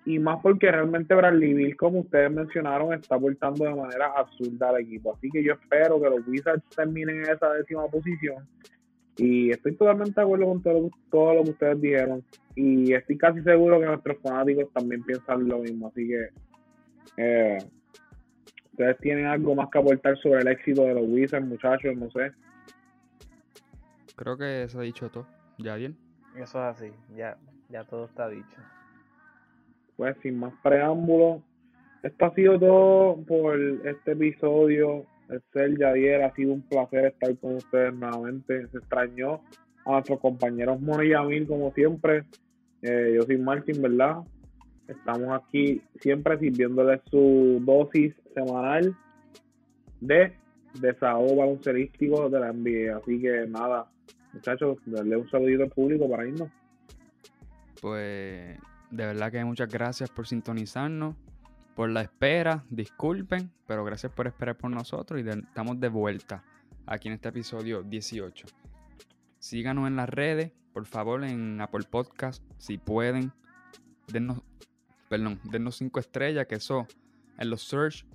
Y 0.05 0.19
más 0.19 0.39
porque 0.41 0.69
realmente 0.69 1.15
Bradley 1.15 1.53
Bill, 1.53 1.77
como 1.77 2.01
ustedes 2.01 2.29
mencionaron, 2.29 2.93
está 2.93 3.15
aportando 3.15 3.63
de 3.63 3.73
manera 3.73 4.11
absurda 4.17 4.69
al 4.69 4.81
equipo. 4.81 5.13
Así 5.15 5.29
que 5.31 5.43
yo 5.43 5.53
espero 5.53 5.99
que 6.01 6.09
los 6.09 6.27
Wizards 6.27 6.63
terminen 6.75 7.23
en 7.23 7.31
esa 7.31 7.53
décima 7.53 7.87
posición 7.87 8.45
y 9.17 9.51
estoy 9.51 9.75
totalmente 9.75 10.19
de 10.19 10.21
acuerdo 10.21 10.47
con 10.47 10.63
todo, 10.63 10.89
todo 11.11 11.33
lo 11.35 11.43
que 11.43 11.51
ustedes 11.51 11.81
dijeron 11.81 12.23
y 12.55 12.93
estoy 12.93 13.17
casi 13.17 13.41
seguro 13.41 13.79
que 13.79 13.85
nuestros 13.85 14.17
fanáticos 14.21 14.71
también 14.73 15.03
piensan 15.03 15.47
lo 15.47 15.59
mismo. 15.59 15.87
Así 15.87 16.07
que 16.07 16.29
eh, 17.17 17.57
ustedes 18.71 18.97
tienen 18.99 19.25
algo 19.25 19.55
más 19.55 19.69
que 19.69 19.79
aportar 19.79 20.17
sobre 20.17 20.41
el 20.41 20.47
éxito 20.47 20.83
de 20.83 20.95
los 20.95 21.03
Wizards, 21.07 21.45
muchachos, 21.45 21.95
no 21.95 22.09
sé. 22.11 22.31
Creo 24.15 24.37
que 24.37 24.67
se 24.67 24.77
ha 24.77 24.81
dicho 24.81 25.09
todo. 25.09 25.27
¿Ya 25.57 25.75
bien? 25.75 25.95
Eso 26.35 26.57
es 26.59 26.75
así, 26.75 26.91
ya, 27.15 27.37
ya 27.69 27.83
todo 27.83 28.05
está 28.05 28.27
dicho. 28.27 28.57
Pues 29.95 30.15
sin 30.23 30.39
más 30.39 30.53
preámbulos, 30.63 31.43
esto 32.01 32.25
ha 32.25 32.33
sido 32.33 32.59
todo 32.59 33.17
por 33.27 33.59
este 33.59 34.11
episodio. 34.13 35.05
El 35.33 35.41
ser 35.51 35.77
Yadier, 35.77 36.23
ha 36.23 36.33
sido 36.33 36.53
un 36.53 36.61
placer 36.61 37.05
estar 37.05 37.35
con 37.37 37.55
ustedes 37.55 37.93
nuevamente. 37.93 38.67
Se 38.67 38.77
extrañó 38.77 39.41
a 39.85 39.91
nuestros 39.91 40.19
compañeros 40.19 40.79
Moni 40.79 41.07
y 41.07 41.09
Yamil, 41.09 41.47
como 41.47 41.71
siempre. 41.73 42.23
Eh, 42.81 43.13
yo 43.15 43.23
soy 43.23 43.37
Martin, 43.37 43.81
¿verdad? 43.81 44.17
Estamos 44.87 45.41
aquí 45.41 45.81
siempre 45.99 46.37
sirviéndoles 46.37 47.01
su 47.09 47.61
dosis 47.65 48.13
semanal 48.33 48.95
de 50.01 50.33
desahogo 50.79 51.37
baloncerístico 51.37 52.29
de 52.29 52.39
la 52.39 52.51
NBA. 52.51 52.97
Así 52.97 53.21
que 53.21 53.47
nada, 53.47 53.87
muchachos, 54.33 54.77
darle 54.85 55.17
un 55.17 55.29
saludito 55.29 55.63
al 55.63 55.69
público 55.69 56.09
para 56.09 56.27
irnos. 56.27 56.49
Pues 57.81 58.57
de 58.91 59.05
verdad 59.05 59.31
que 59.31 59.43
muchas 59.43 59.69
gracias 59.69 60.09
por 60.09 60.27
sintonizarnos, 60.27 61.15
por 61.75 61.89
la 61.89 62.01
espera, 62.01 62.63
disculpen, 62.69 63.51
pero 63.65 63.83
gracias 63.83 64.11
por 64.11 64.27
esperar 64.27 64.57
por 64.57 64.71
nosotros 64.71 65.21
y 65.21 65.27
estamos 65.27 65.79
de 65.79 65.89
vuelta 65.89 66.43
aquí 66.85 67.07
en 67.07 67.15
este 67.15 67.29
episodio 67.29 67.83
18. 67.83 68.45
Síganos 69.39 69.87
en 69.87 69.95
las 69.95 70.09
redes, 70.09 70.51
por 70.71 70.85
favor, 70.85 71.23
en 71.23 71.59
Apple 71.61 71.85
Podcast, 71.89 72.43
si 72.57 72.77
pueden, 72.77 73.31
dennos, 74.07 74.41
perdón, 75.09 75.39
dennos 75.43 75.77
cinco 75.77 75.99
estrellas, 75.99 76.47
que 76.47 76.55
eso 76.55 76.87
en 77.37 77.49
los 77.49 77.63
search 77.63 78.05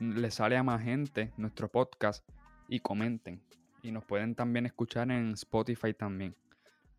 le 0.00 0.30
sale 0.30 0.56
a 0.56 0.62
más 0.62 0.82
gente 0.82 1.32
nuestro 1.36 1.68
podcast 1.68 2.28
y 2.68 2.80
comenten. 2.80 3.42
Y 3.82 3.92
nos 3.92 4.04
pueden 4.04 4.34
también 4.34 4.66
escuchar 4.66 5.10
en 5.10 5.32
Spotify 5.32 5.94
también. 5.94 6.36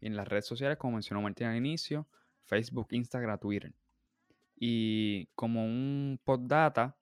Y 0.01 0.07
en 0.07 0.15
las 0.15 0.27
redes 0.27 0.45
sociales, 0.45 0.77
como 0.77 0.93
mencionó 0.93 1.21
Martín 1.21 1.47
al 1.47 1.57
inicio, 1.57 2.07
Facebook, 2.45 2.87
Instagram, 2.91 3.37
Twitter. 3.37 3.73
Y 4.59 5.27
como 5.35 5.63
un 5.63 6.19
postdata, 6.23 6.97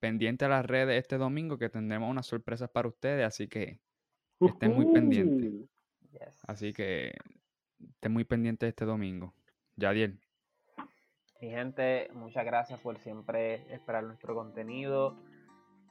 pendiente 0.00 0.44
a 0.44 0.48
las 0.48 0.64
redes 0.64 0.98
este 0.98 1.18
domingo 1.18 1.58
que 1.58 1.68
tendremos 1.68 2.10
unas 2.10 2.26
sorpresas 2.26 2.70
para 2.70 2.88
ustedes, 2.88 3.26
así 3.26 3.48
que 3.48 3.80
estén 4.40 4.74
muy 4.74 4.92
pendientes. 4.92 5.68
Así 6.46 6.72
que 6.72 7.12
estén 7.80 8.12
muy 8.12 8.24
pendientes 8.24 8.68
este 8.68 8.84
domingo. 8.84 9.34
Yadiel. 9.76 10.18
Mi 11.40 11.50
gente, 11.50 12.08
muchas 12.14 12.44
gracias 12.44 12.80
por 12.80 12.98
siempre 12.98 13.72
esperar 13.72 14.02
nuestro 14.02 14.34
contenido. 14.34 15.16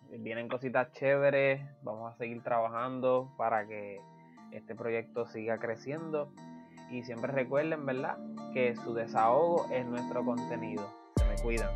Vienen 0.09 0.49
cositas 0.49 0.91
chéveres, 0.93 1.61
vamos 1.83 2.13
a 2.13 2.17
seguir 2.17 2.41
trabajando 2.43 3.33
para 3.37 3.65
que 3.67 3.99
este 4.51 4.75
proyecto 4.75 5.25
siga 5.27 5.59
creciendo. 5.59 6.33
Y 6.89 7.03
siempre 7.03 7.31
recuerden, 7.31 7.85
¿verdad? 7.85 8.17
Que 8.53 8.75
su 8.75 8.93
desahogo 8.93 9.65
es 9.71 9.85
nuestro 9.85 10.23
contenido. 10.23 10.89
Se 11.15 11.25
me 11.25 11.35
cuidan. 11.41 11.69